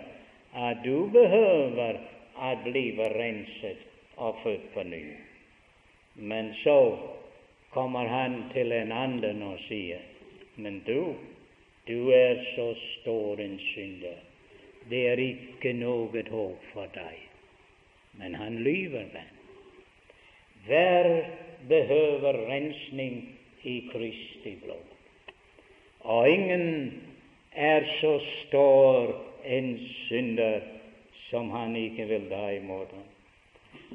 at 0.55 0.79
du 0.85 1.09
behøver 1.11 1.99
å 2.39 2.51
bli 2.63 2.85
renset 2.95 3.83
og 4.15 4.39
født 4.43 4.69
på 4.73 4.85
ny. 4.87 5.03
Men 6.15 6.53
så 6.63 6.77
kommer 7.75 8.07
han 8.07 8.43
til 8.53 8.71
en 8.75 8.91
annen 8.91 9.43
og 9.47 9.59
sier, 9.67 10.01
men 10.55 10.81
du, 10.87 11.13
du 11.87 12.09
er 12.09 12.43
så 12.55 12.73
stor 13.01 13.39
en 13.39 13.59
synder. 13.73 14.17
Det 14.89 15.01
er 15.07 15.21
ikke 15.21 15.73
noe 15.77 16.23
håp 16.29 16.65
for 16.73 16.89
deg. 16.93 17.17
Men 18.19 18.35
han 18.35 18.59
lyver, 18.65 19.07
venn. 19.13 19.37
Hver 20.65 21.09
behøver 21.69 22.37
rensning 22.49 23.21
i 23.63 23.75
Kristi 23.91 24.55
blod. 24.63 24.85
Og 26.01 26.29
ingen 26.29 27.01
er 27.53 27.85
så 28.01 28.19
stor 28.25 29.13
en 29.45 29.73
synder 30.07 30.61
som 31.29 31.49
han 31.51 31.75
ikke 31.75 32.05
vil 32.09 32.29
ta 32.29 32.49
imot 32.57 32.93
ham. 32.93 33.09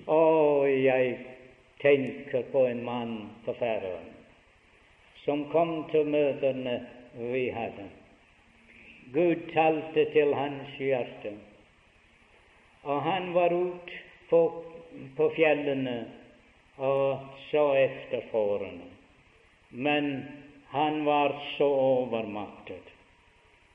Og 0.06 0.70
jeg 0.70 1.16
tenker 1.82 2.46
på 2.52 2.66
en 2.66 2.84
mann 2.84 3.16
på 3.44 3.54
Færøyene 3.58 4.16
som 5.26 5.48
kom 5.50 5.88
til 5.90 6.06
møtene 6.06 6.76
vi 7.16 7.50
hadde. 7.50 7.88
Gud 9.12 9.36
talte 9.52 10.04
til 10.12 10.34
hans 10.34 10.78
hjerte, 10.78 11.32
og 12.82 13.02
han 13.02 13.34
var 13.34 13.52
ute 13.54 14.00
på, 14.30 14.40
på 15.16 15.30
fjellene 15.36 15.96
og 16.76 17.18
så 17.50 17.74
efter 17.74 18.20
fårene. 18.30 18.90
Men 19.70 20.24
han 20.68 21.04
var 21.06 21.42
så 21.56 21.64
overmaktet. 21.64 22.92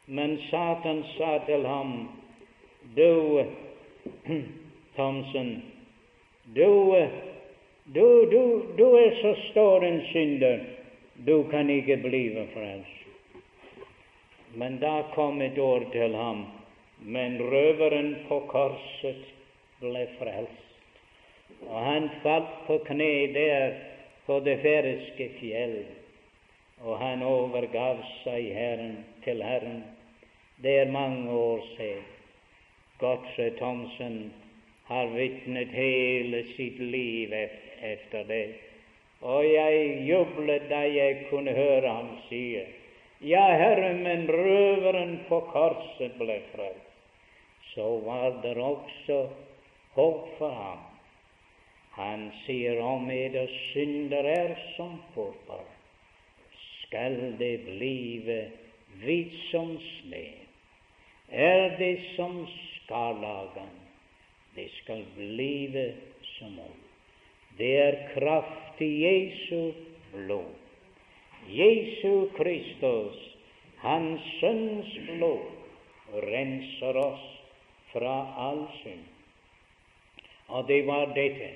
Men 0.06 0.38
Satan 0.50 1.04
sa 1.18 1.39
til 1.46 1.66
ham, 1.68 2.10
du, 2.96 3.44
Thomsen, 4.96 5.64
du 6.56 7.08
du, 7.86 8.26
du, 8.32 8.66
du 8.78 8.94
er 8.96 9.16
så 9.22 9.36
stor 9.52 9.84
en 9.84 10.02
synder, 10.12 10.60
du 11.28 11.44
kan 11.44 11.70
ikke 11.70 11.98
blive 11.98 12.48
frelst. 12.54 13.01
Men 14.54 14.80
da 14.80 15.04
kom 15.14 15.41
et 15.41 15.58
ord 15.60 15.91
til 15.91 16.16
ham, 16.16 16.45
men 16.99 17.39
røveren 17.39 18.16
på 18.28 18.39
korset 18.52 19.24
ble 19.80 20.04
frelst. 20.18 20.68
Og 21.70 21.80
han 21.86 22.10
falt 22.24 22.58
på 22.68 22.78
kne 22.88 23.14
der 23.34 23.78
på 24.26 24.39
det 24.43 24.58
færøyske 24.62 25.30
fjell, 25.39 25.78
og 26.84 26.99
han 26.99 27.24
overgav 27.24 28.02
seg 28.24 28.49
Herren, 28.56 28.97
til 29.24 29.43
Herren. 29.43 29.84
Det 30.62 30.80
er 30.80 30.91
mange 30.91 31.32
år 31.32 31.64
siden. 31.78 32.04
Godse 32.99 33.49
Thomsen 33.58 34.34
har 34.86 35.08
vitnet 35.16 35.72
hele 35.74 36.43
sitt 36.56 36.78
liv 36.80 37.34
efter 37.82 38.24
det. 38.28 38.45
Og 39.22 39.45
jeg 39.45 40.04
jublet 40.10 40.68
da 40.70 40.82
jeg 40.86 41.26
kunne 41.30 41.54
høre 41.56 41.88
ham 41.88 42.14
si 42.28 42.60
Ja, 43.22 43.43
Herre, 43.53 43.93
men 43.93 44.24
røveren 44.26 45.19
på 45.28 45.38
korset 45.51 46.15
ble 46.17 46.39
frelst. 46.55 46.88
Så 47.74 47.86
var 48.05 48.39
det 48.41 48.55
også 48.57 49.17
håp 49.93 50.24
for 50.39 50.55
ham. 50.55 50.80
Han 51.93 52.24
sier 52.45 52.80
om 52.82 53.11
eder 53.13 53.51
synder 53.69 54.26
er 54.26 54.55
som 54.76 54.95
purpur, 55.13 55.67
skal 56.80 57.36
det 57.38 57.59
blive 57.67 58.39
hvit 59.03 59.36
som 59.51 59.76
sne. 59.86 60.24
Er 61.30 61.78
det 61.78 61.99
som 62.15 62.41
skarlagen, 62.47 63.76
det 64.55 64.69
skal 64.80 65.05
blive 65.15 65.86
som 66.39 66.57
ull. 66.59 66.82
Det 67.61 67.72
er 67.86 68.01
kraft 68.15 68.82
i 68.82 68.91
Jesu 69.05 69.72
blod. 70.09 70.61
Jesu 71.50 72.30
Kristus, 72.38 73.18
Hans 73.78 74.22
Sønns 74.39 74.94
blod, 75.08 75.48
renser 76.14 76.98
oss 76.98 77.24
fra 77.92 78.16
all 78.38 78.68
synd. 78.82 79.08
Og 80.48 80.68
det 80.68 80.84
var 80.88 81.14
dette 81.16 81.50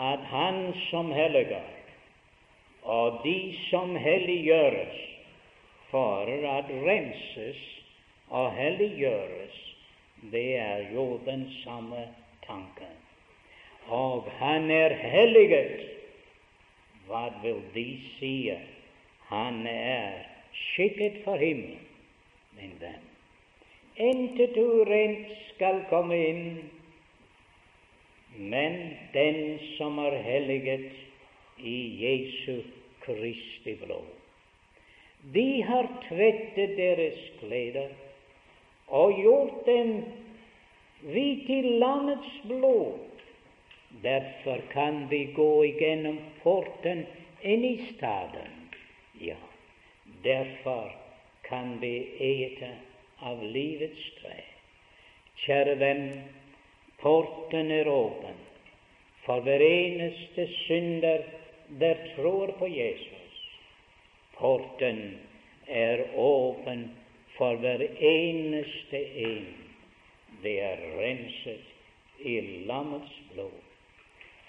at 0.00 0.24
Han 0.32 0.72
som 0.90 1.12
helliger, 1.12 1.68
og 2.82 3.20
de 3.24 3.54
som 3.68 3.96
helliggjøres 3.96 4.96
for 5.90 6.30
at 6.56 6.70
renses 6.86 7.60
og 8.30 8.52
helliggjøres, 8.54 9.58
det 10.32 10.56
er 10.56 10.92
jo 10.94 11.20
den 11.26 11.46
samme 11.64 12.08
tanken. 12.46 12.96
Og 13.88 14.28
han 14.38 14.70
er 14.70 14.94
helliget. 14.94 15.86
Hva 17.06 17.26
vil 17.42 17.62
de 17.74 17.86
si? 18.18 18.34
Han 19.30 19.62
er 19.66 20.26
skikket 20.52 21.22
for 21.24 21.40
himmelen. 21.40 21.86
Min 22.58 22.74
venn, 22.80 23.06
intet 23.96 24.56
urent 24.58 25.30
skal 25.54 25.84
komme 25.88 26.18
inn 26.18 26.44
men 28.36 28.96
den 29.12 29.58
som 29.76 29.98
er 29.98 30.16
helliget 30.22 30.90
i 31.58 31.78
Jesu 32.04 32.62
Kristi 33.04 33.74
blod. 33.74 34.06
De 35.34 35.62
har 35.62 35.88
tvettet 36.08 36.76
deres 36.78 37.18
klær 37.40 37.90
og 38.88 39.18
gjort 39.18 39.66
dem 39.66 39.92
hvite 41.02 41.58
i 41.58 41.74
landets 41.82 42.38
blod. 42.46 42.96
Derfor 44.02 44.62
kan 44.72 45.04
vi 45.10 45.24
gå 45.36 45.50
igjennom 45.68 46.18
porten 46.42 47.04
inn 47.42 47.64
i 47.66 47.76
staden. 47.90 48.59
Ja, 49.20 49.36
derfor 50.22 50.92
kan 51.46 51.80
vi 51.80 51.94
ete 52.18 52.70
av 53.20 53.42
livets 53.44 54.06
tre. 54.20 54.38
Kjære 55.44 55.74
venn, 55.80 56.06
Porten 57.00 57.70
er 57.72 57.88
åpen 57.88 58.36
for 59.24 59.40
hver 59.44 59.62
eneste 59.64 60.44
synder 60.66 61.22
der 61.80 61.96
tror 62.16 62.52
på 62.58 62.68
Jesus. 62.68 63.36
Porten 64.36 65.18
er 65.66 66.02
åpen 66.16 66.90
for 67.36 67.56
hver 67.62 67.84
eneste 68.00 69.00
en. 69.24 69.46
Det 70.42 70.56
er 70.60 70.82
renset 70.98 72.24
i 72.24 72.40
lammets 72.68 73.16
blod. 73.32 73.60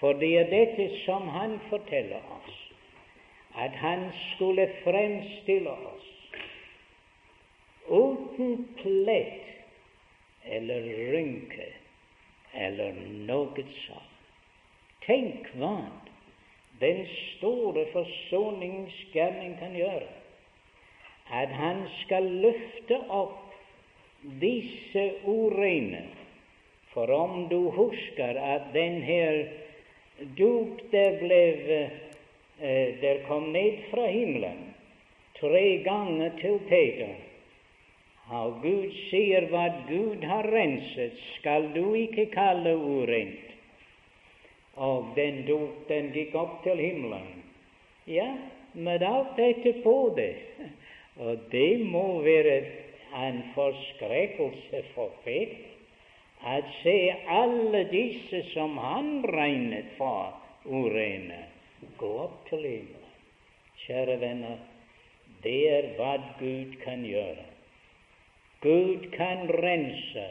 For 0.00 0.18
det 0.18 0.32
er 0.38 0.50
dette 0.50 0.88
som 1.04 1.28
han 1.28 1.60
forteller 1.70 2.24
oss, 2.36 2.61
at 3.56 3.74
han 3.82 4.08
skulle 4.34 4.68
fremstille 4.84 5.70
oss 5.70 6.08
uten 7.88 8.68
plett 8.76 9.48
eller 10.44 10.86
rynke 11.12 11.68
eller 12.52 12.96
noe 13.28 13.64
sånt. 13.84 14.08
Tenk 15.02 15.48
hva 15.58 15.76
den 16.82 17.04
store 17.10 17.84
forsoningsgjerning 17.92 19.56
kan 19.60 19.74
gjøre. 19.76 20.08
At 21.32 21.52
han 21.54 21.84
skal 22.02 22.26
løfte 22.44 22.98
opp 23.10 23.52
disse 24.42 25.04
urene. 25.26 26.04
For 26.92 27.10
om 27.14 27.48
du 27.50 27.70
husker 27.74 28.38
at 28.38 28.70
den 28.74 29.00
her 29.02 29.44
duk 30.38 30.82
der 30.92 31.18
ble 31.22 31.42
eh, 32.62 32.94
der 33.02 33.26
kom 33.28 33.50
ned 33.52 33.82
fra 33.90 34.06
himmelen 34.06 34.70
tre 35.40 35.82
ganger 35.84 36.30
til 36.38 36.58
Peter 36.70 37.12
og 38.32 38.60
Gud 38.62 38.92
sier 39.10 39.48
hva 39.50 39.66
Gud 39.88 40.22
har 40.24 40.46
renset, 40.48 41.18
skal 41.36 41.66
du 41.74 41.92
ikke 41.98 42.30
kalle 42.32 42.72
urent. 42.78 43.50
Og 44.80 45.10
den 45.16 45.42
dop, 45.48 45.82
den 45.88 46.12
gikk 46.14 46.36
opp 46.38 46.62
til 46.64 46.80
himmelen. 46.80 47.42
Ja, 48.08 48.30
med 48.72 49.04
alt 49.04 49.36
dette 49.36 49.74
på 49.84 49.96
det. 50.16 50.32
Og 51.20 51.44
det 51.52 51.82
må 51.84 52.22
være 52.24 52.62
en 53.26 53.42
forskrekkelse 53.52 54.84
for 54.94 55.12
Peter 55.26 55.68
at 56.42 56.66
se 56.80 56.96
alle 57.30 57.84
disse 57.92 58.40
som 58.50 58.78
han 58.80 59.20
regnet 59.30 59.92
for 59.98 60.32
urene, 60.64 61.44
gå 61.98 62.10
opp 62.24 62.44
til 62.48 62.66
himmelen. 62.66 62.98
Kjære 63.82 64.20
venner, 64.20 64.58
det 65.42 65.58
er 65.70 65.88
hva 65.96 66.12
Gud 66.38 66.76
kan 66.84 67.02
gjøre. 67.06 67.46
Gud 68.62 69.08
kan 69.16 69.48
rense 69.50 70.26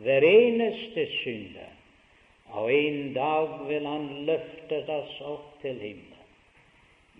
hver 0.00 0.24
eneste 0.24 1.04
synder, 1.18 1.74
og 2.56 2.72
en 2.72 3.12
dag 3.12 3.68
vil 3.68 3.86
Han 3.86 4.06
løfte 4.28 4.78
oss 4.88 5.20
opp 5.20 5.50
til 5.62 5.76
himmelen, 5.80 6.24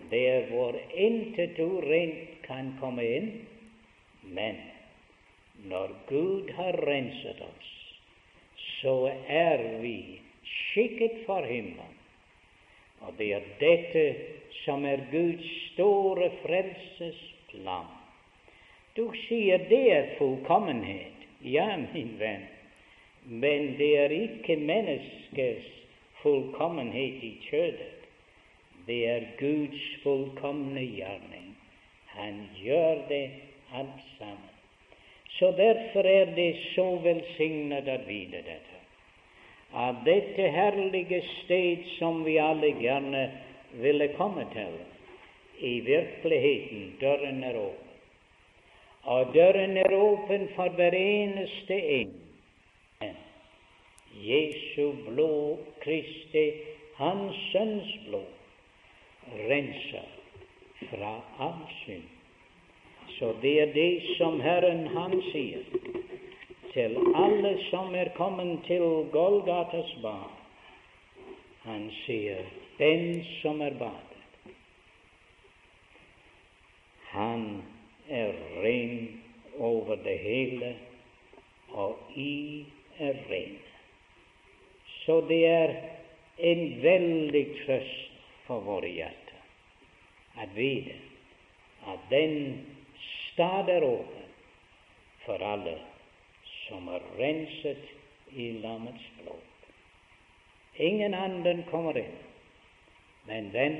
der 0.09 0.47
hvor 0.49 0.73
intet 0.95 1.59
urent 1.59 2.41
kan 2.47 2.73
komme 2.79 3.05
inn. 3.05 3.29
Men 4.23 4.57
når 5.69 5.93
Gud 6.07 6.49
har 6.57 6.81
renset 6.87 7.41
oss, 7.45 7.69
så 8.81 9.11
er 9.27 9.81
vi 9.83 10.21
skikket 10.45 11.25
for 11.25 11.45
himmelen. 11.45 11.98
Og 13.05 13.15
det 13.17 13.31
er 13.33 13.47
dette 13.59 14.05
som 14.63 14.85
er 14.85 15.05
Guds 15.11 15.47
store 15.71 16.29
frelsesplan. 16.43 17.89
Du 18.97 19.05
sier 19.27 19.61
det 19.69 19.83
er 19.93 20.15
fullkommenhet. 20.17 21.15
Ja, 21.41 21.69
min 21.93 22.17
venn, 22.19 22.43
men 23.23 23.75
det 23.79 23.91
er 23.97 24.11
ikke 24.11 24.57
menneskets 24.59 25.69
fullkommenhet 26.19 27.23
i 27.23 27.31
kjødet. 27.45 28.07
Det 28.87 28.99
er 29.07 29.27
Guds 29.39 29.85
fullkomne 30.03 30.83
gjerning. 30.83 31.53
Han 32.17 32.41
gjør 32.59 33.05
det 33.07 33.25
alt 33.71 34.03
sammen. 34.17 34.49
Så 35.37 35.51
derfor 35.51 36.03
er 36.03 36.33
det 36.35 36.49
så 36.73 36.89
velsignet 37.03 37.87
å 37.87 37.97
vite 38.07 38.41
dette. 38.43 38.78
Av 39.73 40.03
dette 40.05 40.47
herlige 40.49 41.21
sted 41.43 41.85
som 41.97 42.23
vi 42.25 42.39
alle 42.41 42.73
gjerne 42.81 43.27
ville 43.81 44.07
komme 44.17 44.47
til, 44.53 44.79
i 45.59 45.79
virkeligheten 45.85 46.95
døren 47.01 47.43
er 47.43 47.59
åpen 47.59 47.89
og 49.03 49.33
døren 49.33 49.77
er 49.77 49.93
åpen 49.95 50.49
for 50.55 50.69
hver 50.75 50.95
eneste 50.95 51.73
en. 51.73 52.15
Jesu 54.19 54.91
blod, 55.07 55.57
Kristi, 55.81 56.51
Hans 56.95 57.35
Sønns 57.51 57.93
blod, 58.07 58.27
renser 59.49 60.09
fra 60.89 61.13
all 61.39 61.61
synd. 61.83 62.09
Så 63.17 63.33
det 63.41 63.61
er 63.61 63.73
det 63.73 64.01
som 64.17 64.39
Herren 64.41 64.87
Han 64.87 65.21
sier 65.31 65.63
til 66.73 66.97
alle 67.15 67.55
som 67.69 67.95
er 67.95 68.11
kommet 68.17 68.59
til 68.67 69.09
Golgatas 69.13 69.91
barn. 70.03 70.35
Han 71.65 71.89
sier, 72.03 72.45
den 72.79 73.23
som 73.41 73.61
er 73.61 73.75
badet, 73.79 74.53
han 77.11 77.63
er 78.09 78.33
ren 78.63 79.21
over 79.59 79.95
det 80.05 80.17
hele, 80.19 80.75
og 81.69 81.97
I 82.15 82.65
er 82.99 83.17
ren. 83.29 83.57
Så 85.03 85.21
det 85.29 85.41
er 85.45 85.75
en 86.37 86.63
veldig 86.83 87.45
trøst 87.65 88.21
for 88.47 88.63
våre 88.65 88.87
hjerter 88.87 89.29
at 90.39 90.55
vite 90.55 90.95
at 91.87 91.99
den 92.09 92.65
stad 93.03 93.69
er 93.69 93.83
åpen 93.83 94.27
for 95.25 95.43
alle 95.43 95.75
som 96.69 96.87
er 96.87 97.05
renset 97.17 97.83
i 98.31 98.51
lammets 98.63 99.05
blod. 99.19 99.41
Ingen 100.79 101.13
anden 101.13 101.63
kommer 101.71 101.97
inn, 101.97 102.15
men 103.27 103.51
den 103.53 103.77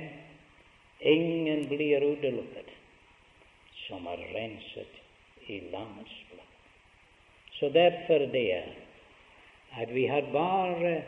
ingen 1.00 1.68
blir 1.72 2.04
utelukket 2.04 2.74
som 3.86 4.08
er 4.12 4.22
renset 4.36 5.00
i 5.48 5.62
lammets 5.72 6.18
blod. 6.30 6.46
Så 7.60 7.70
derfor 7.70 8.28
det 8.34 8.46
er 8.54 8.70
at 9.78 9.96
vi 9.96 10.06
har 10.06 10.22
bare 10.34 11.04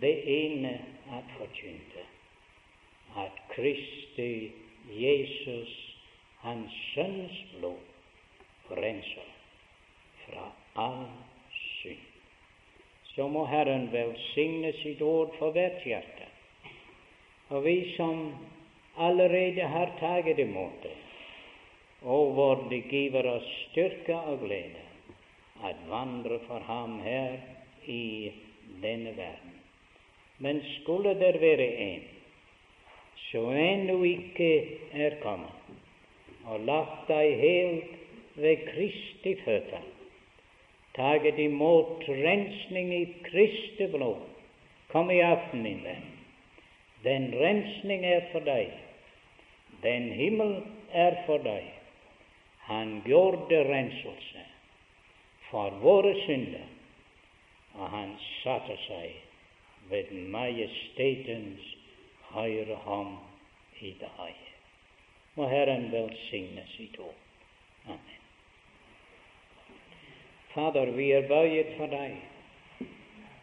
det 0.00 0.16
ene 0.26 0.72
at 1.12 1.24
forkynne, 1.38 2.04
at 3.16 3.32
Kristi 3.54 4.52
Jesus, 4.90 5.96
Hans 6.38 6.72
Sønns 6.94 7.44
blod, 7.58 7.78
renser 8.70 9.30
fra 10.24 10.50
all 10.74 11.06
synd. 11.50 12.06
Så 13.14 13.28
må 13.28 13.44
Herren 13.50 13.88
velsigne 13.92 14.72
sitt 14.82 15.02
ord 15.02 15.34
for 15.38 15.54
hvert 15.56 15.82
hjerte. 15.84 16.28
Og 17.50 17.64
vi 17.64 17.92
som 17.96 18.30
allerede 18.96 19.66
har 19.66 19.96
tatt 19.98 20.38
imot 20.38 20.82
det, 20.82 20.94
og 22.02 22.32
hvor 22.36 22.62
det 22.70 22.84
giver 22.90 23.26
oss 23.26 23.48
styrke 23.70 24.14
og 24.14 24.44
glede 24.46 24.86
at 25.66 25.76
vandre 25.88 26.38
for 26.46 26.62
ham 26.64 27.00
her 27.04 27.36
i 27.84 28.32
denne 28.82 29.12
verden. 29.16 29.56
Men 30.38 30.62
skulle 30.80 31.14
det 31.20 31.40
være 31.40 31.68
en 31.90 32.06
som 33.30 33.50
ennå 33.52 33.98
ikke 34.08 34.52
er 34.92 35.18
kommet, 35.22 35.52
og 36.48 36.64
lagt 36.64 37.10
deg 37.10 37.34
helt 37.42 38.38
ved 38.40 38.64
Kristi 38.70 39.34
føtter, 39.44 39.84
taget 40.94 41.38
imot 41.38 42.04
rensning 42.08 42.94
i 42.94 43.04
Kristi 43.24 43.86
blod, 43.86 44.22
kom 44.88 45.10
i 45.10 45.20
aften 45.20 45.62
min 45.62 45.84
venn. 45.84 46.06
Den 47.04 47.30
rensning 47.40 48.04
er 48.04 48.26
for 48.32 48.44
deg. 48.44 48.72
Den 49.82 50.10
himmel 50.12 50.62
er 50.92 51.22
for 51.26 51.38
deg. 51.44 51.64
Han 52.68 53.00
gjorde 53.06 53.62
renselse 53.70 54.44
for 55.50 55.70
våre 55.82 56.12
synder, 56.26 56.66
og 57.74 57.90
han 57.90 58.12
satte 58.42 58.76
seg 58.84 59.16
ved 59.90 60.12
majestetens 60.34 61.72
høyre 62.30 62.78
hånd 62.84 63.16
i 63.80 63.94
høye. 64.18 64.48
Må 65.34 65.48
Herren 65.48 65.88
velsigne 65.92 66.66
sitt 66.76 66.98
ord. 67.00 67.16
Amen. 67.86 68.19
Fader, 70.54 70.90
vi 70.96 71.12
er 71.14 71.28
bøyet 71.30 71.76
for 71.76 71.90
deg, 71.92 72.16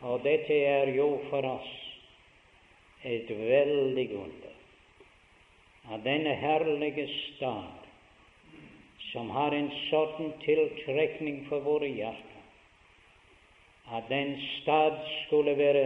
og 0.04 0.24
dette 0.26 0.56
er 0.68 0.92
jo 0.92 1.08
for 1.30 1.46
oss 1.48 1.70
et 3.08 3.30
veldig 3.32 4.08
under 4.18 4.56
At 5.96 6.04
denne 6.04 6.34
herlige 6.36 7.06
stad 7.08 7.86
som 9.14 9.30
har 9.32 9.56
en 9.56 9.70
sånn 9.88 10.34
tiltrekning 10.44 11.46
for 11.48 11.64
våre 11.64 11.88
hjerter, 11.88 12.44
at 13.88 14.10
den 14.12 14.36
stad 14.58 15.00
skulle 15.24 15.56
være 15.56 15.86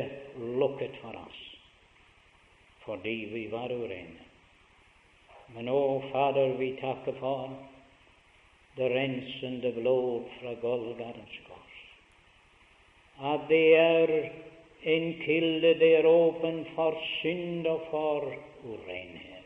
lukket 0.58 0.98
for 1.04 1.22
oss 1.22 1.48
fordi 2.82 3.14
vi 3.30 3.44
var 3.52 3.70
urene. 3.70 4.24
Men 5.54 5.68
å, 5.70 6.02
Fader, 6.10 6.56
vi 6.58 6.72
takker 6.80 7.14
for 7.20 7.44
det 8.78 8.90
rensende 8.96 9.72
blod 9.76 10.30
fra 10.40 10.54
Golgates 10.62 11.40
kors. 11.48 11.78
At 13.34 13.50
det 13.50 13.66
er 13.76 14.14
en 14.84 15.14
kilde 15.26 15.74
der 15.80 16.08
åpen 16.10 16.66
for 16.76 16.98
synd 17.22 17.68
og 17.68 17.88
for 17.92 18.34
urenhet 18.64 19.42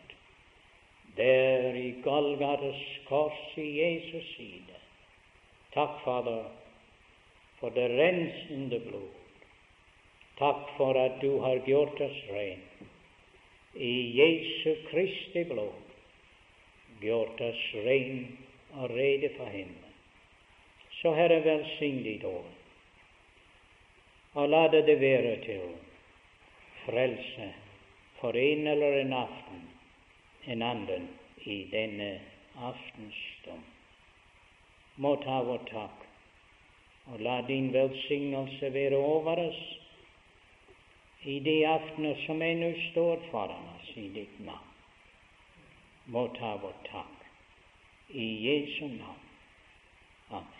der 1.17 1.73
i 1.79 1.91
Golgates 2.03 2.81
kors 3.07 3.57
i 3.57 3.67
Jesus 3.79 4.25
side. 4.35 4.79
Takk, 5.73 6.01
Fader, 6.03 6.43
for 7.59 7.69
det 7.75 7.89
rensende 7.91 8.79
blod. 8.79 9.11
Takk 10.39 10.71
for 10.77 10.99
at 10.99 11.21
du 11.21 11.37
har 11.39 11.63
gjort 11.67 12.01
oss 12.03 12.17
ren 12.31 12.63
i 13.75 13.93
Jesu 14.15 14.75
Kristi 14.89 15.43
blod, 15.47 15.75
gjort 17.01 17.41
oss 17.43 17.63
ren 17.85 18.37
og 18.75 18.89
rede 18.89 19.29
for 19.37 19.45
himmelen. 19.45 19.93
Så 21.01 21.13
Herre, 21.13 21.41
velsign 21.43 22.01
ditt 22.03 22.23
ord, 22.23 22.47
og 24.33 24.49
la 24.49 24.67
det 24.71 24.99
være 24.99 25.35
til 25.43 25.63
frelse 26.85 27.51
for 28.19 28.37
en 28.39 28.67
eller 28.67 28.99
en 29.01 29.13
aften 29.13 29.63
en 30.47 30.61
annen 30.61 31.07
i 31.45 31.63
denne 31.71 32.09
aftensstund. 32.69 33.63
Må 34.95 35.15
ta 35.23 35.39
vår 35.47 35.65
takk, 35.69 36.05
og 37.11 37.23
la 37.27 37.39
din 37.47 37.71
velsignelse 37.73 38.71
være 38.73 38.97
over 38.97 39.41
oss 39.47 39.63
i 41.25 41.39
de 41.47 41.57
aftener 41.67 42.21
som 42.25 42.41
ennå 42.45 42.71
står 42.91 43.27
foran 43.31 43.69
oss 43.75 43.91
i 43.97 44.07
ditt 44.15 44.39
navn. 44.45 44.73
Må 46.13 46.27
ta 46.37 46.55
vår 46.61 46.75
takk 46.91 47.14
i 48.15 48.27
Jesu 48.43 48.87
navn. 48.87 49.25
Amen. 50.31 50.54